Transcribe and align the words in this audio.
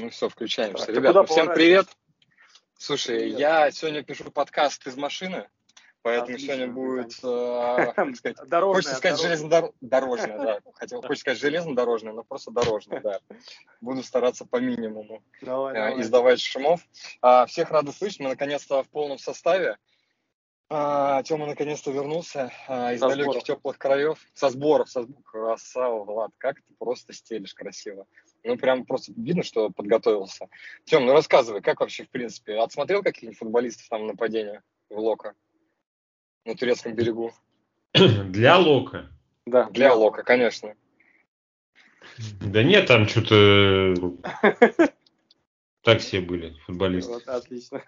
Ну 0.00 0.08
все, 0.08 0.28
включаемся. 0.30 0.86
Так, 0.86 0.96
Ребята, 0.96 1.24
всем 1.24 1.52
привет. 1.52 1.86
Слушай, 2.78 3.18
привет. 3.18 3.38
я 3.38 3.70
сегодня 3.70 4.02
пишу 4.02 4.30
подкаст 4.30 4.86
из 4.86 4.96
машины, 4.96 5.46
поэтому 6.00 6.36
Отлично, 6.36 6.54
сегодня 6.54 6.72
будет, 6.72 7.12
э, 7.22 8.14
сказать, 8.14 8.36
дорожная, 8.48 8.74
хочется 8.74 8.96
сказать 8.96 9.20
железнодорожная, 9.20 10.38
да. 10.38 10.60
Хотел, 10.72 11.02
хочется 11.02 11.20
сказать 11.20 11.40
железнодорожная, 11.40 12.14
но 12.14 12.24
просто 12.24 12.50
дорожная, 12.50 13.00
да. 13.02 13.20
Буду 13.82 14.02
стараться 14.02 14.46
по 14.46 14.56
минимуму 14.56 15.22
давай, 15.42 15.74
э, 15.74 15.76
давай. 15.76 16.00
издавать 16.00 16.40
шумов. 16.40 16.80
А, 17.20 17.44
всех 17.44 17.70
рады 17.70 17.92
слышать, 17.92 18.20
мы 18.20 18.30
наконец-то 18.30 18.82
в 18.82 18.88
полном 18.88 19.18
составе. 19.18 19.76
А, 20.70 21.22
Тёма 21.24 21.44
наконец-то 21.46 21.90
вернулся 21.90 22.50
а, 22.68 22.94
из 22.94 23.00
со 23.00 23.08
далеких 23.08 23.24
сборов. 23.24 23.44
теплых 23.44 23.78
краев. 23.78 24.18
Со 24.32 24.48
сборов, 24.48 24.88
со 24.88 25.02
сборов. 25.02 25.24
Красава, 25.24 26.04
Влад, 26.04 26.30
как 26.38 26.56
ты 26.62 26.74
просто 26.78 27.12
стелишь 27.12 27.52
красиво. 27.52 28.06
Ну, 28.42 28.56
прям 28.56 28.84
просто 28.86 29.12
видно, 29.16 29.42
что 29.42 29.70
подготовился. 29.70 30.48
Тем, 30.84 31.06
ну 31.06 31.12
рассказывай, 31.12 31.60
как 31.60 31.80
вообще, 31.80 32.04
в 32.04 32.10
принципе, 32.10 32.58
отсмотрел 32.58 33.02
каких-нибудь 33.02 33.38
футболистов 33.38 33.88
там 33.88 34.06
нападения 34.06 34.62
в 34.88 34.98
Лока 34.98 35.34
на 36.44 36.54
турецком 36.56 36.94
берегу? 36.94 37.32
Для 37.94 38.58
Лока? 38.58 39.10
Да. 39.46 39.68
Для 39.70 39.94
Лока, 39.94 40.22
конечно. 40.22 40.74
Да 42.40 42.62
нет, 42.62 42.86
там 42.86 43.06
что-то 43.06 43.94
так 45.82 46.00
все 46.00 46.20
были 46.20 46.54
футболисты. 46.66 47.12
Вот, 47.12 47.28
отлично. 47.28 47.82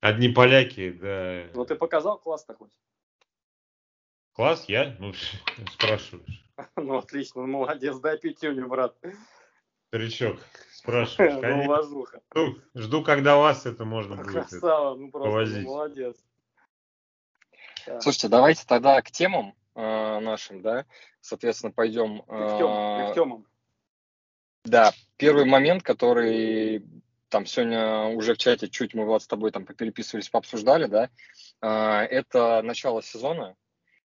Одни 0.00 0.28
поляки, 0.28 0.90
да. 0.90 1.44
Ну 1.54 1.64
ты 1.64 1.74
показал 1.74 2.18
класс-то 2.18 2.54
хоть? 2.54 2.70
Класс 4.32 4.64
я? 4.68 4.96
Ну, 4.98 5.12
спрашиваешь. 5.72 6.44
Ну, 6.76 6.96
отлично, 6.96 7.42
молодец, 7.42 7.98
дай 7.98 8.18
пятюню, 8.18 8.68
брат. 8.68 8.96
Старичок, 9.90 10.38
спрашиваешь. 10.70 11.42
Ну, 11.42 11.64
уважуха. 11.64 12.20
Жду, 12.32 12.58
жду, 12.76 13.02
когда 13.02 13.36
вас 13.36 13.66
это 13.66 13.84
можно 13.84 14.14
будет 14.14 14.28
Красава, 14.28 14.94
ну 14.94 15.10
просто 15.10 15.28
повозить. 15.28 15.66
молодец. 15.66 16.16
Слушайте, 17.98 18.28
давайте 18.28 18.64
тогда 18.66 19.02
к 19.02 19.10
темам 19.10 19.52
э, 19.74 19.80
нашим, 20.20 20.62
да, 20.62 20.86
соответственно, 21.20 21.72
пойдем. 21.72 22.22
Э, 22.28 23.10
к 23.10 23.14
темам. 23.14 23.46
Да, 24.64 24.92
первый 25.16 25.44
момент, 25.44 25.82
который 25.82 26.84
там 27.28 27.46
сегодня 27.46 28.14
уже 28.14 28.34
в 28.34 28.38
чате 28.38 28.68
чуть 28.68 28.94
мы, 28.94 29.04
Влад, 29.06 29.22
с 29.22 29.26
тобой 29.26 29.50
там 29.50 29.66
попереписывались, 29.66 30.28
пообсуждали, 30.28 30.86
да, 30.86 31.10
а, 31.60 32.04
это 32.04 32.62
начало 32.62 33.02
сезона, 33.02 33.56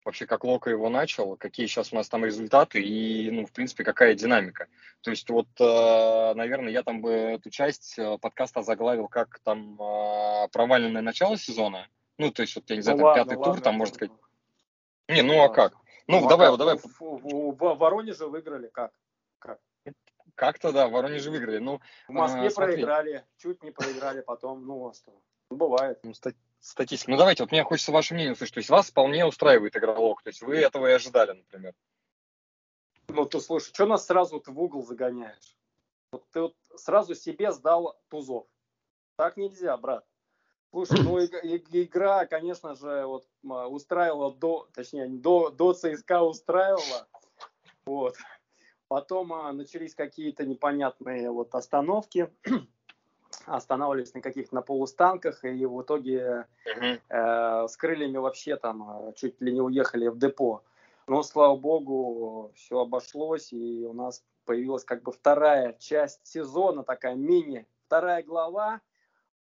вообще 0.06 0.26
как 0.26 0.44
Лока 0.44 0.70
его 0.70 0.88
начал, 0.88 1.36
какие 1.36 1.66
сейчас 1.66 1.92
у 1.92 1.96
нас 1.96 2.08
там 2.08 2.24
результаты 2.24 2.80
и, 2.80 3.30
ну, 3.30 3.44
в 3.44 3.52
принципе, 3.52 3.84
какая 3.84 4.14
динамика. 4.14 4.68
То 5.02 5.10
есть 5.10 5.28
вот, 5.28 5.48
а, 5.60 6.32
наверное, 6.34 6.72
я 6.72 6.82
там 6.82 7.02
бы 7.02 7.10
эту 7.10 7.50
часть 7.50 7.98
э, 7.98 8.16
подкаста 8.18 8.62
заглавил 8.62 9.08
как 9.08 9.40
там 9.40 9.80
а, 9.80 10.48
проваленное 10.48 11.02
начало 11.02 11.36
сезона, 11.36 11.88
ну, 12.18 12.30
то 12.30 12.42
есть 12.42 12.56
вот, 12.56 12.70
я 12.70 12.76
не 12.76 12.82
знаю, 12.82 12.98
ну, 12.98 13.02
там 13.02 13.08
ладно, 13.08 13.24
пятый 13.24 13.38
ладно, 13.38 13.54
тур, 13.54 13.62
там, 13.62 13.74
можно 13.74 13.94
сказать. 13.94 14.14
Не, 15.08 15.22
ну, 15.22 15.42
а 15.42 15.48
как? 15.48 15.74
Ну, 16.06 16.20
ну 16.20 16.28
давай, 16.28 16.48
а 16.48 16.56
давай. 16.56 16.78
В, 16.78 17.00
в, 17.00 17.56
в 17.56 17.78
Воронеже 17.78 18.26
выиграли 18.26 18.68
как? 18.68 18.92
Как? 19.38 19.58
Как-то, 20.34 20.72
да, 20.72 20.88
в 20.88 20.92
Воронеже 20.92 21.30
выиграли. 21.30 21.58
Ну, 21.58 21.80
в 22.08 22.12
Москве 22.12 22.48
а, 22.48 22.50
проиграли, 22.50 23.24
чуть 23.38 23.62
не 23.62 23.70
проиграли 23.70 24.20
потом, 24.20 24.66
ну, 24.66 24.88
а 24.88 24.94
что? 24.94 25.12
Ну, 25.50 25.56
бывает. 25.56 25.98
Ну, 26.02 26.12
стати- 26.12 26.36
статистика. 26.66 27.10
Ну, 27.10 27.16
давайте, 27.16 27.42
вот 27.42 27.52
мне 27.52 27.64
хочется 27.64 27.92
ваше 27.92 28.14
мнение 28.14 28.32
услышать. 28.32 28.54
То 28.54 28.58
есть 28.58 28.70
вас 28.70 28.90
вполне 28.90 29.24
устраивает 29.24 29.76
игролог, 29.76 30.22
то 30.22 30.28
есть 30.28 30.42
вы 30.42 30.56
этого 30.56 30.86
и 30.86 30.92
ожидали, 30.92 31.32
например. 31.32 31.74
Ну, 33.08 33.24
ты 33.24 33.40
слушай, 33.40 33.72
что 33.72 33.86
нас 33.86 34.06
сразу 34.06 34.40
ты 34.40 34.50
в 34.50 34.60
угол 34.60 34.84
загоняешь? 34.84 35.56
Вот 36.10 36.24
ты 36.30 36.40
вот 36.40 36.56
сразу 36.76 37.14
себе 37.14 37.52
сдал 37.52 37.98
тузов. 38.08 38.46
Так 39.16 39.36
нельзя, 39.36 39.76
брат. 39.76 40.04
Слушай, 40.70 41.02
ну 41.02 41.18
игра, 41.18 42.26
конечно 42.26 42.74
же, 42.74 43.06
вот 43.06 43.26
устраивала 43.42 44.34
до, 44.34 44.68
точнее, 44.74 45.06
до, 45.08 45.50
до 45.50 45.72
ЦСКА 45.72 46.22
устраивала. 46.22 47.08
Вот. 47.86 48.16
Потом 48.88 49.32
а, 49.32 49.52
начались 49.52 49.94
какие-то 49.94 50.44
непонятные 50.44 51.30
вот 51.30 51.54
остановки, 51.54 52.30
останавливались 53.46 54.14
на 54.14 54.20
каких-то 54.20 54.54
на 54.54 54.62
полустанках, 54.62 55.44
и 55.44 55.64
в 55.64 55.82
итоге 55.82 56.46
э, 56.64 56.98
с 57.08 57.76
крыльями 57.76 58.18
вообще 58.18 58.56
там 58.56 58.82
а, 58.82 59.12
чуть 59.12 59.40
ли 59.40 59.52
не 59.52 59.60
уехали 59.60 60.08
в 60.08 60.18
депо. 60.18 60.62
Но, 61.06 61.22
слава 61.22 61.56
богу, 61.56 62.52
все 62.56 62.80
обошлось, 62.80 63.52
и 63.52 63.86
у 63.86 63.92
нас 63.92 64.24
появилась 64.44 64.84
как 64.84 65.02
бы 65.02 65.12
вторая 65.12 65.74
часть 65.78 66.26
сезона, 66.26 66.82
такая 66.82 67.14
мини, 67.14 67.66
вторая 67.86 68.22
глава 68.22 68.80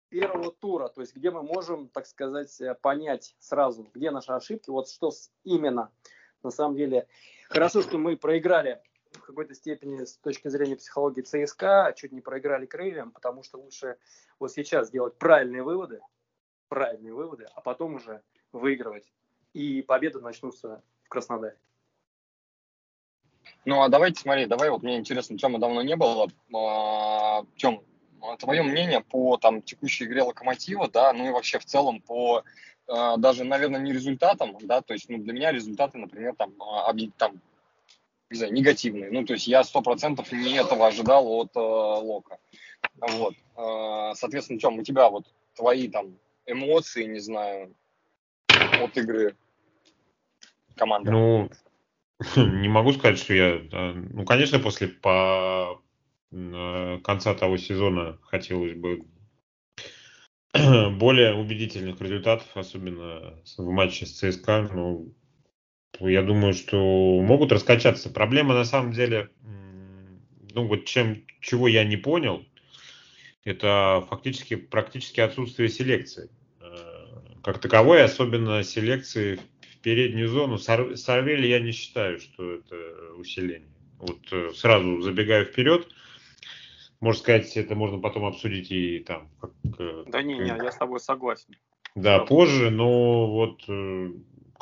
первого 0.09 0.51
тура, 0.51 0.89
то 0.89 1.01
есть 1.01 1.15
где 1.15 1.31
мы 1.31 1.41
можем, 1.41 1.87
так 1.87 2.05
сказать, 2.05 2.61
понять 2.81 3.35
сразу, 3.39 3.89
где 3.93 4.11
наши 4.11 4.31
ошибки, 4.31 4.69
вот 4.69 4.89
что 4.89 5.11
именно. 5.43 5.91
На 6.43 6.51
самом 6.51 6.75
деле, 6.75 7.07
хорошо, 7.49 7.81
что 7.81 7.97
мы 7.97 8.17
проиграли 8.17 8.81
в 9.23 9.25
какой-то 9.25 9.55
степени 9.55 10.03
с 10.03 10.17
точки 10.17 10.49
зрения 10.49 10.75
психологии 10.75 11.21
ЦСКА 11.21 11.93
чуть 11.95 12.11
не 12.11 12.19
проиграли 12.19 12.65
крыльям, 12.65 13.11
потому 13.11 13.41
что 13.41 13.57
лучше 13.57 13.97
вот 14.37 14.51
сейчас 14.51 14.89
сделать 14.89 15.17
правильные 15.17 15.63
выводы, 15.63 16.01
правильные 16.67 17.13
выводы, 17.13 17.47
а 17.55 17.61
потом 17.61 17.95
уже 17.95 18.21
выигрывать. 18.51 19.11
И 19.53 19.81
победы 19.81 20.19
начнутся 20.19 20.83
в 21.05 21.09
Краснодаре. 21.09 21.57
Ну, 23.65 23.81
а 23.81 23.87
давайте, 23.87 24.21
смотри, 24.21 24.45
давай, 24.45 24.69
вот 24.69 24.83
мне 24.83 24.97
интересно, 24.97 25.37
Тёма 25.37 25.57
давно 25.57 25.81
не 25.83 25.95
было. 25.95 26.27
А, 26.53 27.45
Тём, 27.55 27.81
твое 28.39 28.61
мнение 28.61 28.99
по 29.01 29.37
там 29.37 29.61
текущей 29.61 30.03
игре 30.03 30.23
Локомотива, 30.23 30.89
да, 30.89 31.13
ну 31.13 31.27
и 31.27 31.31
вообще 31.31 31.59
в 31.59 31.65
целом 31.65 32.01
по 32.01 32.43
а, 32.87 33.15
даже, 33.15 33.45
наверное, 33.45 33.79
не 33.79 33.93
результатам, 33.93 34.57
да, 34.61 34.81
то 34.81 34.93
есть, 34.93 35.07
ну, 35.07 35.17
для 35.17 35.31
меня 35.31 35.53
результаты, 35.53 35.97
например, 35.97 36.35
там, 36.35 36.53
а, 36.61 36.93
там 37.17 37.39
не 38.33 38.37
знаю, 38.37 38.53
негативные. 38.53 39.11
Ну, 39.11 39.23
то 39.25 39.33
есть 39.33 39.47
я 39.47 39.63
сто 39.63 39.81
процентов 39.81 40.31
не 40.31 40.55
этого 40.57 40.87
ожидал 40.87 41.27
от 41.27 41.55
э, 41.55 41.59
Лока. 41.59 42.39
Вот. 42.99 43.35
Э, 43.55 44.15
соответственно, 44.15 44.59
Тём, 44.59 44.79
у 44.79 44.83
тебя 44.83 45.07
вот 45.09 45.31
твои 45.55 45.87
там 45.87 46.17
эмоции, 46.47 47.05
не 47.05 47.19
знаю, 47.19 47.75
от 48.81 48.97
игры 48.97 49.35
команды? 50.75 51.11
Ну, 51.11 51.49
не 52.35 52.67
могу 52.67 52.93
сказать, 52.93 53.19
что 53.19 53.35
я... 53.35 53.61
Ну, 53.93 54.25
конечно, 54.25 54.57
после 54.57 54.87
по 54.87 55.79
э, 56.31 56.99
конца 57.03 57.35
того 57.35 57.57
сезона 57.57 58.17
хотелось 58.23 58.73
бы 58.73 59.05
более 60.97 61.35
убедительных 61.35 62.01
результатов, 62.01 62.47
особенно 62.55 63.39
в 63.57 63.69
матче 63.69 64.07
с 64.07 64.13
ЦСКА. 64.13 64.69
Но 64.73 65.03
я 65.99 66.23
думаю, 66.23 66.53
что 66.53 66.77
могут 67.21 67.51
раскачаться. 67.51 68.09
Проблема 68.09 68.53
на 68.53 68.65
самом 68.65 68.93
деле, 68.93 69.29
ну 70.53 70.67
вот 70.67 70.85
чем, 70.85 71.23
чего 71.39 71.67
я 71.67 71.83
не 71.83 71.97
понял, 71.97 72.45
это 73.43 74.05
фактически 74.09 74.55
практически 74.55 75.19
отсутствие 75.19 75.69
селекции. 75.69 76.29
Э, 76.61 76.67
как 77.43 77.59
таковой, 77.59 78.03
особенно 78.03 78.63
селекции 78.63 79.35
в 79.35 79.77
переднюю 79.81 80.29
зону. 80.29 80.57
Сорвели 80.57 81.47
я 81.47 81.59
не 81.59 81.71
считаю, 81.71 82.19
что 82.19 82.53
это 82.53 83.13
усиление. 83.17 83.69
Вот 83.99 84.19
э, 84.31 84.51
сразу 84.55 85.01
забегаю 85.01 85.45
вперед, 85.45 85.87
можно 86.99 87.21
сказать, 87.21 87.57
это 87.57 87.75
можно 87.75 87.99
потом 87.99 88.25
обсудить 88.25 88.71
и 88.71 88.99
там. 88.99 89.29
Как, 89.41 89.51
э, 89.79 90.05
да 90.07 90.21
не, 90.21 90.35
не, 90.35 90.47
я 90.47 90.71
с 90.71 90.77
тобой 90.77 90.99
согласен. 90.99 91.55
Да, 91.95 92.19
позже, 92.19 92.71
но 92.71 93.27
вот 93.27 93.61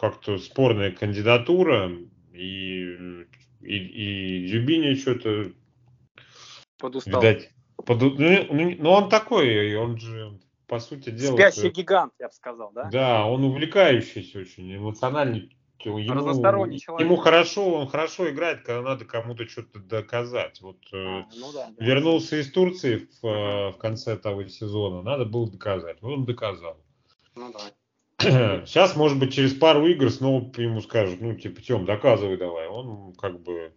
как-то 0.02 0.40
спорная 0.40 0.92
кандидатура, 0.92 1.92
и, 2.34 2.96
и, 3.62 3.78
и 3.78 4.48
Зюбини 4.48 4.96
что-то... 4.96 5.52
Подустал. 6.80 7.22
Видать, 7.22 7.52
под, 7.86 8.02
ну, 8.02 8.16
ну, 8.18 8.76
ну, 8.80 8.90
он 8.90 9.10
такой, 9.10 9.76
он 9.76 10.00
же, 10.00 10.40
по 10.66 10.80
сути 10.80 11.12
дела... 11.12 11.36
Спящий 11.36 11.70
гигант, 11.70 12.14
я 12.20 12.30
бы 12.30 12.34
сказал, 12.34 12.72
да? 12.74 12.90
Да, 12.92 13.26
он 13.28 13.44
увлекающийся 13.44 14.40
очень, 14.40 14.76
эмоциональный. 14.76 15.56
Ему, 15.84 16.00
ему 16.00 17.16
хорошо, 17.18 17.74
он 17.74 17.88
хорошо 17.88 18.30
играет, 18.30 18.62
когда 18.64 18.82
надо 18.82 19.06
кому-то 19.06 19.48
что-то 19.48 19.80
доказать. 19.80 20.62
Вот 20.62 20.78
э, 20.94 20.98
а, 20.98 21.28
ну 21.36 21.52
да, 21.54 21.70
да. 21.76 21.86
вернулся 21.86 22.40
из 22.40 22.52
Турции 22.52 23.08
в, 23.22 23.26
uh-huh. 23.26 23.72
в 23.72 23.78
конце 23.78 24.16
того 24.16 24.48
сезона, 24.48 25.02
надо 25.02 25.26
было 25.26 25.50
доказать. 25.50 25.98
Вот 26.02 26.14
он 26.14 26.26
доказал. 26.26 26.78
Ну 27.34 27.52
да. 27.52 27.60
Сейчас, 28.66 28.96
может 28.96 29.20
быть, 29.20 29.34
через 29.34 29.54
пару 29.54 29.86
игр 29.88 30.10
снова 30.12 30.52
ему 30.58 30.82
скажут, 30.82 31.22
ну, 31.22 31.36
типа, 31.36 31.62
Тем, 31.62 31.86
доказывай 31.86 32.38
давай. 32.38 32.68
Он 32.68 33.14
как 33.14 33.40
бы... 33.42 33.74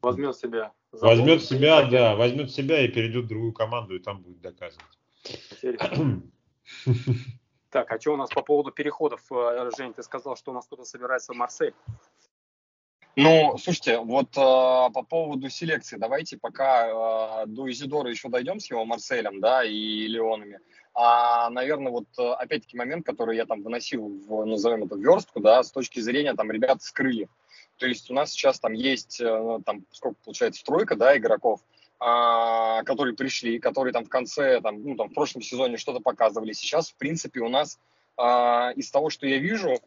Возьмет 0.00 0.36
себя. 0.36 0.72
Возьмет 0.92 1.42
себя, 1.42 1.84
да, 1.88 2.16
возьмет 2.16 2.50
себя 2.50 2.84
и 2.84 2.88
перейдет 2.88 3.24
в 3.26 3.28
другую 3.28 3.52
команду, 3.52 3.96
и 3.96 3.98
там 3.98 4.22
будет 4.22 4.40
доказывать. 4.40 4.84
Так, 7.70 7.92
а 7.92 8.00
что 8.00 8.14
у 8.14 8.16
нас 8.16 8.30
по 8.30 8.40
поводу 8.40 8.70
переходов, 8.70 9.20
э, 9.30 9.70
Жень, 9.76 9.92
ты 9.92 10.02
сказал, 10.02 10.36
что 10.36 10.52
у 10.52 10.54
нас 10.54 10.64
кто-то 10.64 10.84
собирается 10.84 11.34
в 11.34 11.36
Марсель. 11.36 11.74
Ну, 13.20 13.58
слушайте, 13.58 13.98
вот 13.98 14.28
э, 14.36 14.40
по 14.40 15.02
поводу 15.02 15.50
селекции, 15.50 15.96
давайте 15.96 16.38
пока 16.38 17.42
э, 17.42 17.46
до 17.46 17.68
Изидора 17.68 18.10
еще 18.10 18.28
дойдем 18.28 18.60
с 18.60 18.70
его 18.70 18.84
Марселем, 18.84 19.40
да, 19.40 19.64
и 19.64 20.06
Леонами. 20.06 20.60
А, 20.94 21.50
наверное, 21.50 21.90
вот 21.90 22.06
э, 22.16 22.22
опять-таки 22.22 22.76
момент, 22.76 23.04
который 23.04 23.36
я 23.36 23.44
там 23.44 23.62
выносил 23.62 24.06
в, 24.06 24.44
назовем 24.44 24.84
это, 24.84 24.94
верстку, 24.94 25.40
да, 25.40 25.64
с 25.64 25.72
точки 25.72 25.98
зрения 25.98 26.32
там 26.34 26.52
ребят 26.52 26.80
с 26.80 26.92
крыльев. 26.92 27.28
То 27.78 27.86
есть 27.86 28.08
у 28.08 28.14
нас 28.14 28.30
сейчас 28.30 28.60
там 28.60 28.72
есть, 28.72 29.20
э, 29.20 29.58
там, 29.66 29.84
сколько 29.90 30.16
получается, 30.24 30.64
тройка, 30.64 30.94
да, 30.94 31.18
игроков, 31.18 31.58
а, 31.98 32.84
которые 32.84 33.16
пришли, 33.16 33.58
которые 33.58 33.92
там 33.92 34.04
в 34.04 34.08
конце, 34.08 34.60
там, 34.60 34.80
ну, 34.84 34.94
там, 34.94 35.08
в 35.08 35.14
прошлом 35.14 35.42
сезоне 35.42 35.76
что-то 35.76 35.98
показывали. 35.98 36.52
Сейчас, 36.52 36.90
в 36.90 36.94
принципе, 36.94 37.40
у 37.40 37.48
нас 37.48 37.80
а, 38.16 38.70
из 38.76 38.92
того, 38.92 39.10
что 39.10 39.26
я 39.26 39.38
вижу, 39.38 39.80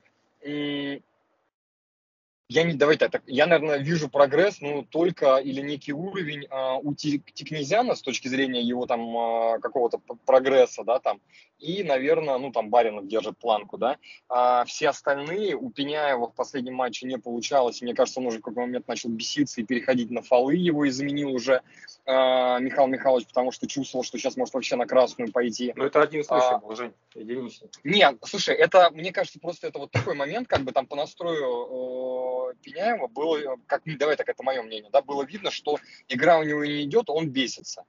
я 2.51 2.63
не, 2.63 2.73
давайте 2.73 3.07
так, 3.07 3.23
я, 3.27 3.47
наверное, 3.47 3.77
вижу 3.77 4.09
прогресс, 4.09 4.59
ну, 4.59 4.83
только 4.83 5.37
или 5.37 5.61
некий 5.61 5.93
уровень 5.93 6.47
а, 6.49 6.75
у 6.75 6.93
Тикнезяна 6.93 7.95
с 7.95 8.01
точки 8.01 8.27
зрения 8.27 8.61
его 8.61 8.85
там 8.85 9.17
а, 9.17 9.59
какого-то 9.59 9.99
прогресса, 10.25 10.83
да, 10.83 10.99
там, 10.99 11.21
и, 11.59 11.81
наверное, 11.83 12.37
ну, 12.39 12.51
там 12.51 12.69
Баринов 12.69 13.07
держит 13.07 13.37
планку, 13.37 13.77
да. 13.77 13.97
А 14.27 14.65
все 14.65 14.89
остальные, 14.89 15.55
у 15.55 15.69
Пеняева 15.69 16.27
в 16.27 16.35
последнем 16.35 16.75
матче 16.75 17.07
не 17.07 17.17
получалось, 17.17 17.81
мне 17.81 17.93
кажется, 17.93 18.19
он 18.19 18.27
уже 18.27 18.39
в 18.39 18.41
какой-то 18.41 18.61
момент 18.61 18.85
начал 18.85 19.09
беситься 19.09 19.61
и 19.61 19.63
переходить 19.63 20.11
на 20.11 20.21
фолы, 20.21 20.55
его 20.55 20.85
изменил 20.89 21.33
уже 21.33 21.61
а, 22.05 22.59
Михаил 22.59 22.87
Михайлович, 22.87 23.27
потому 23.27 23.51
что 23.51 23.65
чувствовал, 23.65 24.03
что 24.03 24.17
сейчас 24.17 24.35
может 24.35 24.53
вообще 24.53 24.75
на 24.75 24.87
красную 24.87 25.31
пойти. 25.31 25.71
Ну, 25.77 25.85
это 25.85 26.01
один 26.01 26.25
случай 26.25 26.45
а, 26.49 26.57
был, 26.57 26.75
Жень, 26.75 26.93
единичный. 27.15 27.69
Нет, 27.85 28.17
слушай, 28.25 28.55
это, 28.55 28.89
мне 28.91 29.13
кажется, 29.13 29.39
просто 29.39 29.67
это 29.67 29.79
вот 29.79 29.91
такой 29.91 30.15
момент, 30.15 30.49
как 30.49 30.63
бы 30.63 30.73
там 30.73 30.85
по 30.85 30.97
настрою 30.97 31.45
э, 31.45 32.40
Пеняева 32.61 33.07
было, 33.07 33.57
как, 33.67 33.81
давай 33.85 34.15
так, 34.15 34.29
это 34.29 34.43
мое 34.43 34.61
мнение, 34.61 34.89
да, 34.91 35.01
было 35.01 35.23
видно, 35.23 35.51
что 35.51 35.77
игра 36.07 36.39
у 36.39 36.43
него 36.43 36.65
не 36.65 36.83
идет, 36.83 37.09
он 37.09 37.29
бесится. 37.29 37.83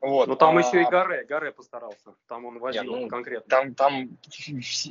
Вот. 0.00 0.28
Ну 0.28 0.36
там 0.36 0.56
а, 0.56 0.60
еще 0.60 0.82
и 0.82 0.84
Гаре, 0.84 1.24
Гаре 1.24 1.50
постарался. 1.50 2.14
Там 2.28 2.44
он 2.44 2.58
возил 2.58 2.82
нет, 2.82 2.92
ну, 2.92 3.08
конкретно. 3.08 3.48
Там, 3.48 3.74
там, 3.74 4.18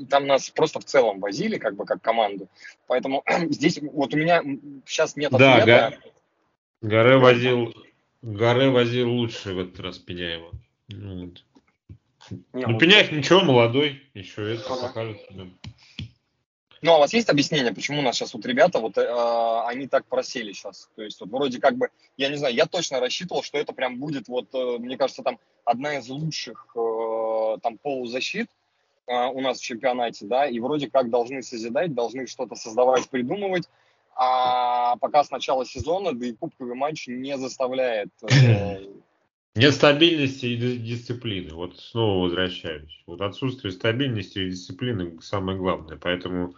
там 0.09 0.27
нас 0.27 0.49
просто 0.49 0.79
в 0.79 0.85
целом 0.85 1.19
возили, 1.19 1.57
как 1.57 1.75
бы 1.75 1.85
как 1.85 2.01
команду. 2.01 2.49
Поэтому 2.87 3.23
здесь 3.49 3.79
вот 3.81 4.13
у 4.13 4.17
меня 4.17 4.41
сейчас 4.85 5.15
нет 5.15 5.31
да, 5.31 5.55
ответа. 5.55 5.97
Га... 6.81 6.87
Гаре 6.89 7.17
возил, 7.17 7.73
Гаре 8.21 8.69
возил 8.69 9.09
лучше 9.09 9.53
в 9.53 9.59
этот 9.59 9.79
раз 9.79 9.99
Пеняева. 9.99 10.51
Ну, 10.89 11.27
вот. 11.27 11.43
Не, 12.53 12.65
ну, 12.65 12.77
Пеняев 12.79 13.11
ничего, 13.11 13.41
молодой, 13.41 14.01
еще 14.13 14.55
это 14.55 14.69
покажет. 14.69 15.21
Да. 15.31 15.47
Ну, 16.83 16.91
а 16.91 16.97
у 16.97 16.99
вас 16.99 17.13
есть 17.13 17.29
объяснение, 17.29 17.73
почему 17.73 17.99
у 17.99 18.01
нас 18.01 18.17
сейчас 18.17 18.33
вот 18.33 18.45
ребята, 18.45 18.79
вот 18.79 18.97
э, 18.97 19.61
они 19.67 19.87
так 19.87 20.05
просели 20.05 20.51
сейчас? 20.51 20.89
То 20.97 21.01
есть 21.01 21.17
вот 21.21 21.29
вроде 21.29 21.61
как 21.61 21.77
бы, 21.77 21.87
я 22.17 22.27
не 22.27 22.35
знаю, 22.35 22.53
я 22.53 22.65
точно 22.65 22.99
рассчитывал, 22.99 23.41
что 23.41 23.57
это 23.57 23.71
прям 23.71 23.99
будет 23.99 24.27
вот, 24.27 24.53
э, 24.53 24.77
мне 24.79 24.97
кажется, 24.97 25.23
там 25.23 25.39
одна 25.63 25.97
из 25.97 26.09
лучших 26.09 26.75
э, 26.75 27.57
там 27.63 27.77
полузащит 27.77 28.49
э, 29.07 29.13
у 29.27 29.39
нас 29.39 29.59
в 29.59 29.63
чемпионате, 29.63 30.25
да, 30.25 30.45
и 30.45 30.59
вроде 30.59 30.91
как 30.91 31.09
должны 31.09 31.41
созидать, 31.41 31.93
должны 31.93 32.27
что-то 32.27 32.55
создавать, 32.55 33.07
придумывать, 33.07 33.69
а 34.13 34.97
пока 34.97 35.23
с 35.23 35.31
начала 35.31 35.65
сезона, 35.65 36.11
да 36.11 36.25
и 36.25 36.33
кубковый 36.33 36.75
матч 36.75 37.07
не 37.07 37.37
заставляет... 37.37 38.09
Э, 38.23 38.27
нет 39.55 39.73
стабильности 39.73 40.45
и 40.47 40.77
дисциплины. 40.77 41.53
Вот 41.53 41.79
снова 41.79 42.23
возвращаюсь. 42.23 43.03
Вот 43.05 43.21
отсутствие 43.21 43.71
стабильности 43.71 44.39
и 44.39 44.49
дисциплины 44.49 45.19
самое 45.21 45.57
главное. 45.57 45.97
Поэтому... 45.97 46.55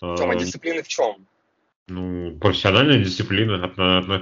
В 0.00 0.16
чем, 0.16 0.30
а 0.30 0.34
дисциплины 0.34 0.82
в 0.82 0.88
чем? 0.88 1.26
Ну, 1.86 2.38
профессиональная 2.38 2.98
дисциплина, 2.98 3.68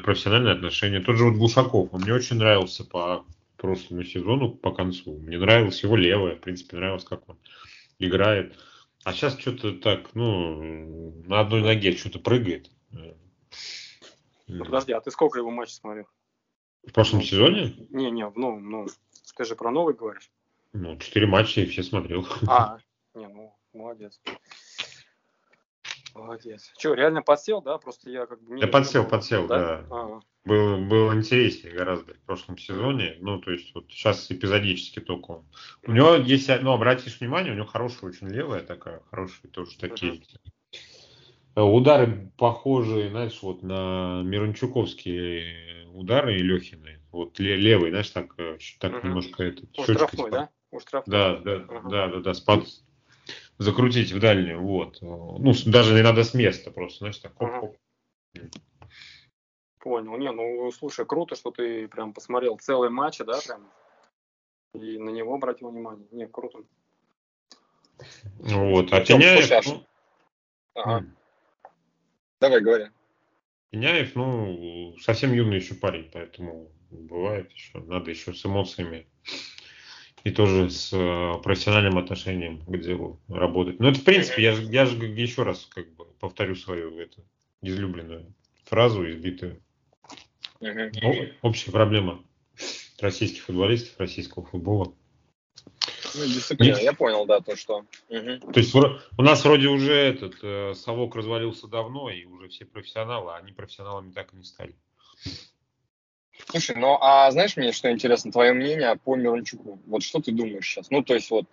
профессиональные 0.02 0.54
отношения. 0.54 1.00
Тот 1.00 1.16
же 1.16 1.24
вот 1.24 1.34
Глушаков, 1.34 1.94
он 1.94 2.02
мне 2.02 2.12
очень 2.12 2.36
нравился 2.36 2.84
по 2.84 3.24
прошлому 3.56 4.02
сезону, 4.02 4.50
по 4.50 4.72
концу. 4.72 5.18
Мне 5.18 5.38
нравилось 5.38 5.82
его 5.82 5.96
левое, 5.96 6.34
в 6.34 6.40
принципе, 6.40 6.76
нравилось, 6.76 7.04
как 7.04 7.28
он 7.28 7.38
играет. 7.98 8.58
А 9.04 9.12
сейчас 9.12 9.38
что-то 9.38 9.72
так, 9.72 10.14
ну, 10.14 11.22
на 11.26 11.40
одной 11.40 11.62
ноге 11.62 11.96
что-то 11.96 12.18
прыгает. 12.18 12.70
Подожди, 14.46 14.92
а 14.92 15.00
ты 15.00 15.10
сколько 15.10 15.38
его 15.38 15.50
матчей 15.50 15.74
смотрел? 15.74 16.06
В 16.86 16.92
прошлом 16.92 17.20
ну, 17.20 17.24
сезоне? 17.24 17.74
Не, 17.90 18.10
не, 18.10 18.28
ну, 18.34 18.58
ну, 18.58 18.86
ты 19.36 19.44
же 19.44 19.54
про 19.54 19.70
новый 19.70 19.94
говоришь. 19.94 20.30
Ну, 20.72 20.96
четыре 20.98 21.26
матча 21.26 21.60
и 21.60 21.66
все 21.66 21.82
смотрел. 21.82 22.26
А, 22.48 22.78
не, 23.14 23.28
ну, 23.28 23.54
молодец. 23.72 24.20
Молодец. 26.14 26.72
Че, 26.76 26.94
реально 26.94 27.22
подсел, 27.22 27.62
да? 27.62 27.78
Просто 27.78 28.10
я 28.10 28.26
как 28.26 28.42
бы... 28.42 28.54
Не, 28.54 28.62
я 28.62 28.68
подсел, 28.68 29.06
подсел, 29.06 29.46
да. 29.46 29.58
да. 29.58 29.86
Ага. 29.90 30.20
Было, 30.44 30.76
было 30.76 31.14
интереснее 31.14 31.72
гораздо 31.74 32.14
в 32.14 32.20
прошлом 32.20 32.58
сезоне. 32.58 33.16
Ну, 33.20 33.38
то 33.40 33.52
есть, 33.52 33.74
вот 33.74 33.90
сейчас 33.90 34.30
эпизодически 34.30 35.00
только 35.00 35.30
он. 35.30 35.46
У 35.86 35.92
него 35.92 36.16
есть, 36.16 36.50
ну, 36.60 36.72
обратишь 36.72 37.20
внимание, 37.20 37.52
у 37.52 37.56
него 37.56 37.66
хорошая 37.66 38.10
очень 38.10 38.28
левая 38.28 38.62
такая, 38.62 39.02
хорошие 39.10 39.50
тоже 39.50 39.78
такие. 39.78 40.14
Uh-huh. 40.14 40.52
Удары 41.54 42.30
похожие, 42.38 43.10
знаешь, 43.10 43.38
вот 43.42 43.62
на 43.62 44.22
Мирончуковские 44.22 45.86
удары 45.92 46.36
и 46.38 46.42
Лехины. 46.42 47.00
Вот 47.10 47.38
левый, 47.38 47.90
знаешь, 47.90 48.08
так, 48.10 48.34
э, 48.38 48.56
так 48.78 48.92
угу. 48.92 49.06
немножко 49.06 49.42
это. 49.42 49.62
У 49.76 49.82
штрафной, 49.82 50.30
да? 50.30 50.48
У 50.70 50.80
штрафной. 50.80 51.12
Да, 51.12 51.36
да, 51.38 51.66
ага. 51.68 51.88
да, 51.90 52.08
да, 52.08 52.20
да, 52.20 52.34
спад, 52.34 52.64
закрутить 53.58 54.12
в 54.12 54.18
дальнюю, 54.18 54.62
вот. 54.62 54.98
Ну, 55.02 55.52
даже 55.66 55.94
не 55.94 56.02
надо 56.02 56.24
с 56.24 56.32
места 56.32 56.70
просто, 56.70 56.98
знаешь, 57.00 57.18
так, 57.18 57.36
хоп, 57.36 57.50
хоп. 57.50 57.76
Понял. 59.80 60.16
Не, 60.16 60.32
ну, 60.32 60.70
слушай, 60.72 61.04
круто, 61.04 61.34
что 61.34 61.50
ты 61.50 61.86
прям 61.88 62.14
посмотрел 62.14 62.56
целый 62.56 62.88
матч, 62.88 63.18
да, 63.18 63.38
прям, 63.44 63.68
и 64.74 64.96
на 64.96 65.10
него 65.10 65.34
обратил 65.34 65.70
внимание. 65.70 66.06
Не, 66.12 66.26
круто. 66.26 66.60
Вот, 68.38 68.92
а 68.92 69.00
Теняев... 69.02 69.66
Ну... 69.66 69.86
Ага. 70.74 71.06
Давай, 72.42 72.60
говори. 72.60 72.86
Пеняев, 73.70 74.16
ну, 74.16 74.96
совсем 75.00 75.32
юный 75.32 75.58
еще 75.58 75.74
парень, 75.74 76.10
поэтому 76.12 76.72
бывает 76.90 77.52
еще, 77.52 77.78
надо 77.78 78.10
еще 78.10 78.34
с 78.34 78.44
эмоциями 78.44 79.06
и 80.24 80.30
тоже 80.32 80.68
с 80.68 80.92
э, 80.92 81.40
профессиональным 81.40 81.98
отношением 81.98 82.60
к 82.66 82.76
делу 82.78 83.20
работать. 83.28 83.78
Но 83.78 83.90
это, 83.90 84.00
в 84.00 84.04
принципе, 84.04 84.42
я, 84.42 84.54
я 84.54 84.86
же 84.86 84.96
еще 84.96 85.44
раз 85.44 85.66
как 85.72 85.94
бы 85.94 86.04
повторю 86.18 86.56
свою 86.56 86.98
эту 86.98 87.24
излюбленную 87.60 88.34
фразу, 88.64 89.08
избитую. 89.08 89.62
Ну, 90.58 91.28
общая 91.42 91.70
проблема 91.70 92.24
российских 93.00 93.42
футболистов, 93.42 94.00
российского 94.00 94.44
футбола. 94.44 94.92
Ну, 96.14 96.24
дисциплина, 96.26 96.76
я 96.76 96.92
понял, 96.92 97.24
да, 97.26 97.40
то, 97.40 97.56
что... 97.56 97.84
Угу. 98.08 98.52
То 98.52 98.60
есть 98.60 98.74
у 98.74 99.22
нас 99.22 99.44
вроде 99.44 99.68
уже 99.68 99.94
этот 99.94 100.34
э, 100.42 100.74
совок 100.74 101.16
развалился 101.16 101.66
давно, 101.68 102.10
и 102.10 102.24
уже 102.24 102.48
все 102.48 102.64
профессионалы, 102.64 103.32
а 103.32 103.36
они 103.36 103.52
профессионалами 103.52 104.12
так 104.12 104.32
и 104.32 104.36
не 104.36 104.44
стали. 104.44 104.74
Слушай, 106.48 106.76
ну 106.76 106.98
а 107.00 107.30
знаешь 107.30 107.56
мне, 107.56 107.72
что 107.72 107.90
интересно, 107.90 108.32
твое 108.32 108.52
мнение 108.52 108.96
по 108.96 109.16
Мирончуку? 109.16 109.80
Вот 109.86 110.02
что 110.02 110.20
ты 110.20 110.32
думаешь 110.32 110.66
сейчас? 110.66 110.90
Ну, 110.90 111.02
то 111.02 111.14
есть 111.14 111.30
вот 111.30 111.46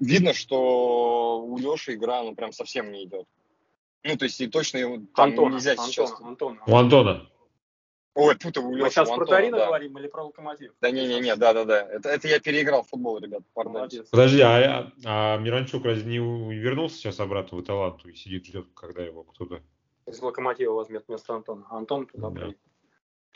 видно, 0.00 0.34
что 0.34 1.40
у 1.42 1.58
Леши 1.58 1.94
игра, 1.94 2.22
ну, 2.22 2.34
прям 2.34 2.52
совсем 2.52 2.92
не 2.92 3.04
идет. 3.04 3.26
Ну, 4.04 4.16
то 4.16 4.24
есть 4.24 4.40
и 4.40 4.46
точно 4.46 4.78
его 4.78 4.98
там 5.14 5.30
Антона, 5.30 5.54
нельзя 5.54 5.72
Антона, 5.72 5.88
сейчас... 5.88 6.20
Антона. 6.20 6.60
У 6.66 6.76
Антона. 6.76 7.28
Ой, 8.16 8.34
путаю, 8.34 8.70
Мы 8.70 8.88
сейчас 8.88 9.10
про 9.10 9.26
Торино 9.26 9.58
да. 9.58 9.66
говорим 9.66 9.98
или 9.98 10.08
про 10.08 10.24
Локомотив? 10.24 10.72
Да 10.80 10.90
не-не-не, 10.90 11.36
да-да-да. 11.36 11.86
Это, 11.86 12.08
это 12.08 12.28
я 12.28 12.40
переиграл 12.40 12.82
в 12.82 12.88
футбол, 12.88 13.18
ребят. 13.18 13.42
Молодец. 13.54 14.08
Подожди, 14.08 14.40
а, 14.40 14.90
а 15.04 15.36
Миранчук 15.36 15.84
разве 15.84 16.18
не 16.18 16.18
вернулся 16.18 16.96
сейчас 16.96 17.20
обратно 17.20 17.58
в 17.58 17.62
Таланту 17.62 18.08
и 18.08 18.14
сидит, 18.14 18.46
ждет, 18.46 18.68
когда 18.74 19.02
его 19.02 19.22
кто-то... 19.22 19.60
Из 20.06 20.18
Локомотива 20.22 20.72
возьмет 20.72 21.04
вместо 21.06 21.34
Антона. 21.34 21.66
Антон 21.68 22.06
туда 22.06 22.30
да. 22.30 22.54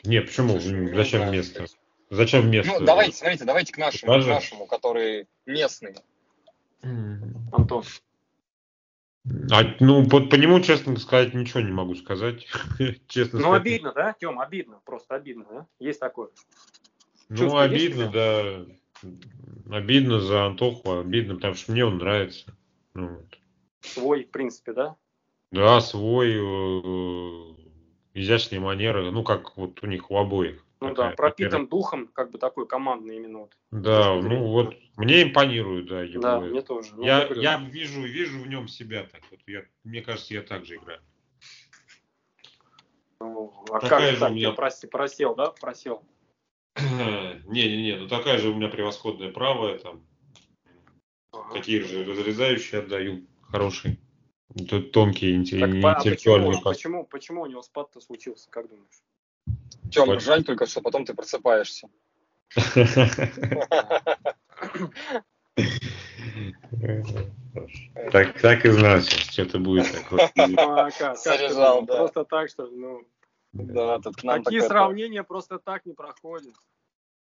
Не, 0.03 0.21
почему? 0.21 0.59
Зачем 0.59 1.21
да, 1.21 1.29
место? 1.29 1.65
Зачем 2.09 2.49
место? 2.49 2.79
Ну, 2.79 2.85
давайте, 2.85 3.17
смотрите, 3.17 3.45
давайте 3.45 3.73
к 3.73 3.77
нашему, 3.77 4.11
к 4.11 4.25
нашему, 4.25 4.65
который 4.65 5.27
местный. 5.45 5.95
Антон. 6.81 7.83
А, 9.51 9.75
ну, 9.79 10.07
по, 10.07 10.19
по 10.21 10.35
нему, 10.35 10.59
честно 10.61 10.97
сказать, 10.97 11.33
ничего 11.33 11.61
не 11.61 11.71
могу 11.71 11.95
сказать. 11.95 12.47
честно 13.07 13.39
ну, 13.39 13.45
сказать. 13.45 13.61
обидно, 13.61 13.93
да, 13.93 14.15
Тем, 14.19 14.39
обидно, 14.39 14.79
просто 14.83 15.15
обидно, 15.15 15.45
да? 15.49 15.67
Есть 15.79 15.99
такое. 15.99 16.29
Ну, 17.29 17.37
Чувство 17.37 17.63
обидно, 17.63 18.09
да. 18.09 18.65
Обидно 19.69 20.19
за 20.19 20.45
Антоху, 20.45 20.99
обидно, 20.99 21.35
потому 21.35 21.53
что 21.53 21.71
мне 21.71 21.85
он 21.85 21.97
нравится. 21.97 22.55
Ну, 22.93 23.09
вот. 23.09 23.37
Свой, 23.81 24.23
в 24.23 24.31
принципе, 24.31 24.73
да? 24.73 24.95
Да, 25.51 25.81
свой, 25.81 26.31
э, 26.31 27.53
изящные 28.13 28.59
манеры, 28.59 29.11
ну, 29.11 29.23
как 29.23 29.55
вот 29.55 29.83
у 29.83 29.87
них 29.87 30.09
у 30.09 30.17
обоих. 30.17 30.65
Ну 30.81 30.95
да, 30.95 31.11
пропитан 31.11 31.67
духом, 31.67 32.07
как 32.07 32.31
бы 32.31 32.39
такой 32.39 32.67
командный 32.67 33.17
именно 33.17 33.41
вот. 33.41 33.57
Да, 33.69 34.15
ну 34.15 34.47
вот 34.47 34.75
мне 34.97 35.21
импонирует, 35.21 35.85
да, 35.85 36.01
его. 36.01 36.21
Да, 36.21 36.39
мне 36.39 36.61
тоже. 36.63 36.95
Ну, 36.95 37.03
я, 37.03 37.27
я 37.35 37.59
вижу, 37.59 38.01
вижу 38.01 38.39
в 38.39 38.47
нем 38.47 38.67
себя 38.67 39.03
так. 39.03 39.21
Вот 39.29 39.39
я, 39.45 39.63
мне 39.83 40.01
кажется, 40.01 40.33
я 40.33 40.41
так 40.41 40.65
же 40.65 40.77
играю. 40.77 40.99
Ну, 43.19 43.53
а 43.69 43.79
такая 43.79 44.11
как 44.11 44.19
так, 44.19 44.31
меня... 44.31 44.53
проси, 44.53 44.87
просел, 44.87 45.35
да? 45.35 45.51
Просел. 45.51 46.03
Не-не-не, 46.75 47.97
ну 47.97 48.07
такая 48.07 48.39
же 48.39 48.49
у 48.49 48.55
меня 48.55 48.67
превосходная 48.67 49.31
правая 49.31 49.77
там. 49.77 50.03
Ага. 51.31 51.53
Такие 51.53 51.83
же 51.83 52.03
разрезающие 52.03 52.81
отдаю, 52.81 53.27
хорошие. 53.43 53.99
Тут 54.67 54.91
тонкие, 54.91 55.35
интеллектуальные. 55.35 55.85
А 55.85 56.03
почему, 56.03 56.61
почему, 56.61 57.05
почему 57.05 57.41
у 57.43 57.45
него 57.45 57.61
спад-то 57.61 58.01
случился, 58.01 58.49
как 58.49 58.67
думаешь? 58.67 59.03
Тем, 59.91 60.19
жаль 60.19 60.43
только, 60.43 60.65
что 60.65 60.81
потом 60.81 61.05
ты 61.05 61.13
просыпаешься. 61.13 61.89
Так, 68.11 68.39
так 68.41 68.65
и 68.65 68.69
знал, 68.69 69.01
что-то 69.01 69.59
будет 69.59 69.91
такое. 69.91 70.31
Заряжал, 71.15 71.83
да. 71.83 71.97
Просто 71.97 72.23
так, 72.25 72.49
что, 72.49 72.67
ну, 72.67 73.05
да, 73.53 73.99
тут 73.99 74.15
к 74.15 74.23
нам 74.23 74.43
Такие 74.43 74.61
сравнения 74.61 75.23
просто 75.23 75.59
так 75.59 75.85
не 75.85 75.93
проходят. 75.93 76.55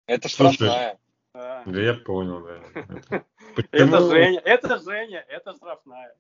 Это 0.08 0.28
штрафная. 0.28 1.00
Да. 1.34 1.64
да 1.66 1.82
я 1.82 1.94
понял, 1.94 2.42
да. 2.42 3.24
Это 3.72 4.00
Женя, 4.10 4.40
это 4.40 4.80
Женя, 4.80 5.26
это 5.28 5.54
штрафная. 5.54 6.16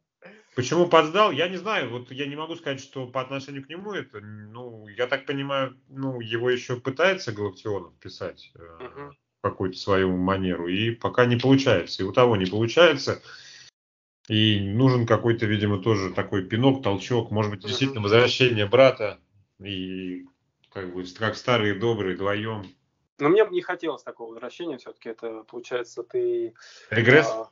Почему 0.55 0.87
подсдал? 0.87 1.31
Я 1.31 1.49
не 1.49 1.57
знаю. 1.57 1.89
Вот 1.89 2.11
я 2.11 2.25
не 2.27 2.35
могу 2.35 2.55
сказать, 2.55 2.79
что 2.79 3.07
по 3.07 3.21
отношению 3.21 3.65
к 3.65 3.69
нему 3.69 3.91
это, 3.91 4.21
ну, 4.21 4.87
я 4.87 5.05
так 5.07 5.25
понимаю, 5.25 5.77
ну, 5.89 6.21
его 6.21 6.49
еще 6.49 6.79
пытается 6.79 7.33
Галактионов 7.33 7.93
писать 7.99 8.53
uh-huh. 8.55 9.11
какую-то 9.41 9.77
свою 9.77 10.15
манеру, 10.15 10.67
и 10.67 10.91
пока 10.91 11.25
не 11.25 11.35
получается. 11.35 12.03
И 12.03 12.05
у 12.05 12.13
того 12.13 12.37
не 12.37 12.45
получается. 12.45 13.21
И 14.29 14.59
нужен 14.59 15.05
какой-то, 15.05 15.45
видимо, 15.45 15.81
тоже 15.81 16.11
такой 16.11 16.43
пинок, 16.43 16.81
толчок, 16.81 17.31
может 17.31 17.51
быть, 17.51 17.61
действительно 17.61 18.01
возвращение 18.01 18.65
брата 18.65 19.19
и 19.59 20.25
как 20.71 20.93
бы 20.93 21.03
как 21.17 21.35
старые 21.35 21.75
добрые 21.75 22.15
вдвоем. 22.15 22.65
Но 23.19 23.29
мне 23.29 23.45
бы 23.45 23.53
не 23.53 23.61
хотелось 23.61 24.03
такого 24.03 24.31
возвращения, 24.31 24.77
все-таки 24.77 25.09
это 25.09 25.43
получается 25.43 26.03
ты... 26.03 26.53
Регресс? 26.89 27.27
А, 27.29 27.49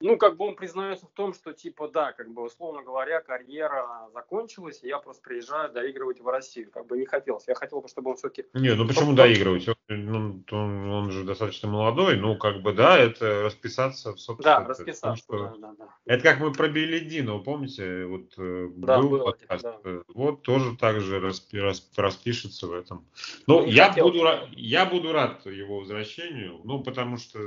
ну, 0.00 0.16
как 0.16 0.36
бы 0.36 0.46
он 0.46 0.56
признается 0.56 1.06
в 1.06 1.10
том, 1.10 1.34
что, 1.34 1.52
типа, 1.52 1.88
да, 1.88 2.12
как 2.12 2.30
бы, 2.30 2.44
условно 2.44 2.82
говоря, 2.82 3.20
карьера 3.20 4.08
закончилась, 4.14 4.80
и 4.82 4.88
я 4.88 4.98
просто 4.98 5.22
приезжаю 5.22 5.72
доигрывать 5.72 6.20
в 6.20 6.28
Россию. 6.28 6.70
Как 6.70 6.86
бы 6.86 6.98
не 6.98 7.06
хотелось. 7.06 7.46
Я 7.46 7.54
хотел 7.54 7.80
бы, 7.80 7.88
чтобы 7.88 8.10
он 8.10 8.16
все-таки... 8.16 8.46
Не, 8.54 8.74
ну 8.74 8.86
почему 8.86 9.12
доигрывать? 9.12 9.68
Он, 9.68 9.76
ну, 9.88 10.44
он, 10.50 10.90
он 10.90 11.10
же 11.10 11.24
достаточно 11.24 11.68
молодой, 11.68 12.16
ну, 12.16 12.36
как 12.36 12.62
бы, 12.62 12.72
да, 12.72 12.98
это 12.98 13.42
расписаться 13.42 14.14
в 14.14 14.20
собственно. 14.20 14.60
Да, 14.60 14.68
расписаться, 14.68 15.06
том, 15.06 15.16
что... 15.16 15.38
да, 15.38 15.68
да, 15.68 15.74
да. 15.78 15.88
Это 16.06 16.22
как 16.22 16.40
мы 16.40 16.52
про 16.52 16.68
Белединова, 16.68 17.42
помните? 17.42 18.06
Вот 18.06 18.34
э, 18.38 18.68
да, 18.76 19.00
был 19.00 19.24
подкаст. 19.24 19.62
Да. 19.62 19.78
Э, 19.84 20.02
вот 20.08 20.42
тоже 20.42 20.76
так 20.76 21.00
же 21.00 21.20
распи, 21.20 21.58
расп, 21.58 21.98
распишется 21.98 22.66
в 22.66 22.72
этом. 22.72 23.06
Ну, 23.46 23.64
я 23.66 23.92
буду, 23.92 24.24
я 24.52 24.86
буду 24.86 25.12
рад 25.12 25.44
его 25.46 25.80
возвращению, 25.80 26.60
ну, 26.64 26.82
потому 26.82 27.16
что... 27.16 27.38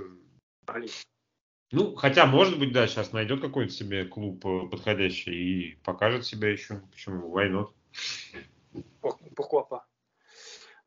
Блин. 0.67 0.89
Ну, 1.73 1.95
хотя, 1.95 2.27
может 2.27 2.59
быть, 2.59 2.71
да, 2.71 2.85
сейчас 2.85 3.13
найдет 3.13 3.41
какой-то 3.41 3.73
себе 3.73 4.05
клуб 4.05 4.45
э, 4.45 4.67
подходящий 4.69 5.31
и 5.33 5.75
покажет 5.83 6.23
себя 6.23 6.49
еще. 6.49 6.83
Почему? 6.91 7.35
Why 7.35 7.49
not? 7.49 8.83
Похлопа. 9.35 9.83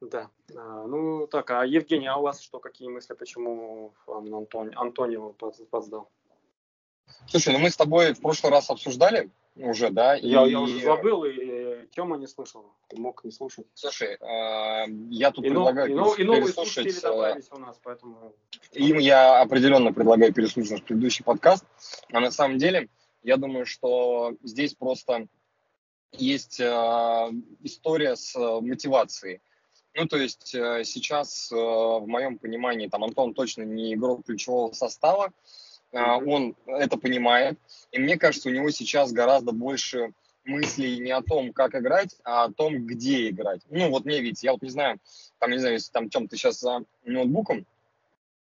Да. 0.01 0.31
А, 0.55 0.87
ну, 0.87 1.27
так, 1.27 1.51
а 1.51 1.67
Евгений, 1.67 2.07
а 2.07 2.19
у 2.19 2.23
вас 2.23 2.41
что, 2.41 2.61
какие 2.61 2.89
мысли, 2.89 3.15
почему 3.15 3.95
Антони, 4.07 4.77
Антонио 4.77 5.33
подсдал? 5.33 6.09
Слушай, 7.27 7.55
ну 7.55 7.59
мы 7.59 7.71
с 7.71 7.77
тобой 7.77 8.15
в 8.15 8.21
прошлый 8.21 8.53
раз 8.53 8.71
обсуждали 8.71 9.31
уже, 9.57 9.91
да? 9.91 10.15
Я, 10.15 10.47
и... 10.47 10.53
я 10.53 10.61
уже 10.61 10.81
забыл, 10.85 11.25
и 11.25 11.66
Тёма 11.87 12.17
не 12.17 12.27
слышал, 12.27 12.75
ты 12.89 12.97
мог 12.99 13.25
не 13.25 13.31
слушать. 13.31 13.67
Слушай, 13.75 14.17
э, 14.21 14.87
я 15.11 15.31
тут 15.31 15.45
и 15.45 15.49
предлагаю 15.49 15.95
но, 15.95 16.15
и, 16.15 16.25
новые 16.25 16.53
слушатели 16.53 16.97
э, 16.97 17.01
добавились 17.01 17.49
у 17.51 17.59
нас, 17.59 17.79
поэтому... 17.83 18.35
Им 18.73 18.99
я 18.99 19.41
определенно 19.41 19.93
предлагаю 19.93 20.33
переслушать 20.33 20.73
наш 20.73 20.83
предыдущий 20.83 21.25
подкаст, 21.25 21.65
а 22.13 22.21
на 22.21 22.31
самом 22.31 22.59
деле 22.59 22.89
я 23.23 23.37
думаю, 23.37 23.67
что 23.67 24.35
здесь 24.43 24.75
просто 24.75 25.27
есть 26.13 26.61
э, 26.61 26.65
история 27.63 28.17
с 28.17 28.35
мотивацией. 28.37 29.41
Ну, 29.95 30.07
то 30.07 30.19
есть 30.19 30.49
сейчас, 30.49 31.51
в 31.51 32.05
моем 32.07 32.37
понимании, 32.37 32.87
там 32.87 33.03
Антон 33.03 33.33
точно 33.33 33.63
не 33.63 33.95
игрок 33.95 34.27
ключевого 34.27 34.73
состава, 34.73 35.33
он 35.91 36.55
это 36.67 36.99
понимает. 36.99 37.59
И 37.93 37.99
мне 37.99 38.19
кажется, 38.19 38.51
у 38.51 38.53
него 38.53 38.71
сейчас 38.71 39.13
гораздо 39.13 39.53
больше 39.53 40.13
мыслей 40.47 40.99
не 40.99 41.11
о 41.11 41.23
том, 41.23 41.53
как 41.53 41.75
играть, 41.75 42.17
а 42.25 42.45
о 42.45 42.53
том, 42.53 42.87
где 42.87 43.29
играть. 43.29 43.63
Ну, 43.69 43.91
вот 43.91 44.05
мне 44.05 44.21
видите, 44.21 44.47
я 44.47 44.53
вот 44.53 44.63
не 44.63 44.71
знаю, 44.71 44.99
там, 45.39 45.51
не 45.51 45.59
знаю, 45.59 45.75
если 45.75 45.93
там, 45.93 46.09
Тем, 46.09 46.29
ты 46.29 46.37
сейчас 46.37 46.61
за 46.61 46.85
ноутбуком, 47.05 47.67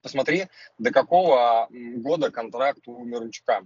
посмотри, 0.02 0.46
до 0.78 0.90
какого 0.90 1.68
года 1.70 2.30
контракт 2.30 2.80
у 2.86 3.04
Мирончука. 3.04 3.62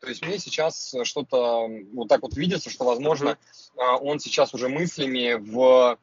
То 0.00 0.08
есть 0.08 0.24
мне 0.24 0.38
сейчас 0.38 0.94
что-то 1.02 1.68
вот 1.92 2.08
так 2.08 2.22
вот 2.22 2.36
видится, 2.36 2.70
что, 2.70 2.84
возможно, 2.84 3.36
mm-hmm. 3.76 3.98
он 4.00 4.20
сейчас 4.20 4.54
уже 4.54 4.68
мыслями 4.68 5.34
в, 5.34 5.98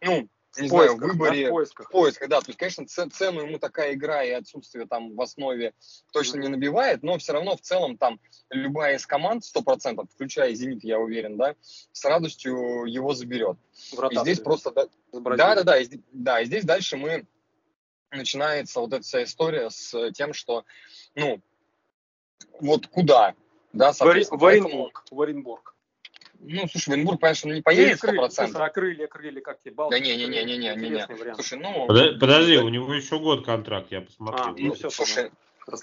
ну, 0.00 0.28
не 0.58 0.68
знаю, 0.68 0.96
в 0.96 1.00
выборе, 1.00 1.44
да, 1.44 1.48
в 1.48 1.52
поисках. 1.52 1.88
в 1.88 1.90
поисках, 1.90 2.28
да. 2.28 2.40
То 2.40 2.48
есть, 2.48 2.58
конечно, 2.58 2.86
цену 2.86 3.40
ему 3.42 3.58
такая 3.58 3.94
игра 3.94 4.22
и 4.24 4.30
отсутствие 4.30 4.86
там 4.86 5.14
в 5.14 5.20
основе 5.20 5.74
точно 6.12 6.38
не 6.38 6.48
набивает, 6.48 7.02
но 7.02 7.18
все 7.18 7.32
равно 7.32 7.56
в 7.56 7.60
целом 7.60 7.96
там 7.96 8.20
любая 8.50 8.96
из 8.96 9.06
команд 9.06 9.44
100%, 9.44 10.06
включая 10.12 10.54
«Зенит», 10.54 10.84
я 10.84 10.98
уверен, 10.98 11.36
да, 11.36 11.54
с 11.92 12.04
радостью 12.04 12.84
его 12.84 13.14
заберет. 13.14 13.56
И 14.10 14.16
здесь 14.18 14.40
просто, 14.40 14.70
да, 14.70 14.86
да, 15.12 15.54
да, 15.54 15.62
да, 15.62 15.78
и, 15.78 15.88
да, 16.12 16.40
и 16.40 16.46
здесь 16.46 16.64
дальше 16.64 16.96
мы 16.96 17.26
начинается 18.10 18.80
вот 18.80 18.92
эта 18.92 19.02
вся 19.02 19.22
история 19.24 19.70
с 19.70 20.12
тем, 20.12 20.32
что, 20.32 20.64
ну, 21.14 21.40
вот 22.60 22.86
куда, 22.86 23.34
да, 23.72 23.92
соответственно. 23.92 24.40
В 24.40 24.46
Оренбург, 24.46 25.04
в 25.10 25.20
Оренбург. 25.20 25.74
Ну, 26.40 26.68
слушай, 26.68 26.96
Венбург, 26.96 27.20
конечно, 27.20 27.52
не 27.52 27.62
поедет 27.62 27.98
сто 27.98 28.12
процентов. 28.12 28.60
А 28.60 28.68
крылья, 28.68 29.06
крылья, 29.06 29.40
как 29.40 29.60
тебе? 29.60 29.74
Да 29.90 29.98
не, 29.98 30.16
не, 30.16 30.26
не, 30.26 30.44
не, 30.44 30.56
не, 30.56 30.74
не, 30.74 30.90
не. 30.90 31.34
Слушай, 31.34 31.58
ну... 31.58 31.86
Подожди, 31.86 32.56
у 32.58 32.68
него 32.68 32.94
еще 32.94 33.18
год 33.18 33.44
контракт, 33.44 33.90
я 33.90 34.02
посмотрел. 34.02 34.44
А, 34.44 34.54
ну, 34.56 34.74
все, 34.74 34.90
слушай, 34.90 35.30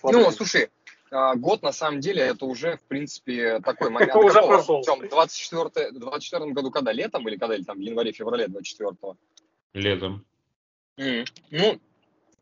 ну, 0.03 0.31
слушай, 0.31 0.69
а, 1.11 1.35
год 1.35 1.61
на 1.61 1.71
самом 1.71 1.99
деле 1.99 2.23
это 2.23 2.45
уже, 2.45 2.77
в 2.77 2.83
принципе, 2.83 3.59
такой 3.59 3.89
момент. 3.91 4.15
Уже 4.15 4.41
прошел. 4.41 4.81
В 4.81 5.09
24 5.09 5.91
24 5.91 6.51
году 6.51 6.71
когда? 6.71 6.91
Летом 6.91 7.27
или 7.27 7.37
когда? 7.37 7.55
Или 7.55 7.63
там 7.63 7.77
в 7.77 7.81
январе-феврале 7.81 8.45
24-го? 8.45 9.17
Летом. 9.73 10.25
Ну, 10.97 11.79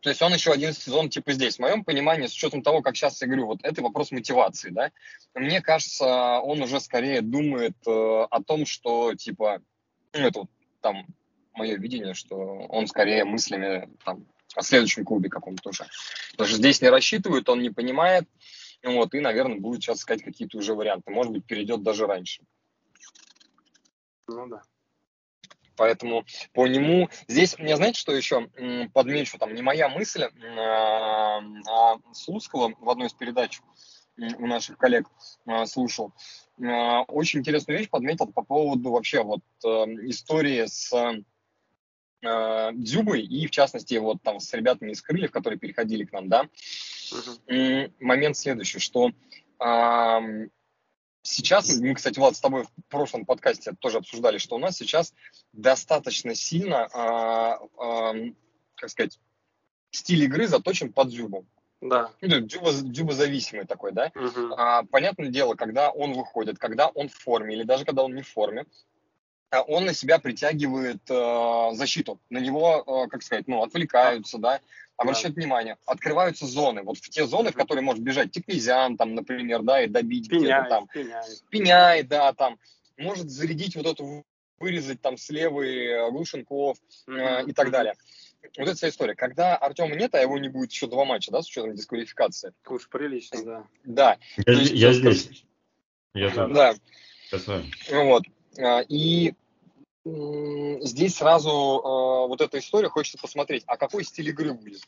то 0.04 0.10
есть 0.10 0.22
он 0.22 0.34
еще 0.34 0.52
один 0.52 0.74
сезон 0.74 1.10
типа 1.10 1.32
здесь. 1.32 1.56
В 1.56 1.60
моем 1.60 1.86
понимании, 1.86 2.28
с 2.28 2.34
учетом 2.34 2.62
того, 2.62 2.82
как 2.82 2.98
сейчас 2.98 3.22
я 3.22 3.28
говорю, 3.28 3.46
вот 3.46 3.60
это 3.64 3.82
вопрос 3.82 4.12
мотивации, 4.12 4.70
да. 4.70 4.92
Мне 5.34 5.62
кажется, 5.62 6.40
он 6.40 6.62
уже 6.62 6.82
скорее 6.82 7.22
думает 7.22 7.78
э, 7.88 8.28
о 8.30 8.44
том, 8.44 8.66
что 8.66 9.16
типа, 9.16 9.62
ну 10.14 10.20
это 10.20 10.40
вот 10.42 10.50
там 10.82 11.08
мое 11.54 11.78
видение, 11.78 12.14
что 12.16 12.36
он 12.36 12.88
скорее 12.88 13.24
мыслями 13.24 13.90
там 14.04 14.28
о 14.56 14.62
следующем 14.62 15.06
клубе 15.06 15.30
каком-то 15.30 15.70
уже. 15.70 15.86
Потому 16.32 16.50
что 16.50 16.58
здесь 16.58 16.82
не 16.82 16.90
рассчитывают, 16.90 17.48
он 17.48 17.62
не 17.62 17.70
понимает, 17.70 18.28
вот, 18.84 19.14
и, 19.14 19.22
наверное, 19.22 19.60
будет 19.60 19.82
сейчас 19.82 20.00
искать 20.00 20.22
какие-то 20.22 20.58
уже 20.58 20.76
варианты. 20.76 21.12
Может 21.12 21.32
быть, 21.32 21.46
перейдет 21.46 21.82
даже 21.82 22.08
раньше. 22.08 22.44
Ну 24.28 24.48
да. 24.48 24.64
Поэтому 25.76 26.26
по 26.54 26.68
нему 26.68 27.10
здесь, 27.28 27.58
мне 27.58 27.76
знаете, 27.76 28.00
что 28.00 28.14
еще 28.14 28.50
подмечу, 28.94 29.38
там 29.38 29.54
не 29.54 29.62
моя 29.62 29.90
мысль, 29.90 30.24
а, 30.24 31.40
а 31.68 31.98
Слуцкого 32.14 32.74
в 32.80 32.90
одной 32.90 33.08
из 33.08 33.14
передач 33.14 33.62
у 34.18 34.46
наших 34.46 34.78
коллег 34.78 35.08
а, 35.46 35.66
слушал. 35.66 36.14
А, 36.62 37.02
очень 37.04 37.40
интересную 37.40 37.80
вещь 37.80 37.90
подметил 37.90 38.28
по 38.28 38.44
поводу 38.44 38.92
вообще 38.92 39.24
вот 39.24 39.42
э, 39.66 39.68
истории 40.08 40.66
с 40.66 40.92
Дзюбой 42.22 43.22
и, 43.22 43.48
в 43.48 43.52
частности, 43.52 43.96
вот 43.96 44.22
там 44.24 44.40
с 44.40 44.54
ребятами 44.54 44.92
из 44.92 45.02
Крыльев, 45.02 45.32
которые 45.32 45.60
переходили 45.60 46.06
к 46.06 46.14
нам, 46.14 46.30
да. 46.30 46.48
Uh-huh. 47.12 47.92
Момент 48.00 48.38
следующий, 48.38 48.80
что 48.80 49.12
Сейчас, 51.24 51.78
мы, 51.78 51.96
кстати, 51.96 52.20
Влад, 52.20 52.36
с 52.36 52.42
тобой 52.42 52.64
в 52.64 52.70
прошлом 52.90 53.26
подкасте 53.26 53.72
тоже 53.80 54.00
обсуждали, 54.00 54.38
что 54.38 54.56
у 54.56 54.60
нас 54.60 54.76
сейчас 54.76 55.14
достаточно 55.54 56.36
сильно, 56.36 56.90
а, 56.94 57.60
а, 57.78 58.14
как 58.76 58.90
сказать, 58.90 59.20
стиль 59.90 60.24
игры 60.24 60.48
заточен 60.48 60.92
под 60.92 61.08
дзюбу. 61.08 61.46
Да. 61.80 62.12
Ну, 62.22 62.42
дзюба, 62.42 62.72
дзюба 62.74 63.14
зависимый 63.14 63.66
такой, 63.66 63.94
да. 63.94 64.12
Угу. 64.16 64.54
А, 64.58 64.84
понятное 64.84 65.30
дело, 65.30 65.56
когда 65.56 65.92
он 65.92 66.14
выходит, 66.14 66.60
когда 66.60 66.90
он 66.90 67.08
в 67.08 67.16
форме, 67.16 67.56
или 67.56 67.64
даже 67.64 67.86
когда 67.86 68.04
он 68.04 68.16
не 68.16 68.22
в 68.22 68.28
форме, 68.28 68.66
а, 69.50 69.62
он 69.62 69.86
на 69.86 69.94
себя 69.94 70.20
притягивает 70.20 71.10
э, 71.10 71.70
защиту. 71.74 72.20
На 72.30 72.40
него, 72.40 72.84
э, 72.86 73.10
как 73.10 73.22
сказать, 73.22 73.48
ну, 73.48 73.64
отвлекаются, 73.64 74.40
да, 74.40 74.62
обращать 74.98 75.34
да. 75.34 75.42
внимание. 75.42 75.78
Открываются 75.86 76.46
зоны. 76.46 76.84
Вот 76.84 76.98
в 76.98 77.10
те 77.10 77.26
зоны, 77.26 77.52
в 77.52 77.56
которые 77.56 77.84
может 77.84 78.04
бежать 78.04 78.32
Тиквизян, 78.32 78.98
там, 78.98 79.16
например, 79.16 79.64
да, 79.64 79.84
и 79.84 79.88
добить 79.88 80.30
где-то 80.30 80.66
там. 80.70 80.88
Пеняй. 80.88 81.24
Пеняй, 81.50 82.04
да, 82.04 82.34
там. 82.34 82.58
Может 82.98 83.30
зарядить 83.30 83.76
вот 83.76 83.88
эту 83.88 84.26
вырезать 84.60 85.02
там 85.02 85.18
с 85.18 85.30
левой 85.30 86.10
Глушенков 86.12 86.78
э, 87.08 87.46
и 87.48 87.54
так 87.54 87.72
далее. 87.72 87.96
Вот 88.58 88.68
эта 88.68 88.76
вся 88.76 88.90
история. 88.90 89.16
Когда 89.16 89.56
Артема 89.56 89.96
нет, 89.96 90.14
а 90.16 90.20
его 90.20 90.38
не 90.38 90.50
будет 90.50 90.72
еще 90.72 90.88
два 90.88 91.06
матча, 91.06 91.32
да, 91.32 91.42
с 91.42 91.48
учетом 91.48 91.76
дисквалификации. 91.76 92.54
Уж 92.68 92.88
прилично, 92.90 93.44
да. 93.44 93.68
Да. 93.84 94.18
Я, 94.46 94.54
есть, 94.54 94.74
я 94.74 94.94
здесь. 94.94 95.46
Я 96.14 96.30
да. 96.30 96.48
да. 96.48 96.74
Ну 97.90 98.06
вот. 98.06 98.24
А, 98.60 98.82
и 98.88 99.34
здесь 100.06 101.16
сразу 101.16 101.50
э, 101.50 102.28
вот 102.28 102.42
эта 102.42 102.60
история, 102.60 102.90
хочется 102.90 103.18
посмотреть, 103.18 103.64
а 103.68 103.78
какой 103.78 104.04
стиль 104.04 104.30
игры 104.30 104.54
будет 104.54 104.82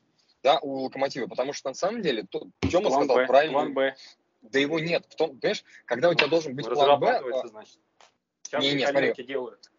да, 0.46 0.60
у 0.60 0.84
Локомотива, 0.84 1.26
потому 1.26 1.54
что 1.54 1.70
на 1.70 1.74
самом 1.74 2.04
деле, 2.04 2.24
то, 2.30 2.48
Тёма 2.70 2.90
план 2.90 3.06
сказал 3.06 3.16
Б, 3.18 3.26
правильно. 3.26 3.54
План 3.54 3.74
Б. 3.74 3.96
Да 4.44 4.60
его 4.60 4.80
нет. 4.80 5.04
В 5.10 5.16
том, 5.16 5.40
понимаешь, 5.40 5.64
когда 5.86 6.10
у 6.10 6.14
тебя 6.14 6.28
должен 6.28 6.56
быть 6.56 6.70
план 6.70 7.00
Б... 7.00 7.08
А 7.08 7.48
значит. 7.48 7.80
Сейчас 8.44 8.64
не, 8.64 8.74
не, 8.74 8.86
смотри. 8.86 9.14
делают. 9.24 9.72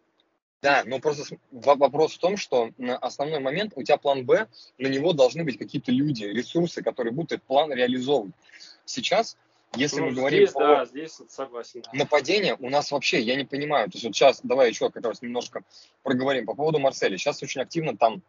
Да, 0.61 0.83
но 0.85 0.99
просто 0.99 1.37
вопрос 1.51 2.15
в 2.15 2.17
том, 2.17 2.35
что 2.35 2.71
основной 2.99 3.39
момент, 3.39 3.71
у 3.77 3.83
тебя 3.83 3.95
план 3.95 4.25
Б, 4.25 4.47
на 4.77 4.87
него 4.87 5.13
должны 5.13 5.45
быть 5.45 5.57
какие-то 5.57 5.93
люди, 5.93 6.25
ресурсы, 6.25 6.83
которые 6.83 7.13
будут 7.13 7.31
этот 7.31 7.45
план 7.45 7.71
реализовывать. 7.71 8.35
Сейчас 8.83 9.37
если 9.77 9.99
ну, 9.99 10.07
мы 10.07 10.11
говорим 10.13 10.39
здесь, 10.39 10.53
про 10.53 10.67
да, 10.67 10.85
здесь 10.85 11.21
согласен. 11.29 11.83
нападение, 11.93 12.55
у 12.59 12.69
нас 12.69 12.91
вообще, 12.91 13.19
я 13.21 13.35
не 13.35 13.45
понимаю, 13.45 13.89
то 13.89 13.95
есть 13.95 14.05
вот 14.05 14.15
сейчас, 14.15 14.41
давай 14.43 14.69
еще 14.69 14.89
как 14.89 15.05
раз 15.05 15.21
немножко 15.21 15.63
проговорим 16.03 16.45
по 16.45 16.55
поводу 16.55 16.79
Марселя. 16.79 17.17
Сейчас 17.17 17.41
очень 17.43 17.61
активно 17.61 17.97
там 17.97 18.21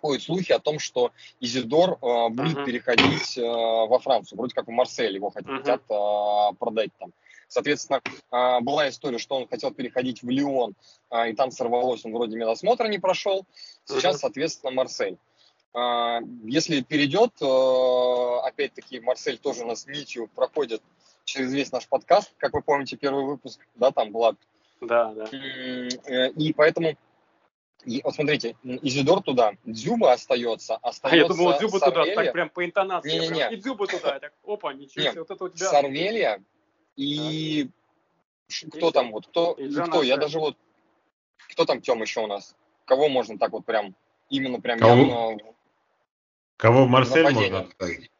ходят 0.00 0.22
слухи 0.22 0.52
о 0.52 0.58
том, 0.58 0.78
что 0.78 1.12
Изидор 1.40 1.98
э, 2.00 2.28
будет 2.28 2.58
uh-huh. 2.58 2.64
переходить 2.64 3.38
э, 3.38 3.42
во 3.42 3.98
Францию, 3.98 4.38
вроде 4.38 4.54
как 4.54 4.66
в 4.66 4.70
Марсель 4.70 5.14
его 5.14 5.30
хотят 5.30 5.82
uh-huh. 5.88 6.52
э, 6.52 6.56
продать 6.56 6.90
там. 6.98 7.12
Соответственно, 7.48 8.02
э, 8.04 8.60
была 8.60 8.88
история, 8.88 9.18
что 9.18 9.36
он 9.36 9.48
хотел 9.48 9.72
переходить 9.72 10.22
в 10.22 10.28
Лион, 10.28 10.74
э, 11.10 11.30
и 11.30 11.34
там 11.34 11.50
сорвалось, 11.50 12.04
он 12.04 12.12
вроде 12.12 12.36
медосмотра 12.36 12.88
не 12.88 12.98
прошел. 12.98 13.46
Сейчас, 13.84 14.16
uh-huh. 14.16 14.20
соответственно, 14.20 14.72
Марсель. 14.72 15.16
А, 15.78 16.20
если 16.44 16.80
перейдет, 16.80 17.32
э, 17.42 18.48
опять-таки, 18.48 18.98
Марсель 19.00 19.36
тоже 19.36 19.62
у 19.62 19.66
нас 19.66 19.86
нитью 19.86 20.26
проходит 20.34 20.82
через 21.24 21.52
весь 21.52 21.70
наш 21.70 21.86
подкаст, 21.86 22.32
как 22.38 22.54
вы 22.54 22.62
помните, 22.62 22.96
первый 22.96 23.26
выпуск, 23.26 23.60
да, 23.74 23.90
там 23.90 24.10
Влад. 24.10 24.36
Да, 24.80 25.12
да. 25.12 25.26
Э, 25.26 26.30
и 26.30 26.54
поэтому, 26.54 26.96
и, 27.84 28.00
вот 28.02 28.14
смотрите, 28.14 28.56
Изидор 28.62 29.22
туда, 29.22 29.52
Дзюба 29.66 30.12
остается, 30.12 30.76
остается 30.76 31.08
А 31.10 31.14
я 31.14 31.28
думал, 31.28 31.58
Дзюба 31.58 31.78
туда, 31.78 32.06
так 32.06 32.32
прям 32.32 32.48
по 32.48 32.64
интонации. 32.64 33.10
Не, 33.10 33.18
не, 33.18 33.34
не. 33.34 33.52
И 33.52 33.56
Дзюба 33.56 33.86
туда, 33.86 34.18
так, 34.18 34.32
опа, 34.46 34.72
ничего 34.72 35.10
себе, 35.10 35.20
вот 35.20 35.30
это 35.30 35.44
у 35.44 35.48
тебя. 35.50 35.68
Сарвелья 35.68 36.42
и 36.96 37.68
да. 38.48 38.78
кто 38.78 38.88
и 38.88 38.92
там 38.92 39.12
вот, 39.12 39.26
кто, 39.26 39.52
и 39.52 39.70
кто, 39.70 40.02
я 40.02 40.16
даже 40.16 40.38
вот, 40.38 40.56
кто 41.50 41.66
там, 41.66 41.82
Тем, 41.82 42.00
еще 42.00 42.20
у 42.20 42.28
нас? 42.28 42.56
Кого 42.86 43.10
можно 43.10 43.36
так 43.36 43.52
вот 43.52 43.66
прям, 43.66 43.94
именно 44.30 44.58
прям 44.58 44.78
Кого? 44.78 45.02
явно 45.02 45.55
Кого 46.56 46.86
в 46.86 46.88
Марсель 46.88 47.22
нападение. 47.22 47.50
можно 47.50 47.68
отправить? 47.68 48.10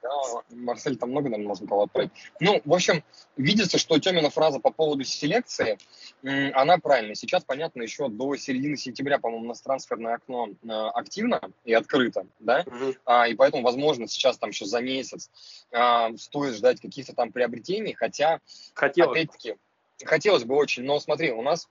Да, 0.00 0.42
Марсель 0.50 0.96
там 0.96 1.10
много, 1.10 1.28
наверное, 1.28 1.48
можно 1.48 1.66
кого 1.66 1.82
отправить. 1.82 2.10
Ну, 2.40 2.62
в 2.64 2.72
общем, 2.72 3.02
видится, 3.36 3.78
что 3.78 3.98
Темина 3.98 4.30
фраза 4.30 4.60
по 4.60 4.70
поводу 4.70 5.04
селекции, 5.04 5.76
она 6.22 6.78
правильная. 6.78 7.14
Сейчас, 7.14 7.44
понятно, 7.44 7.82
еще 7.82 8.08
до 8.08 8.36
середины 8.36 8.76
сентября, 8.76 9.18
по-моему, 9.18 9.44
у 9.44 9.48
нас 9.48 9.60
трансферное 9.60 10.14
окно 10.14 10.48
э, 10.48 10.68
активно 10.70 11.40
и 11.64 11.72
открыто, 11.74 12.26
да, 12.38 12.64
угу. 12.66 12.94
а, 13.04 13.28
и 13.28 13.34
поэтому, 13.34 13.62
возможно, 13.62 14.06
сейчас 14.08 14.38
там 14.38 14.50
еще 14.50 14.64
за 14.64 14.80
месяц 14.80 15.30
а, 15.72 16.16
стоит 16.16 16.54
ждать 16.54 16.80
каких-то 16.80 17.14
там 17.14 17.32
приобретений, 17.32 17.92
хотя, 17.92 18.40
хотелось 18.74 19.12
опять-таки, 19.12 19.56
хотелось 20.04 20.44
бы 20.44 20.54
очень, 20.54 20.84
но 20.84 20.98
смотри, 21.00 21.32
у 21.32 21.42
нас 21.42 21.68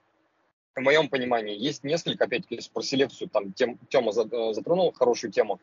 в 0.78 0.82
моем 0.82 1.08
понимании, 1.08 1.56
есть 1.56 1.84
несколько, 1.84 2.24
опять-таки, 2.24 2.60
про 2.72 2.82
селекцию, 2.82 3.28
там 3.28 3.52
тем, 3.52 3.78
Тема 3.88 4.10
э, 4.10 4.52
затронул 4.54 4.92
хорошую 4.92 5.32
тему. 5.32 5.60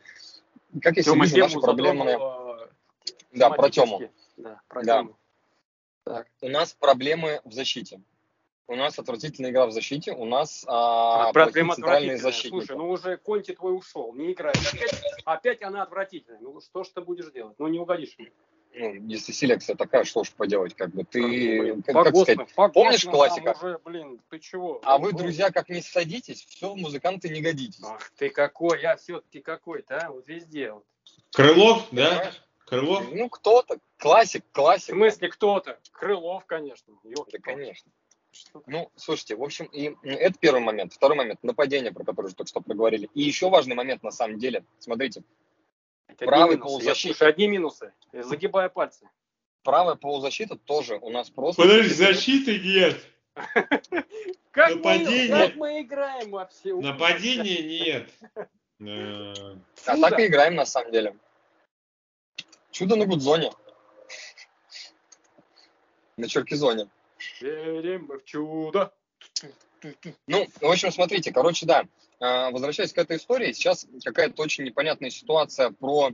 Как 0.82 0.98
я 0.98 1.04
Тема 1.04 1.26
вижу, 1.26 1.38
наши 1.38 1.60
проблемы... 1.60 2.12
Затронул, 2.12 2.56
да, 3.32 3.50
про 3.50 3.70
Тему. 3.70 4.02
Да, 4.38 4.62
про 4.68 4.84
да. 4.84 4.98
Тему. 5.00 5.18
Так. 6.04 6.28
У 6.42 6.50
нас 6.50 6.74
проблемы 6.74 7.42
в 7.44 7.54
защите. 7.54 8.02
У 8.68 8.76
нас 8.76 8.98
отвратительная 8.98 9.52
игра 9.52 9.68
в 9.68 9.72
защите, 9.72 10.12
у 10.12 10.26
нас 10.26 10.66
а, 10.68 11.30
а 11.30 11.52
центральные 11.52 12.18
защитники. 12.18 12.66
Слушай, 12.66 12.78
ну 12.78 12.90
уже 12.90 13.18
Конти 13.18 13.54
твой 13.54 13.78
ушел, 13.78 14.12
не 14.14 14.34
играет. 14.34 14.58
Опять, 14.58 15.04
опять 15.24 15.62
она 15.62 15.84
отвратительная. 15.84 16.40
Ну 16.42 16.60
что 16.62 16.84
ж 16.84 16.88
ты 16.90 17.02
будешь 17.02 17.32
делать? 17.32 17.56
Ну 17.60 17.68
не 17.68 17.80
угодишь 17.80 18.16
мне 18.18 18.32
ну, 18.78 18.94
если 19.08 19.32
селекция 19.32 19.76
такая, 19.76 20.04
что 20.04 20.24
ж 20.24 20.32
поделать, 20.32 20.76
как 20.76 20.90
бы 20.92 21.04
ты, 21.04 21.82
как, 21.86 22.06
как 22.06 22.16
сказать, 22.16 22.74
помнишь 22.74 23.06
классика? 23.06 23.56
Уже, 23.58 23.80
блин, 23.84 24.20
ты 24.30 24.40
чего? 24.40 24.82
А 24.84 24.98
вы, 24.98 25.14
друзья, 25.14 25.52
как 25.52 25.70
не 25.70 25.82
садитесь, 25.82 26.46
все, 26.46 26.76
музыканты 26.76 27.30
не 27.30 27.42
годитесь. 27.42 27.84
Ах, 27.84 28.12
ты 28.18 28.30
какой, 28.30 28.82
я 28.82 28.98
все-таки 28.98 29.40
какой-то, 29.40 30.00
а, 30.00 30.12
вот 30.12 30.28
везде. 30.28 30.72
Вот. 30.72 30.84
Крылов, 31.32 31.88
да? 31.92 32.32
Крылов? 32.66 33.06
Ну, 33.12 33.30
кто-то, 33.30 33.78
классик, 33.98 34.44
классик. 34.52 34.90
В 34.90 34.98
смысле 34.98 35.30
кто-то? 35.30 35.80
Крылов, 35.92 36.46
конечно. 36.46 36.94
Ёлки 37.04 37.38
да, 37.38 37.40
конечно. 37.40 37.92
Ну, 38.66 38.92
слушайте, 38.96 39.36
в 39.36 39.44
общем, 39.44 39.66
и 39.66 39.96
это 40.04 40.38
первый 40.38 40.62
момент. 40.62 40.94
Второй 40.94 41.18
момент, 41.18 41.40
нападение, 41.42 41.94
про 41.94 42.04
которое 42.04 42.28
уже 42.28 42.36
только 42.36 42.50
что 42.50 42.60
проговорили. 42.60 43.10
И 43.14 43.22
еще 43.22 43.50
важный 43.50 43.76
момент, 43.76 44.04
на 44.04 44.12
самом 44.12 44.40
деле, 44.40 44.66
смотрите, 44.80 45.24
это 46.16 46.26
Правый 46.26 46.58
полузащита. 46.58 47.16
Слушай, 47.16 47.30
одни 47.30 47.48
минусы. 47.48 47.94
Загибая 48.14 48.70
пальцы. 48.70 49.10
Правая 49.64 49.96
полузащита 49.96 50.56
тоже 50.56 50.98
у 50.98 51.10
нас 51.10 51.30
просто... 51.30 51.62
Подожди, 51.62 51.94
защиты 51.94 52.60
нет. 52.60 52.98
Как, 54.52 54.76
мы, 54.76 55.28
как 55.28 55.56
мы 55.56 55.82
играем 55.82 56.32
вообще? 56.32 56.74
Нападения 56.74 57.62
нет. 57.62 58.10
А 59.88 59.98
так 59.98 60.20
и 60.20 60.28
играем 60.28 60.56
на 60.56 60.66
самом 60.66 60.92
деле. 60.92 61.18
Чудо 62.72 62.96
на 62.96 63.06
гудзоне. 63.06 63.52
На 66.18 66.28
черкизоне. 66.30 66.90
Верим 67.42 68.08
в 68.08 68.24
чудо. 68.24 68.94
Ну, 70.28 70.48
в 70.62 70.66
общем, 70.66 70.92
смотрите, 70.92 71.32
короче, 71.32 71.66
да. 71.66 71.86
А, 72.20 72.52
возвращаясь 72.52 72.94
к 72.94 72.98
этой 72.98 73.18
истории, 73.18 73.52
сейчас 73.52 73.88
какая-то 74.04 74.42
очень 74.42 74.64
непонятная 74.64 75.10
ситуация 75.10 75.72
про 75.72 76.12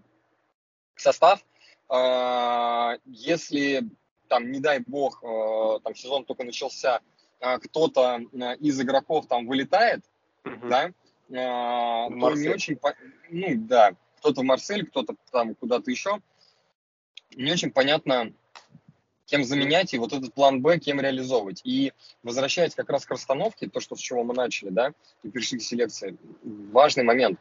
состав. 0.96 1.44
А, 1.90 2.96
если 3.06 3.84
там, 4.28 4.52
не 4.52 4.60
дай 4.60 4.80
бог, 4.80 5.24
а, 5.24 5.80
там 5.80 5.96
сезон 5.96 6.26
только 6.26 6.44
начался, 6.44 7.02
кто-то 7.40 8.20
из 8.60 8.80
игроков 8.80 9.26
там 9.28 9.48
вылетает, 9.48 10.06
uh-huh. 10.44 10.70
да, 10.70 10.92
то 11.28 12.36
не 12.36 12.50
очень, 12.50 12.78
ну 13.32 13.56
да, 13.68 13.96
кто-то 14.18 14.42
в 14.42 14.44
Марсель, 14.44 14.86
кто-то 14.86 15.16
там 15.32 15.56
куда-то 15.56 15.90
еще, 15.90 16.22
не 17.36 17.52
очень 17.52 17.72
понятно, 17.72 18.32
кем 19.32 19.46
заменять 19.46 19.94
и 19.94 19.98
вот 19.98 20.12
этот 20.12 20.34
план 20.34 20.62
Б, 20.62 20.78
кем 20.78 21.00
реализовывать. 21.00 21.62
И 21.64 21.94
возвращаясь 22.22 22.76
как 22.76 22.90
раз 22.90 23.06
к 23.06 23.12
расстановке, 23.12 23.70
то, 23.70 23.80
что 23.80 23.96
с 23.96 24.00
чего 24.00 24.26
мы 24.26 24.34
начали, 24.34 24.70
да, 24.70 24.94
и 25.24 25.30
перешли 25.30 25.58
к 25.58 25.62
селекции, 25.62 26.18
важный 26.44 27.06
момент. 27.06 27.40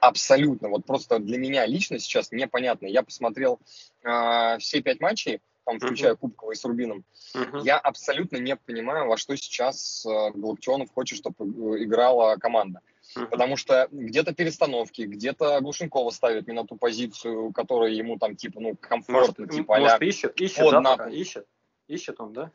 Абсолютно, 0.00 0.68
вот 0.68 0.86
просто 0.86 1.18
для 1.18 1.36
меня 1.36 1.66
лично 1.66 1.98
сейчас 1.98 2.30
непонятно. 2.30 2.86
Я 2.86 3.02
посмотрел 3.02 3.58
э, 4.04 4.58
все 4.60 4.80
пять 4.80 5.00
матчей, 5.00 5.40
там, 5.64 5.80
включая 5.80 6.12
uh-huh. 6.12 6.18
Кубковый 6.18 6.54
с 6.54 6.64
Рубином. 6.64 7.04
Uh-huh. 7.34 7.62
Я 7.64 7.78
абсолютно 7.78 8.36
не 8.36 8.54
понимаю, 8.54 9.08
во 9.08 9.16
что 9.16 9.36
сейчас 9.36 10.06
э, 10.06 10.30
Галактионов 10.34 10.92
хочет, 10.94 11.18
чтобы 11.18 11.82
играла 11.82 12.36
команда. 12.36 12.80
Uh-huh. 13.18 13.26
Потому 13.28 13.56
что 13.56 13.88
где-то 13.90 14.34
перестановки, 14.34 15.02
где-то 15.02 15.60
Глушенкова 15.60 16.10
ставят 16.10 16.46
не 16.46 16.52
на 16.52 16.64
ту 16.64 16.76
позицию, 16.76 17.52
которая 17.52 17.90
ему 17.90 18.18
там 18.18 18.36
типа, 18.36 18.60
ну, 18.60 18.76
комфортно, 18.76 19.44
может, 19.44 19.56
типа 19.56 19.78
может, 19.78 20.02
ищет, 20.02 20.40
ищет, 20.40 20.58
под 20.58 20.70
да, 20.70 20.96
пока, 20.96 21.10
ищет, 21.10 21.46
ищет 21.88 22.20
он, 22.20 22.32
да? 22.32 22.50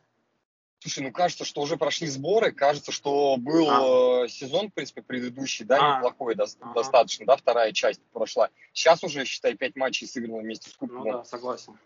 Слушай, 0.84 1.04
ну 1.04 1.12
кажется, 1.12 1.46
что 1.46 1.62
уже 1.62 1.78
прошли 1.78 2.08
сборы, 2.08 2.52
кажется, 2.52 2.92
что 2.92 3.36
был 3.38 3.70
а. 3.70 4.24
Э, 4.24 4.28
сезон, 4.28 4.68
в 4.68 4.74
принципе, 4.74 5.00
предыдущий, 5.00 5.64
да, 5.64 5.78
а. 5.80 5.96
неплохой 5.96 6.34
до, 6.34 6.44
ага. 6.44 6.74
достаточно, 6.74 7.24
да, 7.24 7.36
вторая 7.36 7.72
часть 7.72 8.02
прошла. 8.12 8.50
Сейчас 8.74 9.02
уже, 9.02 9.24
считай, 9.24 9.54
пять 9.54 9.76
матчей 9.76 10.06
сыграно 10.06 10.40
вместе 10.40 10.68
с 10.68 10.74
Кубком. 10.74 11.04
Ну 11.04 11.12
да, 11.12 11.24
согласен. 11.24 11.78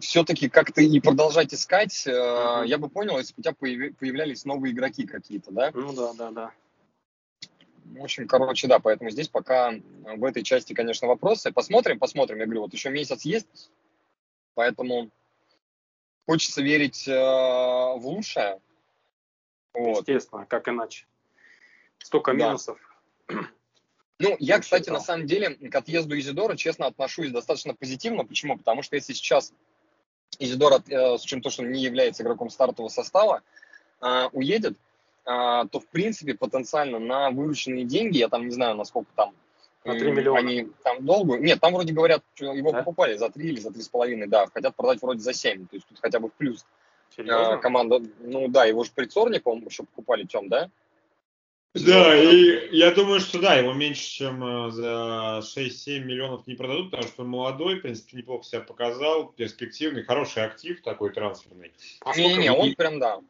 Все-таки 0.00 0.48
как-то 0.48 0.80
и 0.80 1.00
продолжать 1.00 1.52
искать, 1.52 2.06
mm 2.06 2.66
я 2.66 2.78
бы 2.78 2.88
понял, 2.88 3.18
если 3.18 3.34
бы 3.34 3.40
у 3.40 3.42
тебя 3.42 3.92
появлялись 3.98 4.46
новые 4.46 4.72
игроки 4.72 5.06
какие-то, 5.06 5.50
да? 5.50 5.70
Ну 5.74 5.92
да, 5.92 6.14
да, 6.14 6.30
да. 6.30 6.52
В 7.94 8.02
общем, 8.02 8.26
короче, 8.26 8.66
да, 8.66 8.78
поэтому 8.78 9.10
здесь 9.10 9.28
пока 9.28 9.72
в 10.04 10.24
этой 10.24 10.42
части, 10.42 10.72
конечно, 10.72 11.08
вопросы. 11.08 11.52
Посмотрим, 11.52 11.98
посмотрим. 11.98 12.38
Я 12.38 12.44
говорю, 12.44 12.62
вот 12.62 12.72
еще 12.72 12.90
месяц 12.90 13.22
есть, 13.22 13.70
поэтому 14.54 15.10
хочется 16.26 16.62
верить 16.62 17.06
э, 17.08 17.12
в 17.12 18.00
лучшее. 18.02 18.60
Вот. 19.72 20.08
Естественно, 20.08 20.46
как 20.46 20.68
иначе. 20.68 21.06
Столько 21.98 22.32
да. 22.32 22.48
минусов. 22.48 22.78
Ну, 24.18 24.34
я, 24.38 24.60
кстати, 24.60 24.88
на 24.88 25.00
самом 25.00 25.26
деле 25.26 25.56
к 25.56 25.74
отъезду 25.74 26.18
Изидора, 26.18 26.56
честно, 26.56 26.86
отношусь 26.86 27.30
достаточно 27.30 27.74
позитивно. 27.74 28.24
Почему? 28.24 28.56
Потому 28.56 28.80
что 28.80 28.96
если 28.96 29.12
сейчас 29.12 29.52
Изидор, 30.38 30.82
э, 30.88 31.18
с 31.18 31.22
учетом 31.22 31.42
того, 31.42 31.52
что 31.52 31.62
он 31.64 31.70
не 31.70 31.82
является 31.82 32.22
игроком 32.22 32.48
стартового 32.48 32.88
состава, 32.88 33.42
э, 34.00 34.28
уедет, 34.32 34.78
то 35.26 35.80
в 35.80 35.86
принципе 35.88 36.34
потенциально 36.34 37.00
на 37.00 37.30
вырученные 37.30 37.84
деньги, 37.84 38.18
я 38.18 38.28
там 38.28 38.46
не 38.46 38.52
знаю, 38.52 38.76
насколько 38.76 39.10
там 39.16 39.34
на 39.86 39.98
3 39.98 40.12
миллиона. 40.12 40.38
Они 40.38 40.68
там 40.82 41.04
долго... 41.04 41.38
Нет, 41.38 41.60
там 41.60 41.72
вроде 41.72 41.92
говорят, 41.92 42.22
что 42.34 42.52
его 42.52 42.72
да? 42.72 42.78
покупали 42.78 43.16
за 43.16 43.30
3 43.30 43.48
или 43.48 43.60
за 43.60 43.70
3,5, 43.70 44.26
да. 44.26 44.46
Хотят 44.46 44.74
продать 44.74 45.02
вроде 45.02 45.20
за 45.20 45.32
7. 45.32 45.66
То 45.66 45.76
есть 45.76 45.86
тут 45.86 45.98
хотя 46.00 46.20
бы 46.20 46.28
в 46.28 46.32
плюс. 46.34 46.64
А, 47.18 47.56
команда... 47.58 48.00
Ну 48.20 48.48
да, 48.48 48.64
его 48.64 48.84
же 48.84 48.90
предсорник, 48.94 49.44
по 49.44 49.56
еще 49.56 49.84
покупали 49.84 50.24
Тем, 50.24 50.48
да? 50.48 50.70
Да, 51.74 52.16
и 52.16 52.74
я 52.74 52.90
думаю, 52.92 53.20
что 53.20 53.38
да, 53.38 53.56
его 53.56 53.74
меньше, 53.74 54.02
чем 54.02 54.42
э, 54.42 54.70
за 54.70 55.42
6-7 55.42 56.00
миллионов 56.00 56.46
не 56.46 56.54
продадут, 56.54 56.90
потому 56.90 57.08
что 57.08 57.22
он 57.22 57.28
молодой, 57.28 57.74
в 57.74 57.82
принципе, 57.82 58.16
неплохо 58.16 58.44
себя 58.44 58.60
показал, 58.62 59.28
перспективный, 59.32 60.02
хороший 60.02 60.42
актив 60.42 60.80
такой 60.82 61.12
трансферный. 61.12 61.72
Не-не-не, 62.16 62.50
он 62.50 62.74
прям, 62.76 62.98
да. 62.98 63.20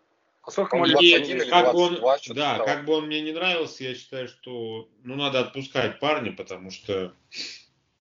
А 0.47 0.51
сколько 0.53 0.77
ему 0.77 0.87
лет? 0.87 1.49
Как 1.51 1.73
бы 1.73 1.81
он, 1.81 2.01
да, 2.29 2.61
как 2.61 2.85
бы 2.85 2.95
он 2.95 3.07
мне 3.07 3.21
не 3.21 3.33
нравился, 3.33 3.83
я 3.83 3.97
считаю, 3.97 4.29
что 4.29 4.89
ну 5.03 5.17
надо 5.17 5.41
отпускать 5.41 5.99
парня, 5.99 6.33
потому 6.33 6.71
что 6.71 7.13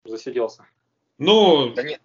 засиделся. 0.04 0.68
Ну, 1.18 1.74
да 1.74 1.82
нет. 1.82 2.00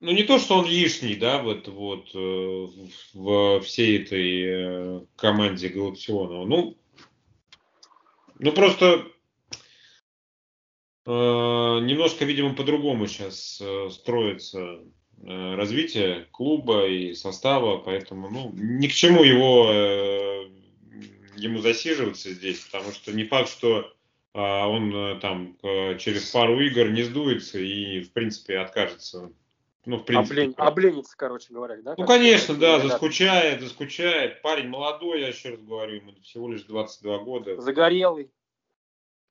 ну 0.00 0.10
не 0.10 0.24
то, 0.24 0.40
что 0.40 0.56
он 0.56 0.66
лишний, 0.66 1.14
да, 1.14 1.40
вот 1.40 1.68
вот 1.68 2.10
э, 2.16 2.66
в 3.14 3.60
всей 3.60 4.02
этой 4.02 4.42
э, 4.42 5.00
команде 5.14 5.68
Галактионова. 5.68 6.44
Ну, 6.46 6.76
ну 8.40 8.52
просто 8.52 9.06
э, 11.06 11.10
немножко, 11.12 12.24
видимо, 12.24 12.56
по-другому 12.56 13.06
сейчас 13.06 13.62
строится 13.92 14.80
развития 15.26 16.26
клуба 16.32 16.86
и 16.86 17.14
состава, 17.14 17.78
поэтому 17.78 18.28
ну, 18.30 18.50
ни 18.54 18.86
к 18.86 18.92
чему 18.92 19.22
его, 19.22 19.70
э, 19.72 20.48
ему 21.36 21.60
засиживаться 21.60 22.30
здесь, 22.30 22.60
потому 22.60 22.92
что 22.92 23.12
не 23.12 23.24
факт, 23.24 23.48
что 23.48 23.92
а, 24.34 24.68
он 24.68 24.94
э, 24.94 25.20
там 25.20 25.56
через 25.98 26.30
пару 26.30 26.60
игр 26.60 26.90
не 26.90 27.02
сдуется 27.02 27.58
и, 27.58 28.00
в 28.00 28.12
принципе, 28.12 28.58
откажется. 28.58 29.32
Ну, 29.86 29.98
в 29.98 30.04
принципе. 30.04 30.42
Облен... 30.42 30.54
Обленится, 30.56 31.16
короче 31.16 31.52
говоря, 31.52 31.76
да? 31.82 31.94
Ну, 31.96 32.06
конечно, 32.06 32.54
да, 32.54 32.80
заскучает, 32.80 33.60
заскучает. 33.60 34.40
Парень 34.42 34.68
молодой, 34.68 35.20
я 35.20 35.28
еще 35.28 35.50
раз 35.50 35.60
говорю, 35.60 35.96
ему 35.96 36.12
всего 36.22 36.50
лишь 36.50 36.62
22 36.62 37.18
года. 37.18 37.60
Загорелый. 37.60 38.30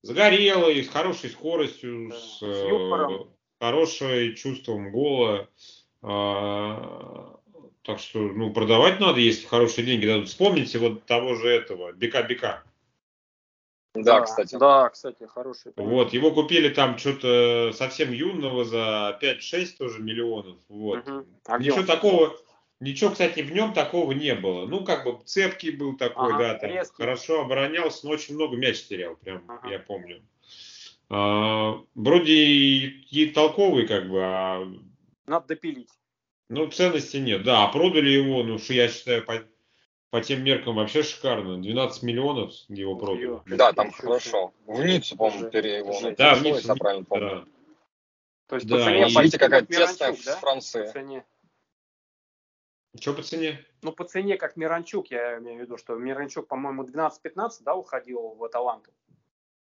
Загорелый, 0.03 0.83
с 0.83 0.89
хорошей 0.89 1.29
скоростью, 1.29 2.09
да. 2.09 2.15
с, 2.17 2.39
с 2.39 3.27
хорошим 3.59 4.35
чувством 4.35 4.91
гола. 4.91 5.49
А, 6.03 7.39
так 7.83 7.99
что, 7.99 8.19
ну, 8.19 8.51
продавать 8.53 8.99
надо, 8.99 9.19
если 9.19 9.47
хорошие 9.47 9.85
деньги 9.85 10.05
дадут. 10.05 10.27
Вспомните 10.27 10.77
вот 10.77 11.05
того 11.05 11.35
же 11.35 11.47
этого, 11.47 11.93
Бека-Бека. 11.93 12.63
Да, 13.95 14.19
да, 14.19 14.21
кстати. 14.21 14.55
Да, 14.55 14.89
кстати, 14.89 15.27
хороший. 15.27 15.71
Вот, 15.75 16.13
его 16.13 16.31
купили 16.31 16.69
там 16.69 16.97
что-то 16.97 17.71
совсем 17.73 18.11
юного 18.11 18.65
за 18.65 19.17
5-6 19.21 19.77
тоже 19.77 20.01
миллионов. 20.01 20.57
Вот. 20.67 21.07
Угу. 21.07 21.25
А 21.45 21.59
ничего 21.59 21.83
такого, 21.83 22.35
ничего, 22.79 23.11
кстати, 23.11 23.41
в 23.41 23.51
нем 23.51 23.73
такого 23.73 24.11
не 24.11 24.33
было. 24.33 24.65
Ну, 24.65 24.83
как 24.83 25.05
бы 25.05 25.19
цепкий 25.25 25.71
был 25.71 25.95
такой, 25.95 26.33
ага, 26.33 26.37
да, 26.37 26.55
там 26.55 26.71
хорошо 26.93 27.41
оборонялся, 27.41 28.07
но 28.07 28.13
очень 28.13 28.35
много 28.35 28.57
мяч 28.57 28.83
терял, 28.83 29.15
прям, 29.15 29.43
ага. 29.47 29.69
я 29.69 29.79
помню. 29.79 30.23
А, 31.09 31.79
вроде 31.93 32.33
и, 32.33 32.87
и 33.11 33.27
толковый, 33.27 33.87
как 33.87 34.09
бы, 34.09 34.19
а 34.23 34.67
надо 35.25 35.47
допилить. 35.47 35.89
Ну, 36.49 36.67
ценности 36.67 37.17
нет, 37.17 37.43
да. 37.43 37.63
А 37.63 37.67
продали 37.69 38.09
его, 38.09 38.43
ну, 38.43 38.57
что 38.57 38.73
я 38.73 38.87
считаю, 38.87 39.25
по, 39.25 39.43
по 40.09 40.21
тем 40.21 40.43
меркам 40.43 40.75
вообще 40.75 41.03
шикарно. 41.03 41.61
12 41.61 42.03
миллионов 42.03 42.53
его 42.67 42.95
продали. 42.95 43.41
Да, 43.55 43.73
там 43.73 43.91
хорошо. 43.91 44.53
В 44.65 44.83
Ниццу, 44.83 45.15
по-моему, 45.15 45.49
пере 45.49 45.77
его. 45.77 46.11
Да, 46.17 46.35
в 46.35 46.43
Ниццу, 46.43 46.67
я 46.67 46.75
правильно 46.75 47.05
помню. 47.05 47.29
Да. 47.29 47.45
То 48.47 48.55
есть 48.55 48.67
да, 48.67 48.77
по 48.77 48.83
цене 48.83 49.05
видите, 49.05 49.39
какая 49.39 49.65
тесная 49.65 50.15
да? 50.25 50.35
Франции. 50.37 50.85
По 50.85 50.91
цене. 50.91 51.25
Что 52.99 53.13
по 53.13 53.23
цене? 53.23 53.65
Ну, 53.81 53.91
по 53.91 54.03
цене, 54.03 54.37
как 54.37 54.55
Миранчук, 54.55 55.09
я 55.09 55.39
имею 55.39 55.57
в 55.57 55.61
виду, 55.61 55.77
что 55.77 55.95
Миранчук, 55.95 56.47
по-моему, 56.47 56.83
12-15, 56.83 57.49
да, 57.61 57.73
уходил 57.73 58.35
в 58.35 58.43
Аталанту. 58.43 58.91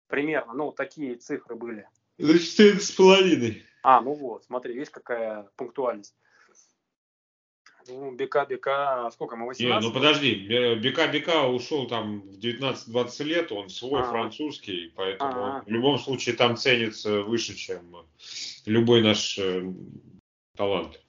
Примерно, 0.08 0.54
ну, 0.54 0.72
такие 0.72 1.16
цифры 1.16 1.56
были. 1.56 1.88
За 2.18 2.34
14,5. 2.34 3.62
А, 3.82 4.02
ну 4.02 4.14
вот, 4.14 4.44
смотри, 4.46 4.74
видишь, 4.74 4.90
какая 4.90 5.50
пунктуальность. 5.56 6.16
Ну, 7.88 8.12
БК, 8.12 8.46
БК, 8.46 9.10
сколько 9.12 9.36
мы, 9.36 9.48
18? 9.48 9.82
Не, 9.82 9.88
ну 9.88 9.94
подожди, 9.94 10.36
БК, 10.76 11.08
БК 11.08 11.48
ушел 11.48 11.88
там 11.88 12.22
в 12.22 12.38
19-20 12.38 13.24
лет, 13.24 13.52
он 13.52 13.70
свой, 13.70 14.02
А-а-а. 14.02 14.12
французский, 14.12 14.94
поэтому 14.96 15.32
А-а-а. 15.32 15.64
в 15.64 15.68
любом 15.70 15.98
случае 15.98 16.36
там 16.36 16.56
ценится 16.56 17.24
выше, 17.24 17.56
чем 17.56 18.06
любой 18.66 19.02
наш 19.02 19.40
э, 19.40 19.74
талант 20.56 21.02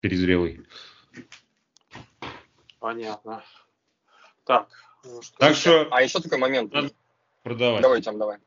перезрелый. 0.00 0.66
Понятно. 2.80 3.44
Так, 4.44 4.68
ну, 5.04 5.22
что 5.22 5.38
так 5.38 5.54
что... 5.54 5.86
А 5.90 6.02
еще 6.02 6.20
такой 6.20 6.38
момент. 6.38 6.72
Надо 6.72 6.90
продавать. 7.44 7.82
Давай, 7.82 8.02
там, 8.02 8.18
давай. 8.18 8.38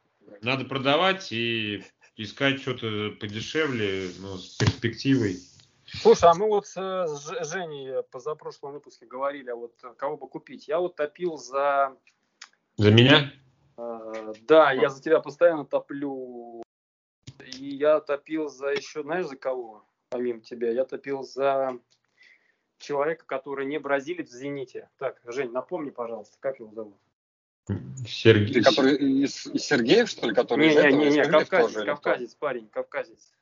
Надо 0.41 0.65
продавать 0.65 1.31
и 1.31 1.83
искать 2.17 2.61
что-то 2.61 3.11
подешевле, 3.19 4.09
но 4.19 4.37
с 4.37 4.55
перспективой. 4.57 5.39
Слушай, 5.85 6.29
а 6.29 6.33
мы 6.33 6.47
вот 6.47 6.65
с 6.67 7.45
Женей 7.45 8.03
позапрошлом 8.11 8.73
выпуске 8.73 9.05
говорили, 9.05 9.49
а 9.49 9.55
вот 9.55 9.73
кого 9.97 10.17
бы 10.17 10.27
купить. 10.27 10.67
Я 10.67 10.79
вот 10.79 10.95
топил 10.95 11.37
за... 11.37 11.95
За 12.77 12.91
меня? 12.91 13.31
Э, 13.77 14.33
да, 14.41 14.71
я 14.71 14.89
за 14.89 15.01
тебя 15.01 15.19
постоянно 15.19 15.65
топлю. 15.65 16.63
И 17.45 17.75
я 17.75 17.99
топил 17.99 18.49
за 18.49 18.69
еще, 18.69 19.03
знаешь, 19.03 19.27
за 19.27 19.37
кого, 19.37 19.85
помимо 20.09 20.41
тебя? 20.41 20.71
Я 20.71 20.85
топил 20.85 21.23
за 21.23 21.79
человека, 22.79 23.25
который 23.25 23.65
не 23.65 23.79
бразилец 23.79 24.29
в 24.29 24.33
«Зените». 24.33 24.89
Так, 24.97 25.21
Жень, 25.25 25.51
напомни, 25.51 25.91
пожалуйста, 25.91 26.37
как 26.39 26.59
его 26.59 26.71
зовут? 26.73 26.97
Сергей. 28.07 28.63
Который 28.63 28.95
из, 28.95 29.47
из 29.47 29.63
Сергеев, 29.63 30.09
что 30.09 30.27
ли, 30.27 30.35
который 30.35 30.69
не, 30.69 30.75
не, 30.75 31.09
не, 31.09 31.15
не, 31.17 31.25
кавказец, 31.25 31.73
тоже, 31.73 31.85
кавказец, 31.85 32.35
парень, 32.35 32.67
кавказец. 32.67 33.33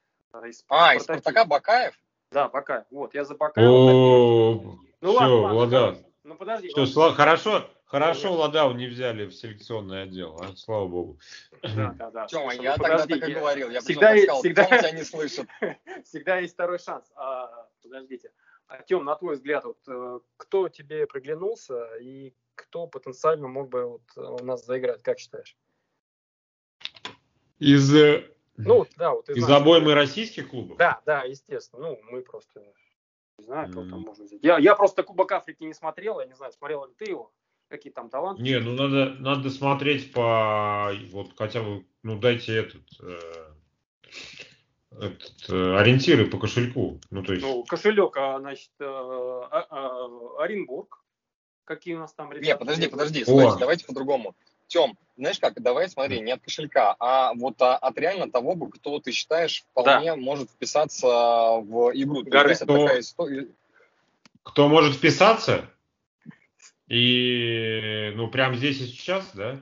Из 0.45 0.65
а, 0.69 0.95
из 0.95 1.03
Спартака 1.03 1.45
Бакаев? 1.45 1.93
Да, 2.31 2.47
Бакаев. 2.47 2.85
Вот, 2.89 3.13
я 3.13 3.25
за 3.25 3.35
Бакаева. 3.35 3.69
Ну 5.01 5.11
ладно, 5.11 5.53
ладно. 5.53 5.97
Ну 6.23 6.35
подожди. 6.35 6.69
Что, 6.69 6.83
сла- 6.83 7.13
хорошо, 7.13 7.69
хорошо 7.85 8.33
Ладау 8.33 8.73
не 8.73 8.87
взяли 8.87 9.25
в 9.25 9.33
селекционный 9.33 10.03
отдел, 10.03 10.39
а? 10.41 10.55
слава 10.55 10.87
богу. 10.87 11.19
Да, 11.61 11.93
да, 11.99 12.11
да. 12.11 12.25
Тёма, 12.27 12.53
я 12.53 12.77
тогда 12.77 13.05
так 13.05 13.29
и 13.29 13.33
говорил, 13.33 13.69
я 13.69 13.81
всегда, 13.81 14.15
сказал, 14.15 14.39
всегда, 14.39 14.63
тебя 14.79 14.91
не 14.91 15.03
слышит. 15.03 15.47
Всегда 16.05 16.37
есть 16.37 16.53
второй 16.53 16.79
шанс. 16.79 17.11
А, 17.15 17.67
подождите. 17.81 18.31
А, 18.67 18.81
Тём, 18.83 19.03
на 19.03 19.15
твой 19.15 19.35
взгляд, 19.35 19.65
вот, 19.65 19.77
э, 19.87 20.19
кто 20.37 20.69
тебе 20.69 21.05
приглянулся 21.05 21.97
и 21.97 22.33
кто 22.55 22.87
потенциально 22.87 23.47
мог 23.47 23.69
бы 23.69 23.85
вот 23.85 24.03
э, 24.17 24.21
у 24.21 24.43
нас 24.43 24.65
заиграть, 24.65 25.03
как 25.03 25.19
считаешь? 25.19 25.57
Из, 27.59 27.93
э, 27.95 28.29
ну, 28.57 28.85
да, 28.97 29.13
вот 29.13 29.29
из, 29.29 29.37
из 29.37 29.49
обоймы 29.49 29.93
российских 29.93 30.49
клубов? 30.49 30.77
Да, 30.77 31.01
да, 31.05 31.23
естественно. 31.23 31.89
Ну, 31.89 31.99
мы 32.11 32.21
просто 32.21 32.61
не 33.39 33.45
знаю, 33.45 33.69
кто 33.69 33.83
mm. 33.83 33.89
там 33.89 34.01
можно 34.01 34.25
взять. 34.25 34.39
Я, 34.43 34.57
я 34.57 34.75
просто 34.75 35.03
Кубок 35.03 35.31
Африки 35.31 35.63
не 35.63 35.73
смотрел, 35.73 36.19
я 36.19 36.25
не 36.25 36.33
знаю, 36.33 36.51
смотрел 36.51 36.85
ли 36.85 36.93
ты 36.97 37.05
его, 37.05 37.31
какие 37.67 37.91
там 37.91 38.09
таланты. 38.09 38.41
Не, 38.41 38.59
ну 38.59 38.73
надо, 38.73 39.15
надо 39.19 39.49
смотреть 39.49 40.13
по, 40.13 40.91
вот 41.11 41.31
хотя 41.35 41.63
бы, 41.63 41.85
ну 42.03 42.19
дайте 42.19 42.55
этот, 42.55 42.83
э, 43.01 43.19
этот 44.91 45.49
э, 45.49 45.77
ориентиры 45.77 46.27
по 46.27 46.39
кошельку. 46.39 46.99
Ну, 47.09 47.23
то 47.23 47.33
есть... 47.33 47.43
Ну, 47.43 47.63
кошелек, 47.63 48.15
а, 48.17 48.39
значит, 48.39 48.71
э, 48.79 48.85
а, 48.85 50.07
Оренбург, 50.39 51.02
Какие 51.65 51.95
у 51.95 51.99
нас 51.99 52.13
там 52.13 52.31
ребята? 52.31 52.45
Нет, 52.45 52.59
подожди, 52.59 52.87
подожди, 52.87 53.25
смотрите, 53.25 53.57
давайте 53.59 53.85
по-другому. 53.85 54.35
Тем, 54.67 54.97
знаешь 55.17 55.39
как, 55.39 55.61
давай 55.61 55.87
смотри, 55.89 56.19
не 56.19 56.31
от 56.31 56.41
кошелька, 56.41 56.95
а 56.99 57.33
вот 57.35 57.61
а, 57.61 57.77
от 57.77 57.97
реально 57.97 58.31
того, 58.31 58.55
кто 58.67 58.99
ты 58.99 59.11
считаешь 59.11 59.63
вполне 59.71 60.11
да. 60.11 60.15
может 60.15 60.49
вписаться 60.49 61.07
в 61.07 61.91
игру. 61.93 62.23
Горы, 62.23 62.55
кто, 62.55 62.65
такая 62.65 62.99
история... 62.99 63.47
кто 64.41 64.67
может 64.67 64.95
вписаться? 64.95 65.69
И, 66.87 68.11
ну, 68.15 68.27
прямо 68.29 68.55
здесь 68.55 68.81
и 68.81 68.87
сейчас, 68.87 69.29
да? 69.33 69.59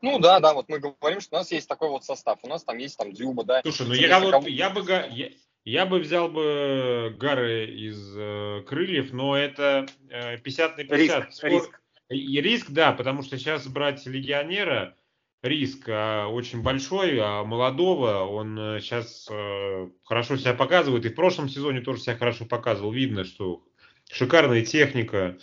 Ну 0.00 0.18
да, 0.18 0.38
да, 0.40 0.52
вот 0.52 0.68
мы 0.68 0.78
говорим, 0.78 1.20
что 1.20 1.36
у 1.36 1.38
нас 1.38 1.50
есть 1.50 1.66
такой 1.66 1.88
вот 1.88 2.04
состав. 2.04 2.38
У 2.42 2.48
нас 2.48 2.62
там 2.62 2.76
есть 2.76 2.98
там 2.98 3.12
Дзюба, 3.12 3.44
да. 3.44 3.62
Слушай, 3.62 3.86
ну 3.86 3.94
я, 3.94 4.20
вот, 4.20 4.46
я 4.46 4.68
бы 4.68 4.82
я, 5.10 5.30
я 5.64 5.86
бы 5.86 5.98
взял 5.98 6.28
бы 6.28 7.16
Гары 7.18 7.66
из 7.66 8.14
э, 8.16 8.62
крыльев, 8.66 9.12
но 9.12 9.36
это 9.36 9.86
э, 10.10 10.36
50 10.38 10.76
на 10.76 10.84
50. 10.84 10.98
Риск, 10.98 11.32
Спор... 11.32 11.50
риск. 11.50 11.80
И 12.10 12.40
риск, 12.42 12.70
да, 12.70 12.92
потому 12.92 13.22
что 13.22 13.38
сейчас 13.38 13.66
брать 13.66 14.04
легионера, 14.04 14.94
риск 15.42 15.88
а, 15.88 16.28
очень 16.28 16.62
большой, 16.62 17.18
а 17.18 17.44
молодого 17.44 18.24
он 18.24 18.78
сейчас 18.80 19.26
э, 19.30 19.88
хорошо 20.04 20.36
себя 20.36 20.52
показывает. 20.52 21.06
И 21.06 21.08
в 21.08 21.14
прошлом 21.14 21.48
сезоне 21.48 21.80
тоже 21.80 22.02
себя 22.02 22.16
хорошо 22.16 22.44
показывал. 22.44 22.92
Видно, 22.92 23.24
что 23.24 23.64
шикарная 24.10 24.64
техника, 24.64 25.38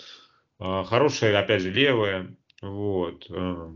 А, 0.60 0.84
хорошая, 0.84 1.40
опять 1.40 1.64
же, 1.64 1.72
левая. 1.72 2.36
Вот. 2.62 3.26
А. 3.32 3.74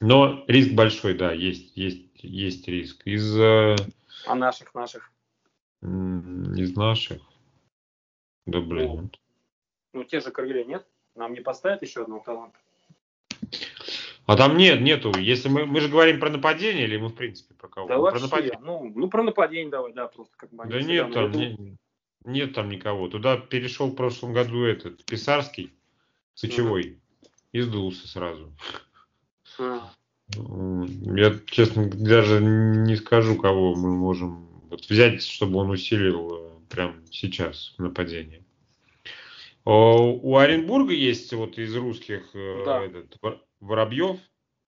Но 0.00 0.44
риск 0.48 0.72
большой, 0.72 1.14
да, 1.14 1.32
есть, 1.32 1.74
есть, 1.76 2.10
есть 2.22 2.68
риск. 2.68 3.00
Из... 3.06 3.34
А 3.40 4.34
наших, 4.34 4.74
наших? 4.74 5.13
Из 5.84 6.74
наших. 6.76 7.20
Да 8.46 8.60
блин. 8.60 8.90
Ну, 8.90 9.10
ну 9.92 10.04
те 10.04 10.20
же 10.20 10.30
крылья 10.30 10.64
нет? 10.64 10.86
Нам 11.14 11.34
не 11.34 11.40
поставят 11.40 11.82
еще 11.82 12.02
одного 12.02 12.22
таланта? 12.24 12.58
А 14.26 14.36
там 14.36 14.56
нет, 14.56 14.80
нету. 14.80 15.12
Если 15.18 15.50
мы, 15.50 15.66
мы 15.66 15.80
же 15.80 15.88
говорим 15.88 16.18
про 16.18 16.30
нападение, 16.30 16.84
или 16.84 16.96
мы 16.96 17.08
в 17.08 17.14
принципе 17.14 17.54
про 17.54 17.68
кого? 17.68 17.88
Да 17.88 17.94
про 17.96 18.00
вообще, 18.02 18.22
нападение. 18.22 18.60
ну, 18.62 18.92
ну 18.94 19.08
про 19.10 19.22
нападение 19.22 19.70
давай, 19.70 19.92
да, 19.92 20.08
просто 20.08 20.34
как 20.36 20.50
бы. 20.50 20.64
Да 20.64 20.80
нет 20.80 21.12
там, 21.12 21.30
не, 21.32 21.76
нет 22.24 22.54
там 22.54 22.70
никого. 22.70 23.08
Туда 23.08 23.36
перешел 23.36 23.88
в 23.88 23.94
прошлом 23.94 24.32
году 24.32 24.64
этот 24.64 25.04
Писарский, 25.04 25.74
Сычевой, 26.32 26.92
угу. 26.92 27.30
и 27.52 27.60
сдулся 27.60 28.08
сразу. 28.08 28.50
А. 29.58 29.90
Я, 30.28 31.38
честно, 31.44 31.90
даже 31.90 32.40
не 32.40 32.96
скажу, 32.96 33.36
кого 33.36 33.74
мы 33.74 33.94
можем 33.94 34.53
вот 34.74 34.90
взять, 34.90 35.22
чтобы 35.22 35.58
он 35.58 35.70
усилил 35.70 36.34
э, 36.34 36.50
прямо 36.68 36.94
сейчас 37.10 37.74
нападение. 37.78 38.44
У 39.64 40.36
Оренбурга 40.36 40.92
есть 40.92 41.32
вот 41.32 41.58
из 41.58 41.74
русских 41.76 42.28
э, 42.34 42.62
да. 42.66 42.84
этот, 42.84 43.16
Воробьев 43.60 44.18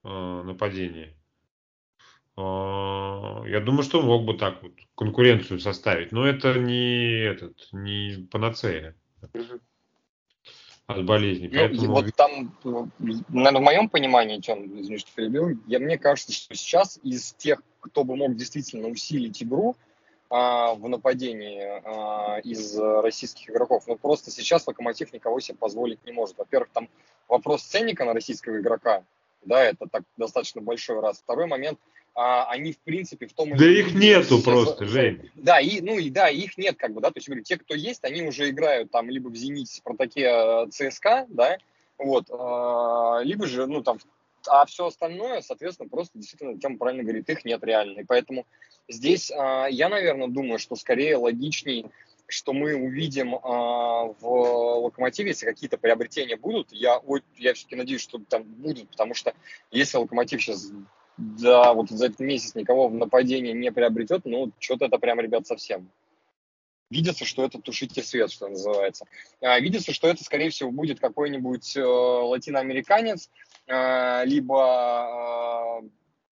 э, 0.05 0.43
нападение. 0.45 1.13
Я 2.39 3.63
думаю, 3.65 3.83
что 3.83 4.01
он 4.01 4.07
мог 4.07 4.27
бы 4.27 4.35
так 4.35 4.63
вот 4.63 4.73
конкуренцию 4.95 5.59
составить, 5.59 6.13
но 6.13 6.27
это 6.27 6.59
не 6.59 7.25
этот, 7.25 7.67
не 7.73 8.29
панацея 8.31 8.95
от 10.87 11.07
болезни. 11.07 11.49
Ну, 11.49 11.59
Поэтому... 11.59 11.95
Вот 11.95 12.15
там, 12.15 12.55
наверное, 13.31 13.61
в 13.63 13.65
моем 13.65 13.89
понимании, 13.89 14.41
чем, 14.41 14.67
извини, 14.79 14.99
что 14.99 15.11
перебил, 15.15 15.59
я, 15.67 15.79
мне 15.79 15.97
кажется, 15.97 16.35
что 16.35 16.55
сейчас 16.55 17.01
из 17.03 17.33
тех, 17.33 17.63
кто 17.81 18.05
бы 18.05 18.17
мог 18.17 18.37
действительно 18.37 18.89
усилить 18.89 19.43
игру, 19.43 19.75
а, 20.29 20.75
в 20.75 20.89
нападении 20.89 21.63
а, 21.63 22.39
из 22.41 22.79
российских 22.79 23.51
игроков. 23.51 23.85
Но 23.87 23.97
просто 23.97 24.31
сейчас 24.31 24.67
Локомотив 24.67 25.13
никого 25.13 25.41
себе 25.41 25.57
позволить 25.59 26.05
не 26.05 26.13
может. 26.13 26.39
Во-первых, 26.39 26.71
там 26.73 26.89
вопрос 27.29 27.63
ценника 27.63 28.05
на 28.05 28.13
российского 28.13 28.59
игрока, 28.59 29.03
да, 29.45 29.65
это 29.65 29.87
так 29.87 30.03
достаточно 30.17 30.61
большой 30.61 31.01
раз. 31.01 31.19
Второй 31.19 31.47
момент, 31.47 31.79
а, 32.15 32.51
они 32.51 32.73
в 32.73 32.79
принципе 32.79 33.27
в 33.27 33.35
том... 33.35 33.57
Да 33.57 33.67
их 33.67 33.95
нету 33.95 34.43
просто, 34.43 34.87
Жень. 34.87 35.31
Да, 35.35 35.61
и, 35.61 35.83
ну 35.83 35.99
и 35.99 36.09
да, 36.11 36.31
их 36.31 36.57
нет 36.57 36.77
как 36.77 36.93
бы, 36.93 37.01
да, 37.03 37.11
то 37.11 37.19
есть, 37.19 37.29
говорю, 37.29 37.45
те, 37.45 37.59
кто 37.59 37.75
есть, 37.75 38.05
они 38.05 38.23
уже 38.23 38.49
играют 38.49 38.91
там 38.91 39.11
либо 39.11 39.29
в 39.29 39.37
«Зените», 39.37 39.75
«Спартаке», 39.75 40.23
э, 40.23 40.67
«ЦСКА», 40.71 41.27
да, 41.29 41.59
вот, 41.99 42.31
а, 42.31 43.21
либо 43.23 43.47
же, 43.47 43.67
ну 43.67 43.83
там, 43.83 43.99
а 44.49 44.65
все 44.65 44.87
остальное, 44.87 45.43
соответственно, 45.43 45.91
просто 45.91 46.19
действительно, 46.19 46.59
Тема 46.59 46.79
правильно 46.79 47.03
говорит, 47.03 47.29
их 47.29 47.45
нет 47.45 47.63
реально, 47.63 48.01
и 48.01 48.05
поэтому 48.05 48.47
здесь 48.89 49.31
а, 49.31 49.67
я, 49.67 49.89
наверное, 49.89 50.29
думаю, 50.29 50.59
что 50.59 50.77
скорее 50.77 51.17
логичней 51.17 51.87
что 52.29 52.53
мы 52.53 52.75
увидим 52.75 53.37
э, 53.37 53.39
в 53.39 54.21
Локомотиве, 54.21 55.29
если 55.29 55.47
какие-то 55.47 55.79
приобретения 55.79 56.37
будут, 56.37 56.73
я, 56.73 57.01
я 57.37 57.55
все-таки 57.55 57.77
надеюсь, 57.77 58.01
что 58.01 58.19
там 58.19 58.43
будут, 58.43 58.91
потому 58.91 59.15
что 59.15 59.33
если 59.71 59.99
Локомотив 59.99 60.43
сейчас 60.43 60.73
да, 61.17 61.73
вот 61.73 61.89
за 61.89 62.07
этот 62.07 62.21
месяц 62.21 62.55
никого 62.55 62.89
в 62.89 62.95
нападении 62.95 63.53
не 63.53 63.73
приобретет, 63.73 64.25
ну, 64.25 64.53
что-то 64.59 64.87
это 64.87 64.99
прям, 64.99 65.21
ребят, 65.21 65.47
совсем. 65.47 65.91
Видится, 66.91 67.25
что 67.25 67.45
это 67.45 67.61
тушите 67.61 68.03
свет, 68.03 68.31
что 68.31 68.49
называется. 68.49 69.07
А, 69.41 69.59
видится, 69.59 69.93
что 69.93 70.09
это, 70.09 70.23
скорее 70.23 70.51
всего, 70.51 70.71
будет 70.71 71.01
какой-нибудь 71.01 71.77
э, 71.77 71.83
латиноамериканец, 71.83 73.29
э, 73.67 74.25
либо 74.25 75.83
э, 75.83 75.89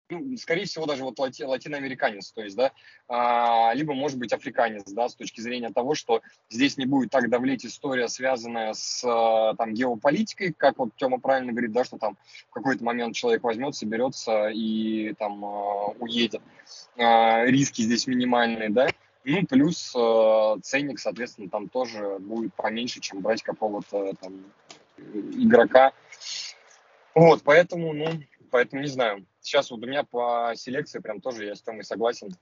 ну, 0.10 0.38
скорее 0.38 0.66
всего, 0.66 0.86
даже 0.86 1.04
вот 1.04 1.20
лати, 1.20 1.44
латиноамериканец, 1.44 2.32
то 2.32 2.42
есть, 2.42 2.56
да, 2.56 2.72
а, 3.08 3.74
либо, 3.74 3.94
может 3.94 4.18
быть, 4.18 4.34
африканец, 4.34 4.92
да, 4.92 5.10
с 5.10 5.16
точки 5.16 5.42
зрения 5.42 5.70
того, 5.70 5.96
что 5.96 6.22
здесь 6.50 6.78
не 6.78 6.86
будет 6.86 7.10
так 7.10 7.30
давлеть 7.30 7.66
история, 7.66 8.08
связанная 8.08 8.74
с 8.74 9.04
а, 9.06 9.56
там 9.56 9.74
геополитикой, 9.74 10.54
как 10.54 10.80
вот 10.80 10.96
Тёма 10.96 11.20
правильно 11.20 11.52
говорит, 11.52 11.72
да, 11.72 11.84
что 11.84 11.98
там 11.98 12.18
в 12.50 12.54
какой-то 12.54 12.84
момент 12.84 13.16
человек 13.16 13.44
возьмет, 13.44 13.76
соберется 13.76 14.50
и 14.50 15.14
там 15.14 15.44
а, 15.44 15.88
уедет. 16.00 16.42
А, 16.98 17.46
риски 17.46 17.82
здесь 17.82 18.08
минимальные, 18.08 18.70
да, 18.70 18.88
ну, 19.30 19.46
плюс 19.46 19.94
э, 19.94 20.56
ценник, 20.64 21.00
соответственно, 21.00 21.50
там 21.50 21.68
тоже 21.68 22.18
будет 22.18 22.54
поменьше, 22.54 23.02
чем 23.02 23.20
брать 23.20 23.44
какого-то 23.44 24.14
там 24.22 24.46
игрока. 24.98 25.92
Вот, 27.14 27.42
поэтому, 27.44 27.92
ну, 27.92 28.08
поэтому 28.52 28.84
не 28.84 28.88
знаю. 28.88 29.26
Сейчас 29.48 29.72
вот 29.72 29.82
у 29.82 29.88
меня 29.88 30.04
по 30.04 30.52
селекции 30.58 31.00
прям 31.00 31.22
тоже 31.22 31.46
я 31.46 31.56
с 31.56 31.62
Тёмой 31.62 31.86
согласен. 31.86 32.36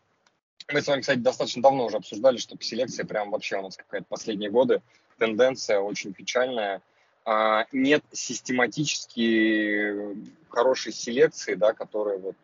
Мы 0.74 0.82
с 0.82 0.88
вами, 0.88 1.02
кстати, 1.02 1.20
достаточно 1.20 1.62
давно 1.62 1.86
уже 1.86 1.98
обсуждали, 1.98 2.38
что 2.38 2.58
по 2.58 2.64
селекции 2.64 3.04
прям 3.04 3.30
вообще 3.30 3.58
у 3.58 3.62
нас 3.62 3.78
какая-то 3.78 4.08
последние 4.10 4.50
годы 4.50 4.82
тенденция 5.20 5.80
очень 5.80 6.14
печальная. 6.14 6.82
А, 7.24 7.68
нет 7.72 8.04
систематически 8.12 10.18
хорошей 10.50 10.94
селекции, 10.94 11.54
да, 11.54 11.74
которая 11.74 12.18
вот 12.18 12.36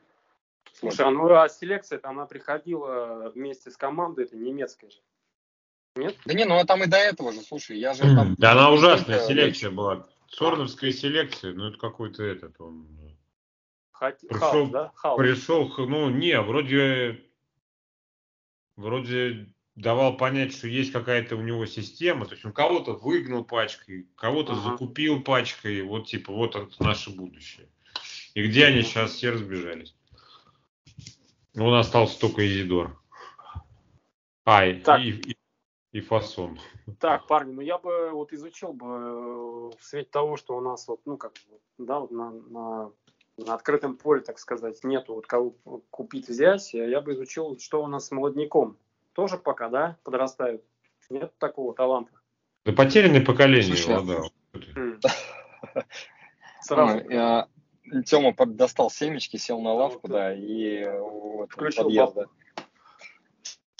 Слушай, 0.75 1.07
а 1.07 1.09
ну 1.09 1.27
а 1.33 1.49
селекция-то 1.49 2.09
она 2.09 2.27
приходила 2.27 3.31
вместе 3.33 3.71
с 3.71 3.77
командой, 3.77 4.25
это 4.25 4.37
немецкая 4.37 4.91
же. 4.91 4.97
Нет? 5.95 6.15
Да 6.23 6.35
не, 6.35 6.45
ну 6.45 6.59
а 6.59 6.65
там 6.65 6.83
и 6.83 6.85
до 6.85 6.97
этого 6.97 7.33
же, 7.33 7.41
слушай, 7.41 7.79
я 7.79 7.95
же 7.95 8.03
там... 8.03 8.35
Да 8.37 8.51
она 8.51 8.69
ужасная 8.69 9.25
селекция 9.25 9.71
была. 9.71 10.05
Сорновская 10.27 10.91
селекция, 10.91 11.53
ну 11.53 11.69
это 11.69 11.79
какой-то 11.79 12.23
этот, 12.23 12.61
он 12.61 13.00
пришел, 14.01 14.39
хаос, 14.39 14.69
да? 14.69 14.91
Хаос. 14.95 15.17
Пришел, 15.17 15.73
ну 15.77 16.09
не, 16.09 16.39
вроде, 16.41 17.23
вроде 18.75 19.53
давал 19.75 20.17
понять, 20.17 20.53
что 20.53 20.67
есть 20.67 20.91
какая-то 20.91 21.35
у 21.35 21.41
него 21.41 21.65
система, 21.65 22.25
то 22.25 22.33
есть 22.33 22.45
он 22.45 22.53
кого-то 22.53 22.93
выгнал 22.93 23.43
пачкой, 23.43 24.07
кого-то 24.15 24.53
ага. 24.53 24.61
закупил 24.61 25.21
пачкой, 25.21 25.81
вот 25.83 26.07
типа 26.07 26.33
вот 26.33 26.55
это 26.55 26.83
наше 26.83 27.11
будущее. 27.11 27.69
И 28.33 28.47
где 28.47 28.65
они 28.65 28.81
сейчас 28.81 29.11
все 29.11 29.31
разбежались? 29.31 29.95
Ну, 31.53 31.67
он 31.67 31.75
остался 31.75 32.19
только 32.19 32.47
Изидор. 32.47 32.97
А, 34.45 34.65
и, 34.65 34.81
и, 35.11 35.37
и 35.91 35.99
фасон. 35.99 36.59
Так, 36.99 37.27
парни, 37.27 37.51
ну 37.51 37.61
я 37.61 37.77
бы 37.77 38.09
вот 38.11 38.33
изучил 38.33 38.73
бы 38.73 38.87
э, 38.87 39.77
в 39.77 39.83
свете 39.83 40.09
того, 40.09 40.37
что 40.37 40.57
у 40.57 40.61
нас 40.61 40.87
вот, 40.87 41.01
ну 41.05 41.17
как, 41.17 41.33
да, 41.77 41.99
вот 41.99 42.11
на, 42.11 42.31
на 42.31 42.91
на 43.45 43.53
открытом 43.53 43.97
поле, 43.97 44.21
так 44.21 44.39
сказать, 44.39 44.83
нету 44.83 45.15
вот 45.15 45.27
кого 45.27 45.55
купить, 45.89 46.27
взять, 46.27 46.73
я 46.73 47.01
бы 47.01 47.13
изучил, 47.13 47.57
что 47.59 47.83
у 47.83 47.87
нас 47.87 48.07
с 48.07 48.11
молодняком. 48.11 48.77
Тоже 49.13 49.37
пока, 49.37 49.69
да, 49.69 49.97
подрастают. 50.03 50.63
Нет 51.09 51.33
такого 51.37 51.73
таланта. 51.73 52.11
Да 52.65 52.71
потерянное 52.71 53.23
поколение 53.23 53.75
Слушай, 53.75 54.31
да. 54.53 55.09
Сразу. 56.61 57.09
Я, 57.09 57.47
Тёма 58.05 58.33
достал 58.45 58.89
семечки, 58.89 59.37
сел 59.37 59.59
на 59.61 59.73
лавку, 59.73 60.07
да, 60.07 60.33
и 60.33 60.85
вот, 60.85 61.51
Включил 61.51 61.85
подъезда. 61.85 62.27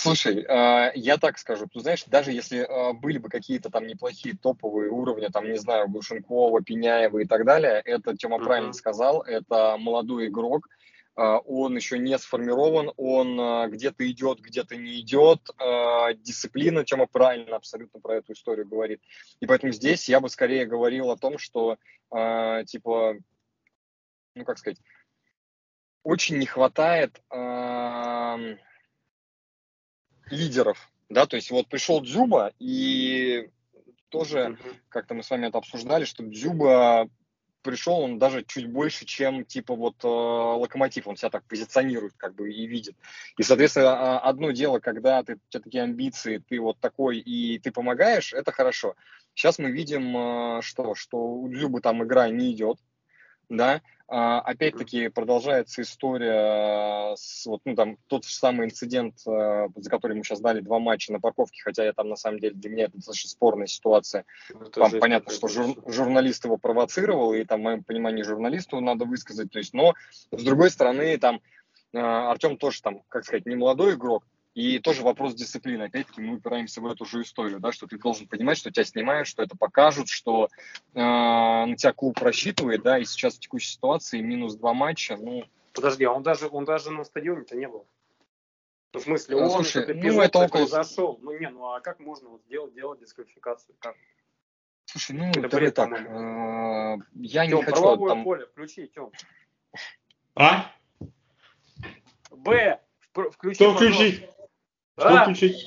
Слушай, 0.04 0.44
а, 0.50 0.92
я 0.96 1.18
так 1.18 1.38
скажу, 1.38 1.68
ты 1.68 1.80
знаешь, 1.80 2.06
даже 2.06 2.32
если 2.32 2.62
а, 2.62 2.94
были 2.94 3.20
бы 3.20 3.30
какие-то 3.30 3.70
там 3.70 3.86
неплохие 3.86 4.36
топовые 4.36 4.90
уровни, 4.90 5.28
там, 5.28 5.52
не 5.52 5.60
знаю, 5.60 5.90
Глушенкова, 5.90 6.64
Пеняева 6.64 7.20
и 7.20 7.28
так 7.28 7.46
далее, 7.46 7.84
это 7.86 8.18
Тёма 8.18 8.38
uh-huh. 8.38 8.44
правильно 8.44 8.74
сказал, 8.74 9.22
это 9.22 9.78
молодой 9.78 10.30
игрок, 10.30 10.70
а, 11.16 11.38
он 11.38 11.76
еще 11.76 12.00
не 12.00 12.18
сформирован, 12.18 12.92
он 12.98 13.70
где-то 13.70 14.10
идет, 14.10 14.40
где-то 14.40 14.76
не 14.76 15.00
идет, 15.02 15.42
дисциплина, 16.24 16.84
Тёма 16.84 17.06
правильно 17.06 17.56
абсолютно 17.56 18.00
про 18.00 18.16
эту 18.16 18.34
историю 18.34 18.68
говорит. 18.68 19.04
И 19.40 19.46
поэтому 19.46 19.72
здесь 19.72 20.10
я 20.10 20.20
бы 20.20 20.30
скорее 20.30 20.66
говорил 20.66 21.12
о 21.12 21.18
том, 21.18 21.38
что, 21.38 21.78
типа, 22.10 23.18
ну, 24.34 24.46
как 24.46 24.58
сказать, 24.58 24.80
очень 26.02 26.40
не 26.40 26.48
хватает 26.48 27.22
лидеров, 30.32 30.90
да, 31.10 31.26
то 31.26 31.36
есть 31.36 31.52
вот 31.52 31.68
пришел 31.68 32.02
Дзюба, 32.02 32.54
и 32.60 33.50
тоже, 34.10 34.58
как-то 34.90 35.14
мы 35.14 35.24
с 35.24 35.30
вами 35.30 35.48
это 35.48 35.58
обсуждали, 35.58 36.06
что 36.06 36.24
Дзюба 36.24 37.10
пришел, 37.62 38.00
он 38.00 38.20
даже 38.20 38.44
чуть 38.44 38.68
больше, 38.68 39.06
чем 39.06 39.46
типа 39.46 39.76
вот 39.76 40.04
э, 40.04 40.08
локомотив, 40.08 41.08
он 41.08 41.16
себя 41.16 41.30
так 41.30 41.44
позиционирует 41.46 42.14
как 42.18 42.36
бы 42.36 42.52
и 42.52 42.66
видит. 42.68 42.96
И, 43.38 43.44
соответственно, 43.44 44.18
а, 44.18 44.20
одно 44.20 44.52
дело, 44.52 44.80
когда 44.80 45.24
ты, 45.24 45.36
у 45.36 45.40
тебя 45.50 45.62
такие 45.62 45.84
амбиции, 45.84 46.40
ты 46.40 46.60
вот 46.60 46.80
такой 46.80 47.20
и 47.20 47.60
ты 47.60 47.72
помогаешь, 47.72 48.34
это 48.34 48.52
хорошо. 48.52 48.96
Сейчас 49.34 49.60
мы 49.60 49.72
видим, 49.72 50.18
э, 50.18 50.62
что, 50.62 50.96
что 50.96 51.18
у 51.18 51.48
Дзюбы 51.50 51.82
там 51.82 52.04
игра 52.04 52.30
не 52.30 52.52
идет, 52.52 52.78
да, 53.58 53.82
а, 54.08 54.42
опять-таки 54.42 55.08
продолжается 55.08 55.82
история 55.82 57.16
с 57.16 57.46
вот, 57.46 57.62
ну, 57.64 57.76
там, 57.76 57.98
тот 58.08 58.26
же 58.26 58.34
самый 58.34 58.68
инцидент, 58.68 59.16
а, 59.26 59.68
за 59.76 59.90
который 59.90 60.18
мы 60.18 60.24
сейчас 60.24 60.42
дали 60.42 60.60
два 60.60 60.80
матча 60.80 61.14
на 61.14 61.20
парковке, 61.20 61.62
хотя 61.64 61.86
я 61.86 61.94
там, 61.94 62.10
на 62.10 62.16
самом 62.16 62.40
деле, 62.40 62.54
для 62.56 62.70
меня 62.70 62.84
это 62.86 62.98
достаточно 62.98 63.30
спорная 63.30 63.68
ситуация. 63.68 64.26
Ну, 64.54 64.66
там 64.66 64.92
понятно, 65.00 65.32
что 65.32 65.48
жур, 65.48 65.78
журналист 65.88 66.44
его 66.44 66.58
провоцировал, 66.58 67.34
и 67.34 67.46
там, 67.46 67.62
в 67.62 67.64
моем 67.64 67.84
понимании, 67.84 68.24
журналисту 68.24 68.80
надо 68.82 69.06
высказать, 69.06 69.52
то 69.52 69.60
есть, 69.60 69.74
но, 69.74 69.94
с 70.32 70.44
другой 70.44 70.72
стороны, 70.72 71.18
там, 71.18 71.40
а, 71.94 72.32
Артем 72.32 72.58
тоже 72.58 72.82
там, 72.82 73.04
как 73.08 73.24
сказать, 73.24 73.46
не 73.46 73.56
молодой 73.56 73.94
игрок, 73.94 74.26
и 74.54 74.80
тоже 74.80 75.02
вопрос 75.04 75.34
дисциплины. 75.34 75.84
Опять-таки 75.84 76.22
мы 76.22 76.36
упираемся 76.36 76.82
в 76.82 76.86
эту 76.86 77.06
же 77.06 77.22
историю, 77.22 77.60
да, 77.60 77.72
что 77.72 77.88
ты 77.88 77.98
должен 77.98 78.28
понимать, 78.28 78.58
что 78.58 78.72
тебя 78.72 78.84
снимают, 78.84 79.28
что 79.28 79.44
это 79.44 79.56
покажут, 79.58 80.10
что 80.10 80.50
э, 80.94 81.00
на 81.00 81.76
тебя 81.78 81.94
клуб 81.94 82.18
рассчитывает, 82.20 82.82
да, 82.84 83.00
и 83.00 83.06
сейчас 83.06 83.36
в 83.36 83.40
текущей 83.40 83.74
ситуации 83.74 84.22
минус 84.22 84.56
два 84.56 84.74
матча, 84.74 85.16
ну... 85.18 85.46
Подожди, 85.74 86.04
а 86.04 86.12
он 86.12 86.22
даже, 86.22 86.50
он 86.50 86.66
даже 86.66 86.92
на 86.92 87.06
стадионе-то 87.06 87.56
не 87.56 87.68
был. 87.68 87.88
Ну, 88.94 89.00
в 89.00 89.04
смысле, 89.04 89.38
он 89.38 89.50
Слушай, 89.52 89.84
этот 89.84 89.96
ну, 89.96 90.22
это 90.22 90.40
около... 90.40 90.48
произошел. 90.50 91.18
Ну, 91.22 91.40
не, 91.40 91.50
ну, 91.50 91.72
а 91.72 91.80
как 91.80 92.02
можно 92.02 92.28
вот 92.28 92.46
делать, 92.48 92.74
делать 92.74 93.00
дисквалификацию? 93.00 93.74
Как? 93.80 93.96
Слушай, 94.84 95.16
ну, 95.16 95.30
это 95.30 95.48
давай 95.48 95.72
так, 95.72 95.92
э, 95.94 96.98
я 97.14 97.46
не 97.46 97.54
хочу... 97.54 97.72
правовое 97.72 98.10
там... 98.10 98.24
поле, 98.26 98.46
включи, 98.48 98.88
Тём. 98.88 99.14
А? 100.36 100.70
Б, 102.32 102.82
включи. 103.14 103.56
Что 103.56 103.74
включить? 103.76 104.30
Что 104.98 105.24
включить? 105.24 105.66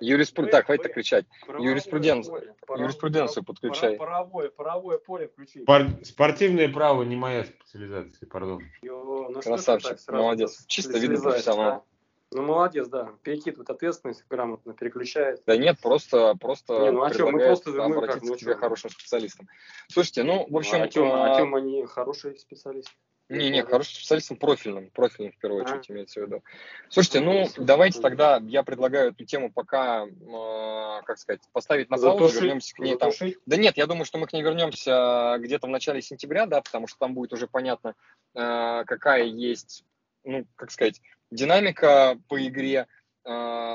Юриспруденцию. 0.00 0.52
Так, 0.52 0.66
хватит 0.66 0.94
кричать. 0.94 1.26
Юриспруденцию. 1.58 2.54
Юриспруденцию 2.76 3.44
подключай. 3.44 3.96
Паровое, 3.96 4.50
паровое 4.50 4.98
поле 4.98 5.28
включи. 5.28 5.64
Спортивное 6.02 6.68
право 6.68 7.02
не 7.02 7.16
моя 7.16 7.44
специализация, 7.44 8.26
пардон. 8.28 8.62
Ну 8.82 9.40
Красавчик, 9.42 9.98
молодец. 10.08 10.64
Чисто 10.66 10.98
видно 10.98 11.20
профессионал. 11.20 11.84
Ну, 12.32 12.42
молодец, 12.42 12.88
да. 12.88 13.12
Перекидывает 13.22 13.70
ответственность, 13.70 14.24
грамотно 14.28 14.74
переключает. 14.74 15.42
Да 15.46 15.56
нет, 15.56 15.78
просто, 15.80 16.34
просто 16.34 16.76
не, 16.80 16.90
ну, 16.90 17.04
а 17.04 17.14
что, 17.14 17.30
мы 17.30 17.38
просто 17.38 17.70
мы 17.70 17.84
обратиться 17.84 18.18
как, 18.18 18.22
ну, 18.24 18.34
к 18.34 18.38
тебе 18.38 18.54
хорошим 18.56 18.90
специалистам. 18.90 19.48
Слушайте, 19.88 20.24
ну, 20.24 20.44
в 20.50 20.56
общем... 20.56 20.78
Ну, 20.78 20.84
а 20.84 20.88
Тёма, 20.88 21.32
а... 21.32 21.36
Тёма 21.38 21.60
не 21.60 21.86
хороший 21.86 22.36
специалист. 22.36 22.90
Не, 23.28 23.50
не, 23.50 23.64
хорошим 23.64 23.94
специалистом 23.94 24.36
профильным, 24.36 24.90
профильным 24.90 25.32
в 25.32 25.38
первую 25.38 25.64
очередь 25.64 25.90
а. 25.90 25.92
имеется 25.92 26.20
в 26.20 26.24
виду. 26.24 26.44
Слушайте, 26.88 27.20
ну 27.20 27.48
давайте 27.56 28.00
тогда 28.00 28.40
я 28.46 28.62
предлагаю 28.62 29.10
эту 29.10 29.24
тему 29.24 29.50
пока, 29.52 30.04
э, 30.06 31.02
как 31.04 31.18
сказать, 31.18 31.40
поставить 31.52 31.90
на 31.90 31.98
паузу, 31.98 32.40
вернемся 32.40 32.72
к 32.72 32.78
ней 32.78 32.96
там. 32.96 33.10
Да 33.46 33.56
нет, 33.56 33.76
я 33.76 33.86
думаю, 33.86 34.04
что 34.04 34.18
мы 34.18 34.28
к 34.28 34.32
ней 34.32 34.42
вернемся 34.42 35.38
где-то 35.40 35.66
в 35.66 35.70
начале 35.70 36.02
сентября, 36.02 36.46
да, 36.46 36.60
потому 36.62 36.86
что 36.86 36.98
там 37.00 37.14
будет 37.14 37.32
уже 37.32 37.48
понятно, 37.48 37.94
э, 38.34 38.84
какая 38.86 39.24
есть, 39.24 39.84
ну, 40.22 40.46
как 40.54 40.70
сказать, 40.70 41.00
динамика 41.32 42.20
по 42.28 42.44
игре, 42.46 42.86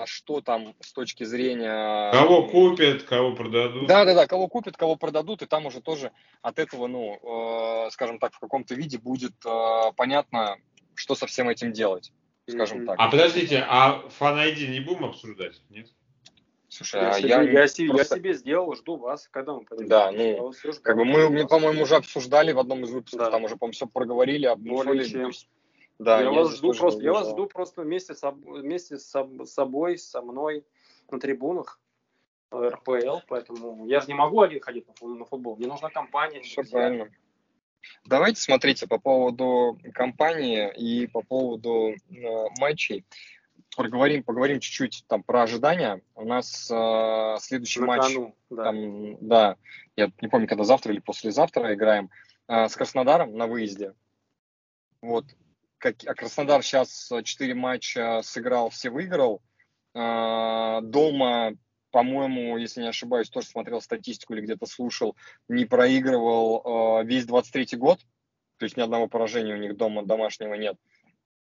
что 0.06 0.42
там 0.42 0.76
с 0.80 0.94
точки 0.94 1.26
зрения... 1.26 2.12
Кого 2.12 2.48
купят, 2.48 3.04
кого 3.04 3.36
продадут. 3.36 3.88
Да, 3.88 4.06
да, 4.06 4.14
да, 4.14 4.28
кого 4.28 4.48
купят, 4.48 4.78
кого 4.78 4.96
продадут, 4.96 5.42
и 5.42 5.46
там 5.46 5.66
уже 5.66 5.82
тоже 5.82 6.12
от 6.42 6.58
этого, 6.58 6.88
ну, 6.88 7.86
э, 7.86 7.90
скажем 7.92 8.20
так, 8.20 8.34
в 8.34 8.40
каком-то 8.40 8.76
виде 8.76 8.98
будет 8.98 9.34
э, 9.46 9.92
понятно, 9.98 10.58
что 10.96 11.16
со 11.16 11.28
всем 11.28 11.50
этим 11.50 11.74
делать, 11.74 12.14
скажем 12.48 12.86
так. 12.86 12.96
А 12.98 13.10
подождите, 13.10 13.66
а 13.68 14.08
фан 14.10 14.38
не 14.38 14.80
будем 14.80 15.06
обсуждать, 15.06 15.62
нет? 15.70 15.88
Слушай, 16.70 17.02
я, 17.02 17.10
а 17.10 17.14
себе, 17.20 17.30
я, 17.30 17.42
я, 17.42 17.68
себе, 17.68 17.90
просто... 17.90 18.16
я 18.16 18.20
себе 18.22 18.34
сделал, 18.34 18.74
жду 18.76 18.96
вас, 18.96 19.28
когда 19.30 19.54
мы 19.54 19.66
пойдем. 19.66 19.90
Да, 19.90 20.12
ну, 20.14 20.54
как 20.82 20.96
бы 20.96 21.04
мы, 21.04 21.30
мы 21.30 21.46
по-моему, 21.46 21.84
уже 21.84 21.96
обсуждали 21.98 22.54
в 22.54 22.60
одном 22.60 22.86
из 22.86 22.92
выпусков, 22.92 23.20
да. 23.20 23.30
там 23.32 23.44
уже, 23.44 23.58
по-моему, 23.58 23.74
все 23.74 23.88
проговорили, 23.88 24.46
обнулили. 24.46 25.30
Да, 25.99 26.21
я, 26.21 26.32
вас 26.32 26.56
жду 26.56 26.73
просто, 26.73 27.01
я 27.04 27.13
вас 27.13 27.30
жду 27.30 27.45
просто 27.45 27.82
вместе 27.84 28.15
с, 28.15 28.32
вместе 28.32 28.97
с 28.97 29.15
собой, 29.45 29.97
со 29.97 30.21
мной 30.21 30.65
на 31.12 31.19
трибунах 31.19 31.80
РПЛ, 32.54 33.19
поэтому 33.27 33.86
я 33.88 34.01
же 34.01 34.08
не 34.08 34.13
могу 34.13 34.41
один 34.41 34.62
ходить 34.62 34.88
на 35.01 35.25
футбол, 35.25 35.56
мне 35.58 35.67
нужна 35.67 35.89
компания. 35.89 36.41
Все 36.41 36.63
правильно. 36.63 37.10
Давайте 38.06 38.41
смотрите 38.41 38.88
по 38.88 38.99
поводу 38.99 39.80
компании 39.93 40.71
и 40.75 41.08
по 41.08 41.21
поводу 41.21 41.89
э, 41.89 42.45
матчей. 42.60 43.06
Поговорим, 43.75 44.23
поговорим 44.23 44.60
чуть-чуть 44.60 45.06
там 45.08 45.23
про 45.23 45.43
ожидания. 45.43 46.01
У 46.15 46.25
нас 46.25 46.69
э, 46.69 47.38
следующий 47.39 47.80
на 47.80 47.86
матч, 47.86 48.13
кону, 48.13 48.36
да. 48.49 48.63
Там, 48.65 49.17
да, 49.21 49.56
я 49.95 50.12
не 50.21 50.27
помню, 50.27 50.47
когда 50.47 50.63
завтра 50.63 50.91
или 50.93 50.99
послезавтра 50.99 51.73
играем 51.73 52.10
э, 52.47 52.67
с 52.67 52.75
Краснодаром 52.75 53.36
на 53.36 53.47
выезде. 53.47 53.93
Вот 55.01 55.25
как, 55.82 55.96
а 56.06 56.13
Краснодар 56.13 56.63
сейчас 56.63 57.12
4 57.24 57.54
матча 57.56 58.22
сыграл, 58.24 58.70
все 58.70 58.89
выиграл. 58.89 59.41
А, 59.94 60.80
дома, 60.82 61.54
по-моему, 61.89 62.58
если 62.58 62.82
не 62.82 62.88
ошибаюсь, 62.88 63.30
тоже 63.30 63.48
смотрел 63.48 63.82
статистику 63.82 64.34
или 64.34 64.41
где-то 64.41 64.67
слушал, 64.67 65.17
не 65.50 65.65
проигрывал 65.65 66.62
а, 66.63 67.04
весь 67.04 67.26
23 67.26 67.78
год. 67.78 68.00
То 68.58 68.65
есть 68.65 68.78
ни 68.78 68.82
одного 68.82 69.08
поражения 69.08 69.56
у 69.56 69.58
них 69.58 69.76
дома 69.76 70.06
домашнего 70.06 70.54
нет. 70.54 70.78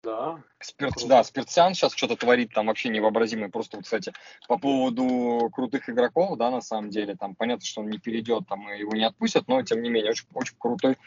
Да. 0.03 0.41
Спирт, 0.59 0.93
да, 1.07 1.23
Спиртсян 1.23 1.75
сейчас 1.75 1.93
что-то 1.95 2.15
творит 2.15 2.51
там 2.53 2.67
вообще 2.67 2.89
невообразимое. 2.89 3.49
Просто, 3.49 3.81
кстати, 3.81 4.11
по 4.47 4.57
поводу 4.57 5.49
крутых 5.53 5.89
игроков, 5.89 6.37
да, 6.37 6.49
на 6.49 6.61
самом 6.61 6.89
деле, 6.89 7.15
там 7.15 7.35
понятно, 7.35 7.65
что 7.65 7.81
он 7.81 7.89
не 7.89 7.99
перейдет, 7.99 8.47
там 8.47 8.67
его 8.73 8.93
не 8.93 9.05
отпустят, 9.05 9.47
но 9.47 9.61
тем 9.61 9.83
не 9.83 9.89
менее 9.89 10.11
очень, 10.11 10.25
очень 10.33 10.55
крутой 10.57 10.97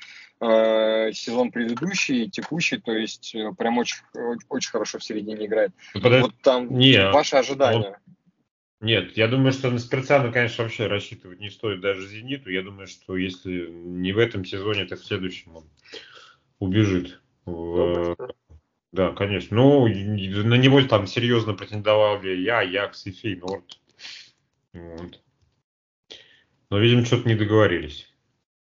э, 0.40 1.12
сезон 1.12 1.50
предыдущий, 1.50 2.30
текущий, 2.30 2.78
то 2.78 2.92
есть 2.92 3.34
э, 3.34 3.52
прям 3.58 3.78
очень, 3.78 3.98
очень, 4.48 4.70
хорошо 4.70 4.98
в 4.98 5.04
середине 5.04 5.46
играет. 5.46 5.72
Ну, 5.94 6.00
Подожди, 6.00 6.22
вот 6.22 6.40
там 6.42 6.78
не, 6.78 7.10
ваши 7.10 7.36
ожидания. 7.36 7.88
Он... 7.88 8.14
Нет, 8.80 9.16
я 9.16 9.26
думаю, 9.26 9.52
что 9.52 9.70
на 9.70 9.78
Спиртсяна, 9.78 10.30
конечно, 10.30 10.62
вообще 10.62 10.86
рассчитывать 10.86 11.40
не 11.40 11.50
стоит 11.50 11.80
даже 11.80 12.06
Зениту. 12.06 12.50
Я 12.50 12.62
думаю, 12.62 12.86
что 12.86 13.16
если 13.16 13.66
не 13.68 14.12
в 14.12 14.18
этом 14.18 14.44
сезоне, 14.44 14.84
то 14.84 14.96
в 14.96 15.04
следующем 15.04 15.56
он 15.56 15.64
убежит 16.60 17.20
в, 17.46 18.16
да, 18.94 19.10
конечно. 19.10 19.56
Ну, 19.56 19.88
на 19.88 20.54
него 20.54 20.80
там 20.82 21.08
серьезно 21.08 21.54
претендовали 21.54 22.36
я, 22.36 22.62
Якс 22.62 23.06
и 23.06 23.10
Фейнорд. 23.10 23.80
Вот. 24.72 25.20
Но, 26.70 26.78
видимо, 26.78 27.04
что-то 27.04 27.28
не 27.28 27.34
договорились. 27.34 28.08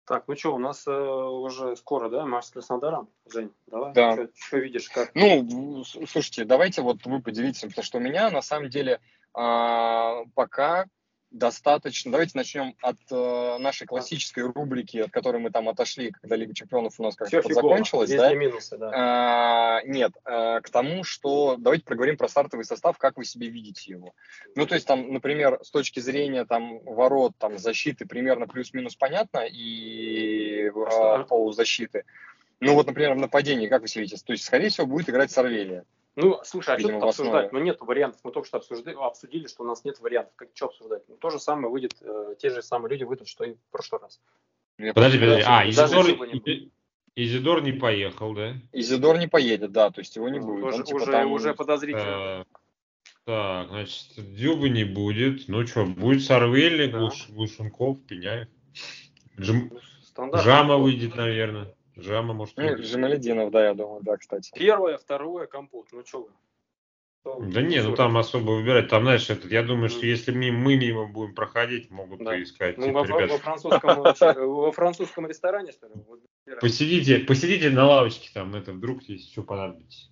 Так, 0.05 0.25
ну 0.27 0.35
что, 0.37 0.55
у 0.57 0.59
нас 0.59 0.85
э, 0.89 0.91
уже 0.91 1.77
скоро, 1.77 2.09
да, 2.09 2.27
матч 2.27 2.47
с 2.47 2.51
Краснодаром, 2.51 3.09
Жень? 3.33 3.53
Давай, 3.69 3.93
да. 3.93 4.29
что 4.35 4.59
видишь, 4.59 4.89
как? 4.89 5.13
Ну, 5.15 5.85
слушайте, 5.85 6.45
давайте 6.45 6.83
вот 6.83 7.05
вы 7.05 7.23
поделитесь, 7.23 7.61
потому 7.61 7.85
что 7.85 7.99
у 7.99 8.01
меня 8.01 8.29
на 8.31 8.43
самом 8.43 8.69
деле 8.69 9.01
э, 9.37 10.25
пока 10.35 10.87
достаточно. 11.39 12.11
Давайте 12.11 12.33
начнем 12.35 12.75
от 12.81 12.97
э, 13.11 13.59
нашей 13.59 13.87
классической 13.87 14.45
рубрики, 14.45 14.99
от 14.99 15.11
которой 15.11 15.39
мы 15.39 15.51
там 15.51 15.69
отошли, 15.69 16.11
когда 16.11 16.37
Лига 16.37 16.55
Чемпионов 16.55 16.99
у 16.99 17.03
нас 17.03 17.15
как-то 17.15 17.43
закончилась. 17.53 18.09
Здесь 18.09 18.21
да? 18.21 18.35
минусы, 18.35 18.79
да. 18.79 18.91
А, 18.95 19.83
нет, 19.85 20.13
а, 20.25 20.61
к 20.61 20.71
тому, 20.71 21.05
что 21.05 21.57
давайте 21.59 21.85
проговорим 21.85 22.17
про 22.17 22.29
стартовый 22.29 22.65
состав, 22.65 22.99
как 22.99 23.17
вы 23.17 23.25
себе 23.25 23.49
видите 23.49 23.93
его. 23.93 24.15
Ну, 24.55 24.67
то 24.67 24.75
есть 24.75 24.87
там, 24.87 25.13
например, 25.13 25.61
с 25.63 25.71
точки 25.71 26.01
зрения 26.01 26.45
там 26.45 26.81
ворот, 26.81 27.33
там 27.39 27.59
защиты 27.59 28.07
примерно 28.07 28.47
плюс-минус 28.47 28.97
понятно 28.97 29.41
и 29.47 30.69
а, 30.69 31.25
полузащиты. 31.25 32.05
Ну 32.61 32.75
вот, 32.75 32.87
например, 32.87 33.15
в 33.15 33.19
нападении, 33.19 33.69
как 33.69 33.83
вы 33.83 33.89
себе 33.89 34.03
видите? 34.03 34.23
То 34.25 34.33
есть, 34.33 34.45
скорее 34.45 34.71
всего, 34.71 34.87
будет 34.87 35.11
играть 35.11 35.31
Сорвелия. 35.31 35.85
Ну, 36.17 36.41
слушай, 36.45 36.75
а 36.75 36.79
что 36.79 36.89
тут 36.89 37.03
обсуждать? 37.03 37.53
Ну, 37.53 37.59
нет 37.61 37.79
вариантов. 37.81 38.21
Мы 38.25 38.33
только 38.33 38.49
что 38.49 38.57
обсуждали, 38.57 38.97
обсудили, 38.99 39.47
что 39.47 39.65
у 39.65 39.67
нас 39.67 39.85
нет 39.85 40.01
вариантов. 40.01 40.33
Как 40.35 40.49
что 40.55 40.67
обсуждать? 40.67 41.03
Ну, 41.09 41.17
то 41.17 41.29
же 41.29 41.39
самое 41.39 41.69
выйдет, 41.69 41.95
э, 42.01 42.35
те 42.39 42.49
же 42.49 42.63
самые 42.63 42.91
люди 42.91 43.05
выйдут, 43.05 43.29
что 43.29 43.45
и 43.45 43.53
в 43.53 43.71
прошлый 43.71 44.01
раз. 44.01 44.21
Подожди, 44.95 45.19
подожди. 45.19 45.45
А, 45.47 45.69
Изидор, 45.69 46.07
Изидор 47.15 47.63
не 47.63 47.73
поехал, 47.73 48.35
да? 48.35 48.55
Изидор 48.73 49.19
не 49.19 49.27
поедет, 49.27 49.73
да, 49.73 49.91
то 49.91 50.01
есть 50.01 50.17
его 50.17 50.29
не 50.31 50.41
будет. 50.41 50.65
Уже, 50.65 50.77
Он, 50.79 50.85
типа, 50.85 50.97
уже, 50.97 51.13
там... 51.13 51.33
уже 51.33 51.55
подозрительно. 51.55 52.07
А, 52.07 52.47
так, 53.25 53.69
значит, 53.69 54.35
Дюба 54.35 54.69
не 54.69 54.85
будет. 54.85 55.49
Ну 55.49 55.67
что, 55.67 55.85
будет 55.85 56.25
Сарвелли, 56.25 56.87
да. 56.87 57.11
Глушенков, 57.29 57.99
Пеняев. 58.07 58.49
Джим... 59.39 59.71
Жама 60.33 60.79
выйдет, 60.79 61.15
наверное. 61.15 61.76
Жама, 61.97 62.35
может, 62.35 62.57
ну, 62.59 62.77
Жамалединов, 62.83 63.51
да, 63.51 63.67
я 63.69 63.75
думаю, 63.75 64.03
да, 64.03 64.17
кстати. 64.17 64.51
Первое, 64.55 64.99
второе, 64.99 65.47
компот. 65.47 65.89
Ну, 65.93 66.05
что 66.05 66.23
вы? 66.23 66.29
Да 67.51 67.61
не, 67.61 67.83
ну 67.83 67.95
там 67.95 68.17
особо 68.17 68.53
выбирать. 68.53 68.89
Там, 68.89 69.03
знаешь, 69.03 69.29
этот, 69.29 69.51
я 69.51 69.63
думаю, 69.63 69.89
что 69.89 70.07
если 70.07 70.31
мы, 70.31 70.53
мы 70.53 70.77
мимо 70.77 71.07
будем 71.07 71.35
проходить, 71.35 71.91
могут 71.91 72.21
да. 72.21 72.27
поискать. 72.27 72.79
Ну, 72.79 72.87
типа, 72.87 73.01
во, 73.01 73.07
ребят... 73.07 73.31
во, 73.31 73.39
французском, 73.39 74.03
во 74.03 74.73
французском 74.73 75.27
ресторане, 75.27 75.73
что 75.73 75.89
ли? 75.89 75.95
Посидите, 76.61 77.19
посидите 77.19 77.71
на 77.71 77.85
лавочке, 77.87 78.31
там, 78.33 78.55
это, 78.55 78.73
вдруг 78.73 79.03
есть 79.05 79.33
что 79.33 79.43
понадобится. 79.43 80.09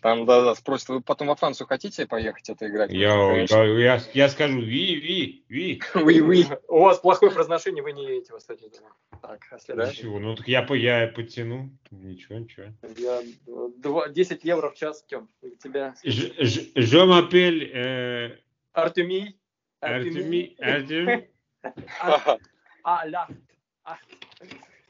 Там, 0.00 0.26
да, 0.26 0.44
да, 0.44 0.54
спросят, 0.54 0.88
вы 0.88 1.00
потом 1.00 1.28
во 1.28 1.34
Францию 1.34 1.66
хотите 1.66 2.06
поехать 2.06 2.48
это 2.50 2.66
играть? 2.66 2.92
Я, 2.92 3.46
да, 3.48 3.64
я, 3.64 4.00
я 4.14 4.28
скажу, 4.28 4.60
ви, 4.60 5.00
ви, 5.00 5.42
ви. 5.50 5.80
Ви, 6.04 6.20
ви. 6.20 6.46
У 6.68 6.80
вас 6.80 6.98
плохое 6.98 7.32
произношение, 7.32 7.82
вы 7.82 7.92
не 7.92 8.04
едете, 8.04 8.32
кстати. 8.36 8.70
Так, 9.22 9.46
а 9.50 9.58
следующий. 9.58 10.04
Ну, 10.04 10.34
так 10.34 10.48
я, 10.48 10.66
я 10.70 11.06
потяну. 11.06 11.70
Ничего, 11.90 12.38
ничего. 12.38 12.66
Я 12.98 13.22
2, 13.78 14.08
10 14.08 14.44
евро 14.44 14.70
в 14.70 14.74
час, 14.74 15.04
Тем. 15.04 15.28
тебя... 15.62 15.94
Je 16.04 17.04
m'appelle... 17.06 17.70
Э... 17.72 18.38
Артемий. 18.72 19.38
Артемий. 19.80 20.56
Артемий. 20.58 21.28
А, 22.86 23.06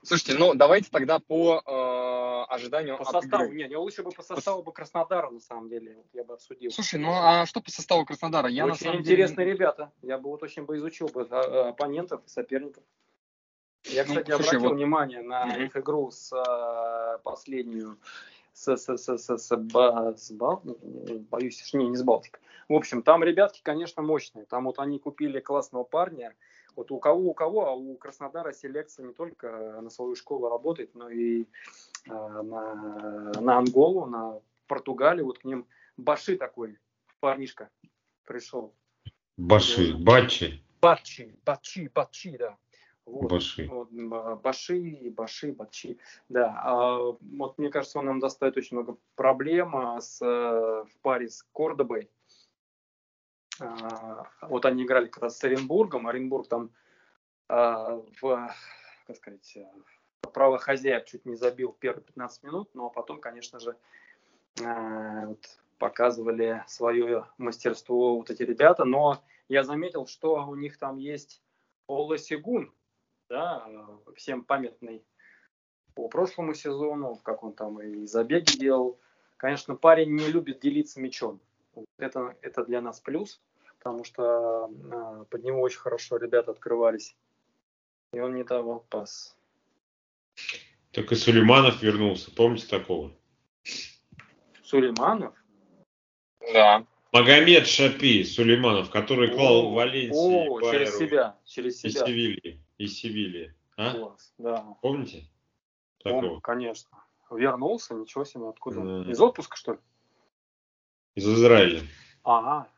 Слушайте, 0.05 0.35
ну 0.39 0.55
давайте 0.55 0.91
тогда 0.91 1.19
по 1.19 1.63
э, 1.65 2.53
ожиданию 2.53 2.99
по 2.99 3.05
составу. 3.05 3.45
Игры. 3.47 3.57
Не, 3.57 3.69
не 3.69 3.77
лучше 3.77 4.03
бы 4.03 4.11
по 4.11 4.23
составу 4.23 4.63
по... 4.63 4.71
бы 4.71 4.73
Краснодара 4.75 5.31
на 5.31 5.41
самом 5.41 5.69
деле, 5.69 6.05
я 6.13 6.25
бы 6.25 6.35
обсудил. 6.35 6.71
Слушай, 6.71 7.01
ну 7.01 7.11
а 7.13 7.47
что 7.47 7.61
по 7.61 7.71
составу 7.71 8.05
Краснодара? 8.05 8.49
Я 8.49 8.67
очень 8.67 8.85
самом 8.85 9.01
интересные 9.01 9.47
деле... 9.47 9.57
ребята. 9.57 9.93
Я 10.03 10.19
бы 10.19 10.31
вот 10.31 10.43
очень 10.43 10.65
бы 10.65 10.77
изучил 10.77 11.09
бы 11.09 11.27
а, 11.31 11.71
оппонентов 11.71 12.23
и 12.27 12.29
соперников. 12.29 12.85
Я, 13.85 14.05
ну, 14.05 14.09
кстати, 14.11 14.31
ну, 14.31 14.37
слушай, 14.37 14.49
обратил 14.57 14.69
вот... 14.69 14.77
внимание 14.77 15.23
на 15.23 15.57
mm-hmm. 15.57 15.67
их 15.67 15.77
игру 15.77 16.11
с 16.11 16.33
а, 16.33 17.19
последнюю 17.19 17.99
с, 18.55 18.77
с, 18.77 18.97
с, 18.97 19.19
с, 19.19 19.39
с, 19.39 19.57
ба, 19.57 20.15
с 20.17 20.31
Бал, 20.31 20.63
боюсь, 21.31 21.75
не, 21.75 21.89
не 21.89 21.97
с 21.97 22.03
Балтик. 22.03 22.41
В 22.69 22.75
общем, 22.75 23.03
там 23.03 23.23
ребятки, 23.23 23.61
конечно, 23.63 24.01
мощные. 24.01 24.47
Там 24.47 24.65
вот 24.65 24.79
они 24.79 24.99
купили 24.99 25.41
классного 25.41 25.85
парня, 25.85 26.35
вот 26.77 26.91
у 26.91 26.99
кого, 26.99 27.31
у 27.31 27.35
кого, 27.35 27.67
а 27.67 27.73
у 27.73 27.97
Краснодара 27.97 28.53
селекция 28.53 29.07
не 29.07 29.13
только 29.13 29.81
на 29.81 29.91
свою 29.91 30.15
школу 30.17 30.49
работает, 30.49 30.95
но 30.95 31.09
и 31.09 31.43
э, 31.43 31.47
на, 32.09 33.33
на 33.41 33.59
Анголу, 33.59 34.07
на 34.07 34.41
Португалию. 34.67 35.27
Вот 35.27 35.39
к 35.39 35.45
ним 35.45 35.67
Баши 35.97 36.37
такой 36.37 36.79
парнишка 37.21 37.71
пришел. 38.25 38.75
Баши, 39.37 39.95
Бачи. 39.97 40.63
Бачи, 40.81 41.35
Бачи, 41.45 41.91
Бачи, 41.95 42.37
да. 42.37 42.57
Вот, 43.07 43.31
Баши. 43.31 43.69
Вот, 43.69 43.91
Баши, 43.91 45.11
Баши, 45.11 45.53
Бачи. 45.53 45.99
Да, 46.29 46.61
а, 46.63 46.99
вот 47.21 47.59
мне 47.59 47.71
кажется, 47.71 47.99
он 47.99 48.07
нам 48.07 48.21
доставит 48.21 48.57
очень 48.57 48.77
много 48.77 48.97
проблем 49.15 49.77
а, 49.77 50.01
с, 50.01 50.21
в 50.21 50.89
паре 51.03 51.29
с 51.29 51.43
Кордобой. 51.53 52.11
А, 53.61 54.27
вот 54.43 54.67
они 54.67 54.85
играли 54.85 55.11
раз 55.21 55.39
с 55.39 55.45
Оренбургом. 55.45 56.07
Оренбург 56.07 56.49
там 56.49 56.71
а, 57.49 58.03
в, 58.21 58.55
как 59.07 59.17
сказать, 59.17 59.59
право 60.33 60.59
хозяев 60.59 61.05
чуть 61.05 61.25
не 61.25 61.37
забил 61.37 61.73
первые 61.73 62.05
15 62.05 62.43
минут, 62.43 62.71
но 62.75 62.91
потом, 62.91 63.21
конечно 63.21 63.61
же, 63.61 63.77
а, 64.65 65.27
вот, 65.27 65.59
показывали 65.79 66.63
свое 66.67 67.27
мастерство 67.39 68.17
вот 68.17 68.31
эти 68.31 68.43
ребята. 68.43 68.85
Но 68.85 69.23
я 69.49 69.63
заметил, 69.63 70.07
что 70.07 70.47
у 70.47 70.55
них 70.55 70.79
там 70.79 70.99
есть 70.99 71.43
Ола 71.87 72.19
Сигун, 72.19 72.73
да, 73.29 73.67
всем 74.17 74.45
памятный 74.45 75.05
по 75.95 76.09
прошлому 76.09 76.55
сезону, 76.55 77.17
как 77.23 77.43
он 77.43 77.53
там 77.53 77.81
и 77.81 78.07
забеги 78.07 78.57
делал. 78.57 78.99
Конечно, 79.37 79.77
парень 79.77 80.15
не 80.15 80.27
любит 80.27 80.61
делиться 80.61 81.01
мячом. 81.01 81.41
Это, 81.99 82.37
это 82.43 82.65
для 82.65 82.81
нас 82.81 83.01
плюс, 83.01 83.41
потому 83.79 84.05
что 84.05 84.71
э, 84.71 85.25
под 85.29 85.45
него 85.45 85.61
очень 85.61 85.79
хорошо 85.79 86.17
ребята 86.17 86.51
открывались. 86.51 87.17
И 88.13 88.21
он 88.21 88.35
не 88.35 88.45
давал 88.45 88.81
пас. 88.89 89.37
Так 90.93 91.11
и 91.11 91.15
Сулейманов 91.15 91.83
вернулся. 91.83 92.31
Помните 92.35 92.69
такого? 92.69 93.13
Сулейманов? 94.63 95.35
Да. 96.53 96.87
Магомед 97.13 97.67
Шапи 97.67 98.25
Сулейманов, 98.25 98.91
который 98.91 99.31
клал 99.31 99.71
в 99.71 99.75
Валенсии. 99.75 100.49
О, 100.49 100.61
через 100.71 100.97
себя. 100.97 101.37
Через 101.45 101.81
себя. 101.81 101.91
И 101.91 102.07
Севильи. 102.07 102.61
И 102.79 102.87
Севильи. 102.87 103.55
А? 103.77 103.93
Класс, 103.93 104.33
да. 104.39 104.65
Помните? 104.83 105.25
Помню, 106.03 106.41
конечно. 106.41 106.91
Вернулся, 107.31 107.95
ничего 107.95 108.25
себе, 108.25 108.49
откуда? 108.49 108.81
Да. 108.81 109.11
Из 109.11 109.21
отпуска, 109.21 109.57
что 109.57 109.73
ли? 109.73 109.79
Из 111.15 111.27
Израиля. 111.27 111.83
Ага. 112.25 112.69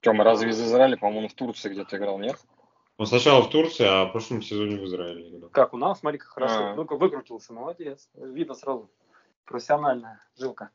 Тёма, 0.00 0.24
разве 0.24 0.50
из 0.50 0.60
Израиля, 0.60 0.96
по-моему, 0.96 1.28
в 1.28 1.34
Турции 1.34 1.68
где-то 1.68 1.96
играл, 1.96 2.18
нет? 2.18 2.36
Он 2.96 3.06
сначала 3.06 3.42
в 3.42 3.50
Турции, 3.50 3.86
а 3.86 4.06
в 4.06 4.12
прошлом 4.12 4.42
сезоне 4.42 4.76
в 4.76 4.84
Израиле 4.84 5.28
играл. 5.28 5.50
Как 5.50 5.72
у 5.72 5.76
нас, 5.76 6.00
смотри, 6.00 6.18
как 6.18 6.30
хорошо. 6.30 6.70
А. 6.70 6.74
Ну-ка, 6.74 6.96
выкрутился, 6.96 7.52
молодец. 7.52 8.08
Видно 8.14 8.54
сразу. 8.54 8.90
Профессиональная 9.44 10.20
жилка. 10.36 10.70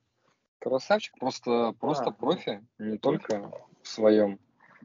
Красавчик, 0.60 1.18
просто, 1.20 1.76
просто 1.80 2.12
профи, 2.12 2.66
не 2.80 2.98
только 2.98 3.52
в 3.84 3.88
своем 3.88 4.40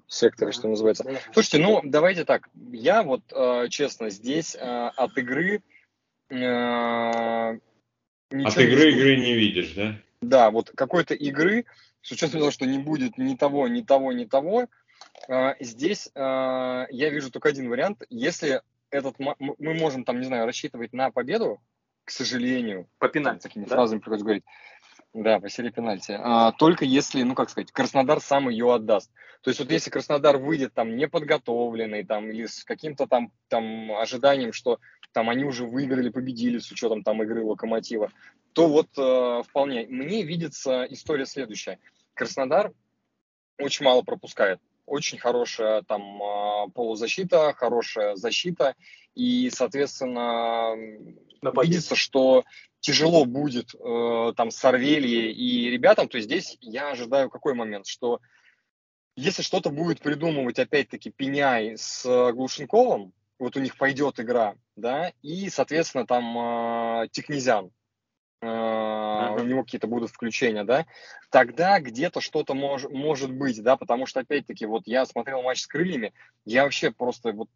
секторе, 0.06 0.52
что 0.52 0.68
называется. 0.68 1.04
Слушайте, 1.32 1.58
ну 1.58 1.80
давайте 1.84 2.24
так. 2.24 2.48
Я 2.54 3.02
вот 3.02 3.22
э, 3.32 3.68
честно 3.68 4.10
здесь 4.10 4.54
э, 4.54 4.90
от 4.96 5.16
игры 5.16 5.62
э, 6.28 6.34
от 6.34 7.60
игры 8.30 8.92
игры 8.92 9.16
не 9.16 9.34
видишь, 9.34 9.72
да? 9.74 9.96
Да, 10.20 10.50
вот 10.50 10.70
какой-то 10.74 11.14
игры, 11.14 11.64
с 12.02 12.12
учетом 12.12 12.40
того, 12.40 12.50
что 12.50 12.66
не 12.66 12.78
будет 12.78 13.16
ни 13.18 13.34
того, 13.36 13.68
ни 13.68 13.82
того, 13.82 14.12
ни 14.12 14.24
того, 14.24 14.68
э, 15.28 15.54
здесь 15.60 16.10
э, 16.14 16.20
я 16.20 17.10
вижу 17.10 17.30
только 17.30 17.48
один 17.48 17.68
вариант. 17.70 18.02
Если 18.10 18.62
этот 18.90 19.16
мы 19.18 19.74
можем 19.74 20.04
там, 20.04 20.20
не 20.20 20.26
знаю, 20.26 20.46
рассчитывать 20.46 20.92
на 20.92 21.10
победу, 21.10 21.60
к 22.04 22.10
сожалению, 22.10 22.88
по 22.98 23.08
пенальти, 23.08 23.42
такими 23.42 23.64
да? 23.64 23.76
фразами 23.76 24.00
приходится 24.00 24.24
говорить. 24.24 24.44
Да, 25.12 25.40
по 25.40 25.48
серии 25.48 25.70
пенальти. 25.70 26.12
А, 26.16 26.52
только 26.52 26.84
если, 26.84 27.22
ну 27.22 27.34
как 27.34 27.50
сказать, 27.50 27.72
Краснодар 27.72 28.20
сам 28.20 28.48
ее 28.48 28.72
отдаст. 28.72 29.10
То 29.42 29.50
есть 29.50 29.58
вот 29.58 29.70
если 29.70 29.90
Краснодар 29.90 30.36
выйдет 30.36 30.72
там 30.72 30.96
неподготовленный, 30.96 32.04
там, 32.04 32.30
или 32.30 32.46
с 32.46 32.62
каким-то 32.64 33.06
там, 33.06 33.32
там 33.48 33.90
ожиданием, 33.92 34.52
что 34.52 34.78
там 35.12 35.28
они 35.28 35.44
уже 35.44 35.64
выиграли, 35.64 36.08
победили 36.08 36.58
с 36.58 36.70
учетом 36.70 37.02
там 37.02 37.22
игры 37.22 37.44
Локомотива, 37.44 38.12
то 38.52 38.68
вот 38.68 38.88
э, 38.96 39.42
вполне. 39.48 39.86
Мне 39.86 40.22
видится 40.22 40.84
история 40.84 41.26
следующая. 41.26 41.78
Краснодар 42.14 42.72
очень 43.58 43.84
мало 43.84 44.02
пропускает. 44.02 44.60
Очень 44.86 45.18
хорошая 45.18 45.82
там 45.82 46.20
а, 46.22 46.68
полузащита, 46.68 47.54
хорошая 47.56 48.16
защита. 48.16 48.74
И, 49.14 49.50
соответственно, 49.50 50.74
Нападение. 51.42 51.76
видится, 51.76 51.94
что 51.94 52.44
тяжело 52.80 53.24
будет 53.24 53.74
э, 53.74 54.32
там 54.36 54.50
Сорвелье 54.50 55.32
и 55.32 55.70
ребятам, 55.70 56.08
то 56.08 56.18
здесь 56.18 56.56
я 56.60 56.90
ожидаю 56.90 57.30
какой 57.30 57.54
момент, 57.54 57.86
что 57.86 58.20
если 59.16 59.42
что-то 59.42 59.70
будет 59.70 60.00
придумывать 60.00 60.58
опять-таки 60.58 61.10
Пеняй 61.10 61.76
с 61.76 62.04
Глушенковым, 62.32 63.12
вот 63.40 63.56
у 63.56 63.60
них 63.60 63.76
пойдет 63.76 64.20
игра, 64.20 64.54
да, 64.76 65.12
и, 65.22 65.48
соответственно, 65.48 66.06
там 66.06 67.02
э, 67.02 67.08
Тикнезян, 67.10 67.70
э, 68.42 68.46
uh-huh. 68.46 69.40
у 69.40 69.44
него 69.44 69.64
какие-то 69.64 69.86
будут 69.86 70.10
включения, 70.10 70.62
да, 70.62 70.86
тогда 71.30 71.80
где-то 71.80 72.20
что-то 72.20 72.54
мож, 72.54 72.84
может 72.84 73.32
быть, 73.32 73.60
да, 73.62 73.76
потому 73.76 74.06
что, 74.06 74.20
опять-таки, 74.20 74.66
вот 74.66 74.86
я 74.86 75.06
смотрел 75.06 75.42
матч 75.42 75.62
с 75.62 75.66
крыльями, 75.66 76.12
я 76.44 76.64
вообще 76.64 76.90
просто 76.92 77.32
вот 77.32 77.48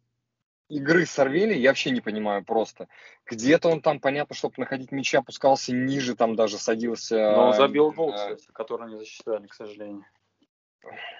игры 0.67 1.05
Сорвели 1.05 1.55
я 1.57 1.69
вообще 1.69 1.91
не 1.91 2.01
понимаю 2.01 2.43
просто. 2.43 2.87
Где-то 3.27 3.69
он 3.69 3.81
там, 3.81 3.99
понятно, 3.99 4.35
чтобы 4.35 4.55
находить 4.57 4.91
мяча, 4.91 5.19
опускался 5.19 5.71
ниже, 5.71 6.15
там 6.15 6.35
даже 6.35 6.57
садился. 6.57 7.15
Но 7.15 7.47
он 7.49 7.53
забил 7.53 7.91
гол, 7.91 8.13
кстати, 8.13 8.47
который 8.51 8.89
не 8.89 8.97
засчитали, 8.97 9.45
к 9.45 9.53
сожалению. 9.53 10.05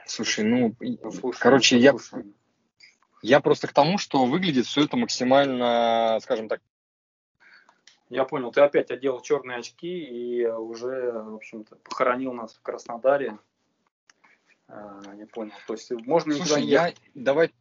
Слушай, 0.07 0.45
ну, 0.45 0.75
слушай, 1.11 1.39
короче, 1.39 1.77
я, 1.77 1.93
я 3.25 3.39
просто 3.39 3.67
к 3.67 3.73
тому, 3.73 3.97
что 3.97 4.25
выглядит 4.25 4.65
все 4.65 4.83
это 4.83 4.97
максимально, 4.97 6.19
скажем 6.21 6.47
так, 6.47 6.61
я 8.09 8.23
понял, 8.23 8.51
ты 8.51 8.61
опять 8.61 8.91
одел 8.91 9.19
черные 9.19 9.57
очки 9.57 9.87
и 9.87 10.45
уже, 10.45 11.11
в 11.11 11.35
общем-то, 11.35 11.75
похоронил 11.77 12.33
нас 12.33 12.53
в 12.53 12.61
Краснодаре. 12.61 13.39
А, 14.67 15.01
не 15.15 15.25
понял. 15.25 15.53
То 15.65 15.73
есть 15.73 15.91
можно 15.91 16.35
Слушай, 16.35 16.63
я 16.63 16.93
давай 17.15 17.51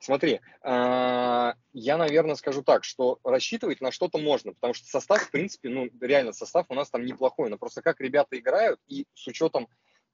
Смотри, 0.00 0.40
а, 0.62 1.54
я, 1.72 1.96
наверное, 1.96 2.34
скажу 2.34 2.62
так, 2.62 2.84
что 2.84 3.18
рассчитывать 3.24 3.80
на 3.80 3.92
что-то 3.92 4.18
можно, 4.18 4.52
потому 4.52 4.74
что 4.74 4.86
состав, 4.86 5.22
в 5.22 5.30
принципе, 5.30 5.68
ну, 5.70 5.88
реально 6.00 6.32
состав 6.32 6.66
у 6.68 6.74
нас 6.74 6.90
там 6.90 7.04
неплохой, 7.04 7.48
но 7.48 7.56
просто 7.56 7.80
как 7.80 8.00
ребята 8.00 8.38
играют 8.38 8.80
и 8.88 9.06
с 9.14 9.26
учетом 9.26 9.68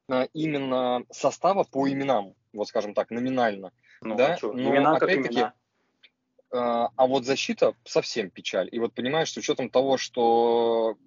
а, 0.09 0.27
именно 0.33 1.03
состава 1.11 1.63
по 1.63 1.89
именам, 1.89 2.35
вот 2.53 2.67
скажем 2.67 2.93
так, 2.93 3.09
номинально. 3.11 3.71
Ну, 4.01 4.15
да, 4.15 4.37
а 4.41 4.45
но 4.47 4.53
имена 4.53 4.95
опять-таки, 4.95 5.39
имена. 5.39 5.53
а 6.95 7.07
вот 7.07 7.25
защита 7.25 7.75
совсем 7.83 8.29
печаль. 8.31 8.67
И 8.71 8.79
вот 8.79 8.93
понимаешь, 8.93 9.31
с 9.31 9.37
учетом 9.37 9.69
того, 9.69 9.97
что 9.97 10.97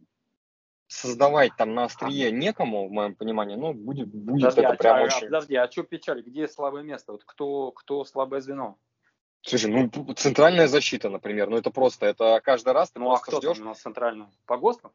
создавать 0.87 1.57
там 1.57 1.75
на 1.75 1.85
острие 1.85 2.31
некому, 2.31 2.89
в 2.89 2.93
моем 2.93 3.15
понимании, 3.15 3.57
ну, 3.57 3.73
будет, 3.73 4.09
будет 4.09 4.43
подожди, 4.43 4.61
это 4.61 4.71
а, 4.71 4.77
прям 4.77 4.97
а, 4.97 5.03
очень... 5.03 5.27
Подожди, 5.27 5.57
а 5.57 5.71
что 5.71 5.83
печаль? 5.83 6.23
Где 6.23 6.47
слабое 6.47 6.83
место? 6.83 7.13
Вот 7.13 7.25
кто, 7.25 7.73
кто 7.73 8.05
слабое 8.05 8.41
звено? 8.41 8.79
Слушай, 9.43 9.71
ну, 9.71 10.15
центральная 10.15 10.69
защита, 10.69 11.11
например, 11.11 11.51
ну, 11.51 11.57
это 11.57 11.71
просто, 11.71 12.07
это 12.07 12.41
каждый 12.43 12.73
раз 12.73 12.91
ты 12.91 13.01
ну, 13.01 13.13
а 13.13 13.19
кто 13.19 13.39
ждешь... 13.39 13.59
у 13.59 13.65
нас 13.65 13.81
центральная? 13.81 14.31
Погостов? 14.47 14.93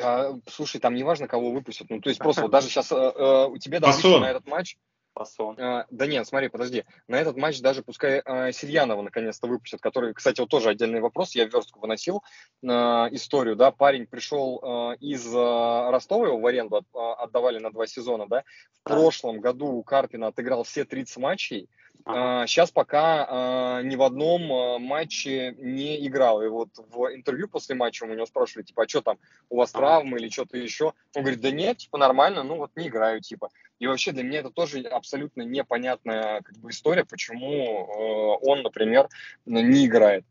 А, 0.00 0.34
слушай, 0.48 0.80
там 0.80 0.94
не 0.94 1.02
важно, 1.02 1.28
кого 1.28 1.50
выпустят. 1.50 1.90
Ну, 1.90 2.00
то 2.00 2.08
есть 2.08 2.18
просто 2.22 2.42
вот 2.42 2.50
даже 2.50 2.68
сейчас 2.68 2.92
э, 2.92 2.96
э, 2.96 3.46
у 3.48 3.58
тебя 3.58 3.80
даже 3.80 4.18
на 4.18 4.30
этот 4.30 4.46
матч 4.46 4.78
Пасон. 5.14 5.56
А, 5.60 5.86
да 5.90 6.06
нет, 6.06 6.26
смотри, 6.26 6.48
подожди. 6.48 6.84
На 7.08 7.16
этот 7.16 7.36
матч 7.36 7.60
даже 7.60 7.82
пускай 7.82 8.20
а, 8.24 8.52
Сильянова 8.52 9.02
наконец-то 9.02 9.46
выпустят, 9.46 9.80
который, 9.80 10.14
кстати, 10.14 10.40
вот 10.40 10.50
тоже 10.50 10.70
отдельный 10.70 11.00
вопрос. 11.00 11.34
Я 11.34 11.46
в 11.46 11.52
верстку 11.52 11.80
выносил 11.80 12.22
а, 12.66 13.08
историю, 13.10 13.56
да. 13.56 13.70
Парень 13.70 14.06
пришел 14.06 14.60
а, 14.62 14.92
из 15.00 15.26
а, 15.34 15.90
Ростова, 15.90 16.26
его 16.26 16.38
в 16.38 16.46
аренду 16.46 16.76
от, 16.76 16.84
а, 16.94 17.14
отдавали 17.14 17.58
на 17.58 17.70
два 17.70 17.86
сезона, 17.86 18.26
да. 18.26 18.44
В 18.84 18.90
а. 18.90 18.90
прошлом 18.90 19.40
году 19.40 19.66
у 19.66 19.82
Карпина 19.82 20.28
отыграл 20.28 20.64
все 20.64 20.84
30 20.84 21.16
матчей. 21.18 21.68
А, 22.04 22.46
сейчас 22.46 22.70
пока 22.70 23.26
а, 23.28 23.82
ни 23.82 23.94
в 23.94 24.02
одном 24.02 24.52
а, 24.52 24.78
матче 24.78 25.54
не 25.58 26.04
играл. 26.06 26.42
И 26.42 26.48
вот 26.48 26.70
в 26.76 27.14
интервью 27.14 27.48
после 27.48 27.74
матча 27.74 28.04
у 28.04 28.08
него 28.08 28.26
спрашивали, 28.26 28.64
типа, 28.64 28.84
а 28.84 28.88
что 28.88 29.02
там, 29.02 29.18
у 29.48 29.56
вас 29.56 29.70
травмы 29.72 30.18
или 30.18 30.28
что-то 30.28 30.56
еще? 30.58 30.94
Он 31.14 31.22
говорит, 31.22 31.40
да 31.40 31.50
нет, 31.50 31.78
типа, 31.78 31.98
нормально, 31.98 32.42
ну 32.42 32.56
вот 32.56 32.72
не 32.76 32.88
играю, 32.88 33.20
типа. 33.20 33.50
И 33.78 33.86
вообще 33.86 34.12
для 34.12 34.24
меня 34.24 34.40
это 34.40 34.50
тоже 34.50 34.80
абсолютно 34.80 35.42
непонятная 35.42 36.42
как 36.42 36.56
бы, 36.58 36.70
история, 36.70 37.04
почему 37.04 38.38
э, 38.40 38.46
он, 38.46 38.62
например, 38.62 39.08
не 39.44 39.86
играет. 39.86 40.24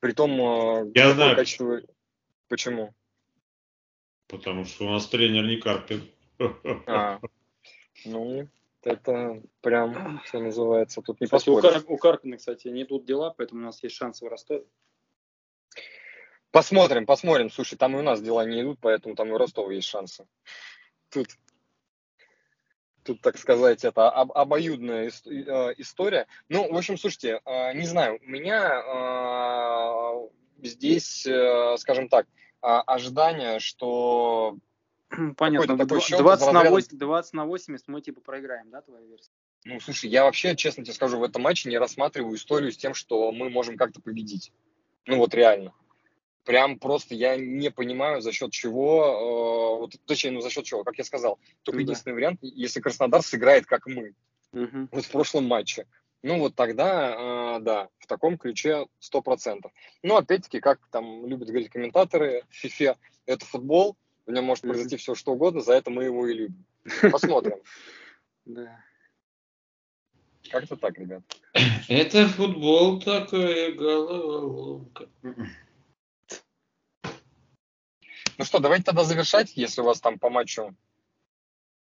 Притом, 0.00 0.40
э, 0.40 0.92
Я 0.94 1.12
знаю. 1.12 1.36
Качество... 1.36 1.80
Почему? 2.48 2.94
Потому 4.28 4.64
что 4.64 4.86
у 4.86 4.90
нас 4.90 5.06
тренер 5.06 5.44
не 5.46 5.56
Карпин. 5.56 6.08
А, 6.86 7.20
ну, 8.04 8.48
это 8.86 9.42
прям, 9.60 10.22
что 10.24 10.40
называется, 10.40 11.02
тут 11.02 11.20
не 11.20 11.26
кстати, 11.26 11.44
поспоришь. 11.46 11.64
У, 11.64 11.80
Кар- 11.80 11.92
у 11.92 11.96
Карпина, 11.98 12.36
кстати, 12.36 12.68
не 12.68 12.84
тут 12.84 13.04
дела, 13.04 13.34
поэтому 13.36 13.62
у 13.62 13.64
нас 13.64 13.82
есть 13.82 13.96
шансы 13.96 14.24
в 14.24 14.28
Ростове. 14.28 14.64
Посмотрим, 16.50 17.04
посмотрим. 17.04 17.50
Слушай, 17.50 17.76
там 17.76 17.96
и 17.96 17.98
у 17.98 18.02
нас 18.02 18.22
дела 18.22 18.46
не 18.46 18.62
идут, 18.62 18.78
поэтому 18.80 19.14
там 19.14 19.28
и 19.28 19.32
у 19.32 19.38
Ростова 19.38 19.72
есть 19.72 19.88
шансы. 19.88 20.26
Тут, 21.10 21.26
тут 23.04 23.20
так 23.20 23.36
сказать, 23.36 23.84
это 23.84 24.08
об, 24.08 24.32
обоюдная 24.32 25.10
э, 25.10 25.74
история. 25.76 26.26
Ну, 26.48 26.72
в 26.72 26.76
общем, 26.76 26.96
слушайте, 26.96 27.40
э, 27.44 27.74
не 27.74 27.84
знаю, 27.84 28.18
у 28.22 28.26
меня 28.26 28.80
э, 28.80 30.28
здесь, 30.66 31.28
скажем 31.78 32.08
так, 32.08 32.26
ожидание, 32.60 33.60
что 33.60 34.56
Понятно. 35.36 35.78
Такой 35.78 35.98
20, 36.00 36.18
20, 36.18 36.52
на 36.52 36.64
8, 36.64 36.98
20 36.98 37.32
на 37.34 37.46
80 37.46 37.88
мы 37.88 38.00
типа 38.00 38.20
проиграем, 38.20 38.70
да, 38.70 38.82
твоя 38.82 39.04
версия? 39.06 39.30
Ну, 39.64 39.80
слушай, 39.80 40.10
я 40.10 40.24
вообще, 40.24 40.56
честно 40.56 40.84
тебе 40.84 40.94
скажу, 40.94 41.18
в 41.18 41.22
этом 41.22 41.42
матче 41.42 41.68
не 41.68 41.78
рассматриваю 41.78 42.36
историю 42.36 42.72
с 42.72 42.76
тем, 42.76 42.94
что 42.94 43.32
мы 43.32 43.50
можем 43.50 43.76
как-то 43.76 44.00
победить. 44.00 44.52
Ну, 45.06 45.18
вот 45.18 45.34
реально. 45.34 45.72
Прям 46.44 46.78
просто 46.78 47.14
я 47.14 47.36
не 47.36 47.70
понимаю, 47.70 48.20
за 48.20 48.30
счет 48.32 48.52
чего, 48.52 49.04
э, 49.04 49.80
вот, 49.80 49.94
точнее, 50.06 50.30
ну, 50.30 50.40
за 50.40 50.50
счет 50.50 50.64
чего, 50.64 50.84
как 50.84 50.96
я 50.98 51.04
сказал, 51.04 51.40
только 51.62 51.78
ну, 51.78 51.82
единственный 51.82 52.12
да. 52.12 52.16
вариант, 52.16 52.38
если 52.42 52.80
Краснодар 52.80 53.22
сыграет 53.22 53.66
как 53.66 53.86
мы, 53.86 54.14
угу. 54.52 54.88
вот 54.92 55.04
в 55.04 55.10
прошлом 55.10 55.46
матче. 55.46 55.86
Ну, 56.22 56.38
вот 56.38 56.54
тогда, 56.54 57.56
э, 57.56 57.60
да, 57.60 57.88
в 57.98 58.06
таком 58.06 58.38
ключе 58.38 58.86
100%. 59.00 59.68
Ну, 60.02 60.16
опять-таки, 60.16 60.60
как 60.60 60.78
там 60.90 61.26
любят 61.26 61.48
говорить 61.48 61.70
комментаторы 61.70 62.44
в 62.48 62.64
FIFA, 62.64 62.96
это 63.26 63.44
футбол, 63.44 63.96
в 64.26 64.32
нем 64.32 64.44
может 64.44 64.62
произойти 64.62 64.96
все 64.96 65.14
что 65.14 65.32
угодно, 65.32 65.60
за 65.60 65.74
это 65.74 65.90
мы 65.90 66.04
его 66.04 66.26
и 66.26 66.34
любим. 66.34 66.64
Посмотрим. 67.10 67.58
Да. 68.44 68.78
Как-то 70.48 70.76
так, 70.76 70.96
ребят. 70.98 71.24
Это 71.88 72.28
футбол 72.28 73.00
такая 73.00 73.72
головоломка. 73.72 75.08
Ну 78.38 78.44
что, 78.44 78.60
давайте 78.60 78.84
тогда 78.84 79.02
завершать, 79.02 79.56
если 79.56 79.80
у 79.80 79.84
вас 79.84 80.00
там 80.00 80.20
по 80.20 80.30
матчу 80.30 80.76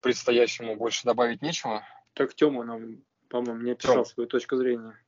предстоящему 0.00 0.74
больше 0.74 1.04
добавить 1.04 1.40
нечего. 1.40 1.86
Так 2.14 2.34
Тёма 2.34 2.64
нам, 2.64 3.04
по-моему, 3.28 3.62
не 3.62 3.70
описал 3.70 3.94
Тём. 3.96 4.04
свою 4.06 4.28
точку 4.28 4.56
зрения. 4.56 4.98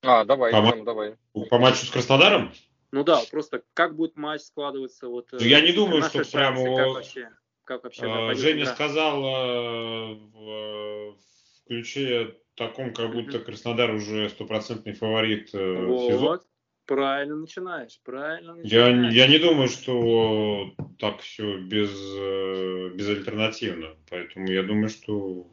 А, 0.00 0.24
давай, 0.24 0.52
по, 0.52 0.62
Тём, 0.70 0.84
давай. 0.86 1.16
По 1.50 1.58
матчу 1.58 1.84
с 1.84 1.90
Краснодаром? 1.90 2.54
Ну 2.96 3.04
да, 3.04 3.20
просто 3.30 3.62
как 3.74 3.94
будет 3.94 4.16
матч 4.16 4.40
складываться? 4.40 5.08
Вот, 5.08 5.28
ну, 5.30 5.38
я 5.40 5.60
не 5.60 5.72
думаю, 5.72 6.02
что 6.02 6.24
шансы, 6.24 6.32
прямо... 6.32 6.76
Как 6.76 6.94
вообще, 6.94 7.30
как 7.64 7.84
вообще 7.84 8.06
а, 8.06 8.34
Женя 8.34 8.62
игра? 8.62 8.74
сказал 8.74 9.22
а, 9.22 10.14
в, 10.14 11.12
в 11.12 11.66
ключе 11.66 12.38
таком, 12.54 12.94
как 12.94 13.12
будто 13.12 13.38
Краснодар 13.40 13.90
уже 13.90 14.30
стопроцентный 14.30 14.94
фаворит 14.94 15.50
э, 15.52 15.84
вот. 15.84 16.10
сезона. 16.10 16.40
Правильно 16.86 17.36
начинаешь, 17.36 18.00
правильно 18.02 18.54
начинаешь. 18.54 19.12
Я, 19.14 19.24
я 19.24 19.30
не 19.30 19.38
думаю, 19.40 19.68
что 19.68 20.72
так 20.98 21.20
все 21.20 21.58
без, 21.58 21.90
э, 21.92 22.92
безальтернативно. 22.94 23.94
Поэтому 24.08 24.50
я 24.50 24.62
думаю, 24.62 24.88
что 24.88 25.46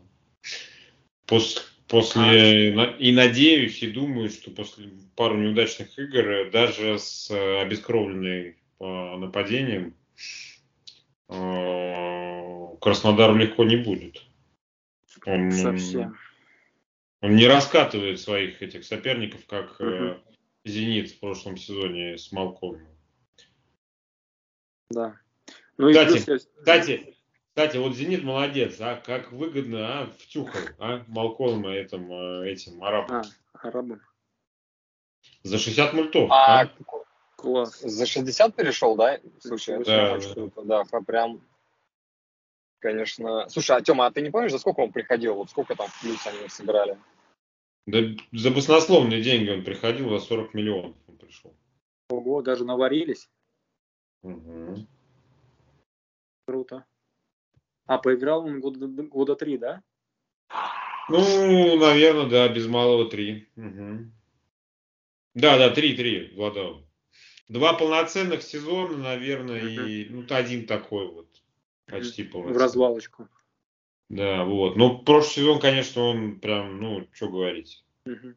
после, 1.26 1.62
После 1.94 2.74
а? 2.76 2.86
и 2.98 3.12
надеюсь, 3.12 3.84
и 3.84 3.91
думаю, 3.91 4.28
что 4.30 4.50
после 4.50 4.89
пару 5.16 5.38
неудачных 5.38 6.00
игр, 6.00 6.28
э, 6.28 6.50
даже 6.50 6.98
с 6.98 7.30
э, 7.30 7.62
обескровленной 7.62 8.58
по 8.80 9.16
нападением, 9.16 9.96
э, 11.30 12.78
Краснодару 12.82 13.36
легко 13.36 13.64
не 13.64 13.76
будет. 13.76 14.24
Он, 15.28 15.52
Совсем. 15.52 16.18
Он 17.22 17.36
не 17.36 17.46
раскатывает 17.46 18.20
своих 18.20 18.64
этих 18.64 18.86
соперников, 18.86 19.46
как 19.46 19.80
угу. 19.80 20.20
Зенит 20.66 21.12
в 21.12 21.20
прошлом 21.20 21.58
сезоне 21.58 22.18
с 22.18 22.32
Малковым. 22.32 22.88
Да. 24.89 25.20
Ну, 25.78 25.91
кстати, 25.91 26.26
плюс... 26.26 26.50
кстати, 26.58 27.12
кстати, 27.54 27.78
вот 27.78 27.93
Зенит 27.95 28.24
молодец, 28.24 28.82
а 28.82 28.95
как 28.95 29.32
выгодно, 29.32 30.01
а, 30.01 30.06
втюхал, 30.08 30.60
а, 30.80 31.04
Малколма 31.08 31.70
этим, 31.70 32.12
э, 32.12 32.51
этим 32.51 32.84
арабам. 32.84 33.18
А, 33.18 33.68
арабам. 33.68 34.01
За 35.43 35.60
60 35.60 35.93
мультов. 35.93 36.32
А, 36.32 36.62
а? 36.62 36.70
класс. 37.36 37.80
За 37.80 38.08
60 38.08 38.56
перешел, 38.56 38.95
да? 38.95 39.20
Слушай, 39.39 39.84
да, 39.86 40.18
да. 40.18 40.84
да, 40.84 41.01
прям, 41.06 41.43
конечно. 42.80 43.47
Слушай, 43.49 43.78
а 43.78 43.82
Тёма, 43.82 44.08
а 44.08 44.12
ты 44.12 44.22
не 44.24 44.32
помнишь, 44.32 44.51
за 44.51 44.58
сколько 44.58 44.80
он 44.80 44.91
приходил? 44.91 45.36
Вот 45.36 45.51
сколько 45.51 45.76
там 45.76 45.88
в 45.89 46.01
плюс 46.01 46.26
они 46.26 46.49
сыграли? 46.49 46.97
Да 47.86 47.99
за 48.32 48.49
баснословные 48.49 49.22
деньги 49.22 49.51
он 49.51 49.64
приходил, 49.64 50.10
за 50.10 50.26
40 50.26 50.56
миллионов 50.56 50.95
он 51.08 51.18
пришел. 51.18 51.54
Ого, 52.10 52.41
даже 52.41 52.66
наварились. 52.66 53.30
Угу. 54.24 54.88
Круто. 56.47 56.86
А 57.86 57.98
поиграл 57.98 58.46
он 58.46 58.60
года, 58.60 58.88
года 58.88 59.36
три, 59.36 59.58
да? 59.58 59.84
Ну, 61.10 61.78
наверное, 61.78 62.30
да, 62.30 62.48
без 62.48 62.68
малого 62.68 63.10
три. 63.10 63.50
Угу. 63.56 64.12
Да, 65.36 65.58
да, 65.58 65.70
три-три 65.70 66.34
владал. 66.36 66.88
Два 67.50 67.74
полноценных 67.74 68.42
сезона, 68.42 68.98
наверное, 68.98 69.60
угу. 69.60 69.86
и 69.86 70.06
ну, 70.06 70.26
один 70.30 70.66
такой 70.66 71.08
вот. 71.08 71.28
Почти 71.88 72.24
полноценный. 72.24 72.58
В 72.58 72.62
развалочку. 72.62 73.28
Да, 74.10 74.46
вот. 74.46 74.78
Ну, 74.78 75.00
прошлый 75.00 75.34
сезон, 75.34 75.60
конечно, 75.60 76.02
он 76.04 76.40
прям, 76.40 76.80
ну, 76.80 77.08
что 77.12 77.30
говорить. 77.30 77.84
Угу. 78.06 78.36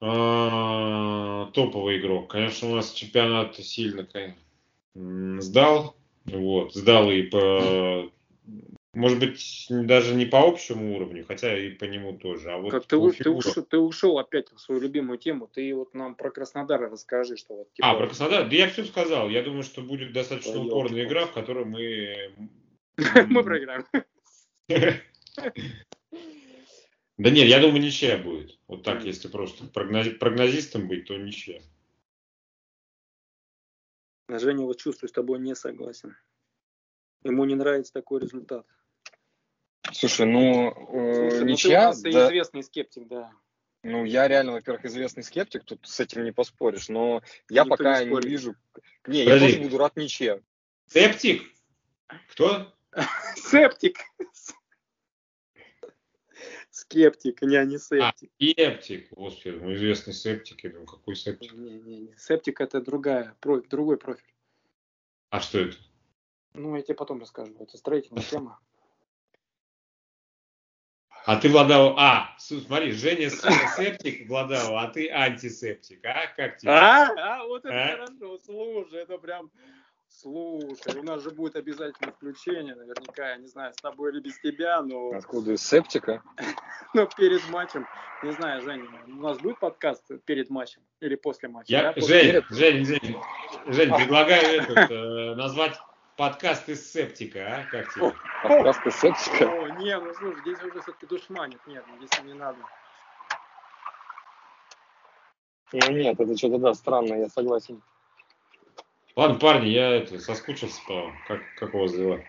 А, 0.00 1.50
топовый 1.52 1.98
игрок. 1.98 2.30
Конечно, 2.30 2.70
у 2.70 2.74
нас 2.76 2.92
чемпионат 2.92 3.56
сильно 3.56 4.04
конечно, 4.04 5.40
сдал. 5.40 5.96
Вот, 6.26 6.74
сдал 6.74 7.10
и 7.10 7.22
по, 7.22 8.10
может 8.96 9.18
быть, 9.18 9.66
даже 9.68 10.14
не 10.14 10.24
по 10.24 10.40
общему 10.48 10.96
уровню, 10.96 11.22
хотя 11.28 11.54
и 11.54 11.68
по 11.68 11.84
нему 11.84 12.16
тоже. 12.16 12.50
А 12.50 12.56
вот 12.56 12.70
как 12.70 12.86
ты, 12.86 12.96
ты, 13.12 13.28
ушел, 13.28 13.62
ты 13.62 13.76
ушел 13.76 14.18
опять 14.18 14.50
в 14.50 14.58
свою 14.58 14.80
любимую 14.80 15.18
тему. 15.18 15.50
Ты 15.52 15.74
вот 15.74 15.92
нам 15.92 16.14
про 16.14 16.30
Краснодар 16.30 16.80
расскажи, 16.80 17.36
что 17.36 17.56
вот. 17.56 17.72
Типа... 17.74 17.90
А, 17.90 17.94
про 17.94 18.06
Краснодар? 18.06 18.48
Да 18.48 18.56
я 18.56 18.68
все 18.68 18.84
сказал. 18.84 19.28
Я 19.28 19.42
думаю, 19.42 19.64
что 19.64 19.82
будет 19.82 20.14
достаточно 20.14 20.58
Ой, 20.58 20.68
упорная 20.68 21.04
игра, 21.04 21.26
в 21.26 21.32
которой 21.32 21.66
мы... 21.66 22.32
Мы 23.28 23.44
проиграем. 23.44 23.84
Да 27.18 27.30
нет, 27.30 27.48
я 27.48 27.60
думаю, 27.60 27.80
ничья 27.80 28.18
будет. 28.18 28.58
Вот 28.68 28.82
так, 28.82 29.02
если 29.04 29.28
просто 29.28 29.64
прогнозистом 29.64 30.86
быть, 30.86 31.06
то 31.06 31.16
ничья. 31.16 31.62
Женя, 34.28 34.64
вот 34.64 34.78
чувствую, 34.78 35.08
с 35.08 35.12
тобой 35.12 35.38
не 35.38 35.54
согласен. 35.54 36.16
Ему 37.22 37.44
не 37.44 37.54
нравится 37.54 37.92
такой 37.92 38.20
результат. 38.20 38.66
Слушай, 39.92 40.26
ну, 40.26 40.70
э, 40.70 41.30
Слушай, 41.30 41.44
ничья... 41.44 41.92
Ну, 41.92 42.02
ты 42.02 42.12
да... 42.12 42.26
известный 42.26 42.62
скептик, 42.62 43.06
да. 43.06 43.32
Ну, 43.82 44.04
я 44.04 44.26
реально, 44.26 44.52
во-первых, 44.52 44.84
известный 44.84 45.22
скептик, 45.22 45.64
тут 45.64 45.86
с 45.86 46.00
этим 46.00 46.24
не 46.24 46.32
поспоришь, 46.32 46.88
но 46.88 47.22
я 47.48 47.62
Никто 47.62 47.76
пока 47.76 48.02
не, 48.02 48.10
не 48.10 48.20
вижу... 48.20 48.56
Не, 49.06 49.24
Подожди. 49.24 49.46
я 49.46 49.52
тоже 49.52 49.62
буду 49.62 49.78
рад 49.78 49.96
ничья. 49.96 50.40
Септик? 50.86 51.42
Кто? 52.30 52.74
Септик. 53.36 53.98
Скептик, 56.76 57.40
не, 57.40 57.64
не 57.64 57.78
септик. 57.78 58.30
А, 58.30 58.36
скептик, 58.36 59.10
господи, 59.12 59.56
ну 59.56 59.72
известный 59.72 60.12
септик, 60.12 60.62
я 60.62 60.68
думаю, 60.68 60.86
какой 60.86 61.16
септик? 61.16 61.54
Не, 61.54 61.78
не, 61.78 62.00
не. 62.00 62.14
Септик 62.18 62.60
это 62.60 62.82
другая, 62.82 63.34
про, 63.40 63.62
другой 63.62 63.96
профиль. 63.96 64.34
А 65.30 65.40
что 65.40 65.60
это? 65.60 65.78
Ну, 66.52 66.76
я 66.76 66.82
тебе 66.82 66.94
потом 66.94 67.18
расскажу. 67.22 67.56
Это 67.60 67.78
строительная 67.78 68.22
тема. 68.30 68.60
А 71.24 71.40
ты 71.40 71.48
владал... 71.48 71.94
А, 71.98 72.36
смотри, 72.36 72.92
Женя 72.92 73.30
септик 73.30 74.28
владал, 74.28 74.76
а 74.76 74.88
ты 74.88 75.08
антисептик. 75.08 76.04
А, 76.04 76.26
как 76.36 76.58
тебе? 76.58 76.72
А, 76.72 77.08
а 77.16 77.46
вот 77.46 77.64
это 77.64 77.74
а? 77.74 77.88
хорошо. 77.92 78.38
Слушай, 78.44 79.00
это 79.00 79.16
прям... 79.16 79.50
Слушай, 80.08 80.98
у 80.98 81.02
нас 81.02 81.22
же 81.22 81.30
будет 81.30 81.56
обязательно 81.56 82.10
включение, 82.12 82.74
наверняка, 82.74 83.30
я 83.30 83.36
не 83.36 83.46
знаю, 83.46 83.72
с 83.72 83.76
тобой 83.76 84.12
или 84.12 84.20
без 84.20 84.38
тебя, 84.40 84.80
но... 84.82 85.10
Откуда? 85.10 85.52
Из 85.52 85.62
септика? 85.62 86.22
ну, 86.94 87.08
перед 87.16 87.48
матчем. 87.50 87.86
Не 88.22 88.32
знаю, 88.32 88.62
Женя, 88.62 88.88
у 89.06 89.20
нас 89.20 89.38
будет 89.38 89.58
подкаст 89.58 90.04
перед 90.24 90.48
матчем 90.48 90.82
или 91.00 91.16
после 91.16 91.48
матча? 91.48 91.72
Я, 91.72 91.92
да? 91.92 92.00
Жень. 92.00 92.42
Жень, 92.50 92.84
Жень, 92.84 93.16
Жень, 93.66 93.94
предлагаю 93.94 94.62
этот, 94.62 94.90
э, 94.90 95.34
назвать 95.34 95.78
подкаст 96.16 96.68
из 96.68 96.90
септика, 96.90 97.40
а? 97.40 97.64
Как 97.70 97.92
тебе? 97.92 98.14
Подкаст 98.42 98.86
из 98.86 98.96
септика? 98.96 99.44
О, 99.44 99.68
не, 99.80 99.98
ну 99.98 100.14
слушай, 100.14 100.40
здесь 100.40 100.62
уже 100.62 100.80
все-таки 100.80 101.06
душманит, 101.06 101.60
нет, 101.66 101.84
здесь 101.98 102.22
не 102.24 102.32
надо. 102.32 102.58
Ну 105.72 105.92
нет, 105.92 106.18
это 106.18 106.36
что-то 106.36 106.58
да, 106.58 106.74
странно, 106.74 107.14
я 107.14 107.28
согласен. 107.28 107.82
Ладно, 109.16 109.38
парни, 109.38 109.68
я 109.70 109.96
это, 109.96 110.18
соскучился 110.18 110.78
по 110.86 111.10
как, 111.26 111.40
как 111.56 111.74
у 111.74 111.78
вас 111.78 111.92
дела? 111.92 112.22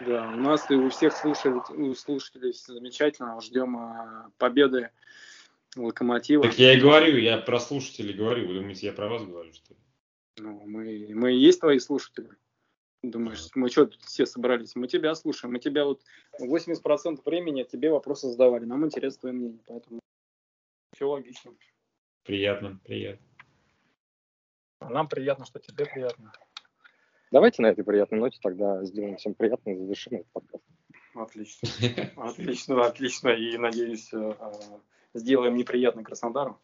Да, 0.00 0.28
у 0.30 0.36
нас 0.36 0.68
и 0.68 0.74
у 0.74 0.90
всех 0.90 1.12
слушателей, 1.12 1.90
у 1.90 1.94
слушателей 1.94 2.52
все 2.52 2.72
замечательно. 2.72 3.40
Ждем 3.40 3.76
а, 3.76 4.30
победы 4.36 4.90
Локомотива. 5.76 6.42
Так 6.42 6.58
я 6.58 6.74
и 6.74 6.80
говорю, 6.80 7.18
я 7.18 7.38
про 7.38 7.60
слушателей 7.60 8.14
говорю. 8.14 8.48
Вы 8.48 8.54
думаете, 8.54 8.86
я 8.86 8.92
про 8.92 9.08
вас 9.08 9.24
говорю, 9.24 9.52
что 9.52 9.74
ли? 9.74 9.80
Ну, 10.38 10.62
мы, 10.66 11.08
мы 11.14 11.34
и 11.34 11.38
есть 11.38 11.60
твои 11.60 11.78
слушатели. 11.78 12.30
Думаешь, 13.02 13.46
мы 13.54 13.68
что 13.68 13.86
тут 13.86 14.02
все 14.02 14.26
собрались? 14.26 14.74
Мы 14.74 14.88
тебя 14.88 15.14
слушаем. 15.14 15.52
Мы 15.52 15.60
тебя 15.60 15.84
вот 15.84 16.02
80% 16.40 17.22
времени 17.24 17.62
тебе 17.62 17.92
вопросы 17.92 18.28
задавали. 18.28 18.64
Нам 18.64 18.84
интересно 18.84 19.20
твое 19.20 19.34
мнение, 19.34 19.60
поэтому 19.66 20.00
все 20.94 21.08
логично. 21.08 21.52
Приятно, 22.24 22.80
приятно. 22.84 23.27
А 24.80 24.90
нам 24.90 25.08
приятно, 25.08 25.44
что 25.44 25.58
тебе 25.58 25.86
приятно. 25.86 26.32
Давайте 27.30 27.62
на 27.62 27.66
этой 27.66 27.84
приятной 27.84 28.18
ноте 28.18 28.38
тогда 28.42 28.84
сделаем 28.84 29.16
всем 29.16 29.34
приятно 29.34 29.70
и 29.70 29.76
завершим 29.76 30.14
этот 30.14 30.32
подкаст. 30.32 30.64
Отлично. 31.14 31.68
Отлично, 32.16 32.86
отлично. 32.86 33.28
И 33.30 33.58
надеюсь, 33.58 34.12
э, 34.12 34.34
сделаем 35.14 35.56
неприятно 35.56 36.04
Краснодару 36.04 36.60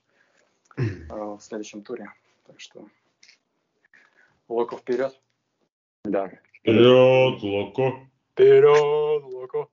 э, 0.76 0.82
в 1.10 1.40
следующем 1.40 1.82
туре. 1.82 2.12
Так 2.46 2.60
что 2.60 2.88
Локо 4.48 4.76
вперед. 4.76 5.18
Да. 6.04 6.30
Вперед, 6.52 7.42
Локо. 7.42 8.08
Вперед, 8.32 9.24
Локо. 9.24 9.68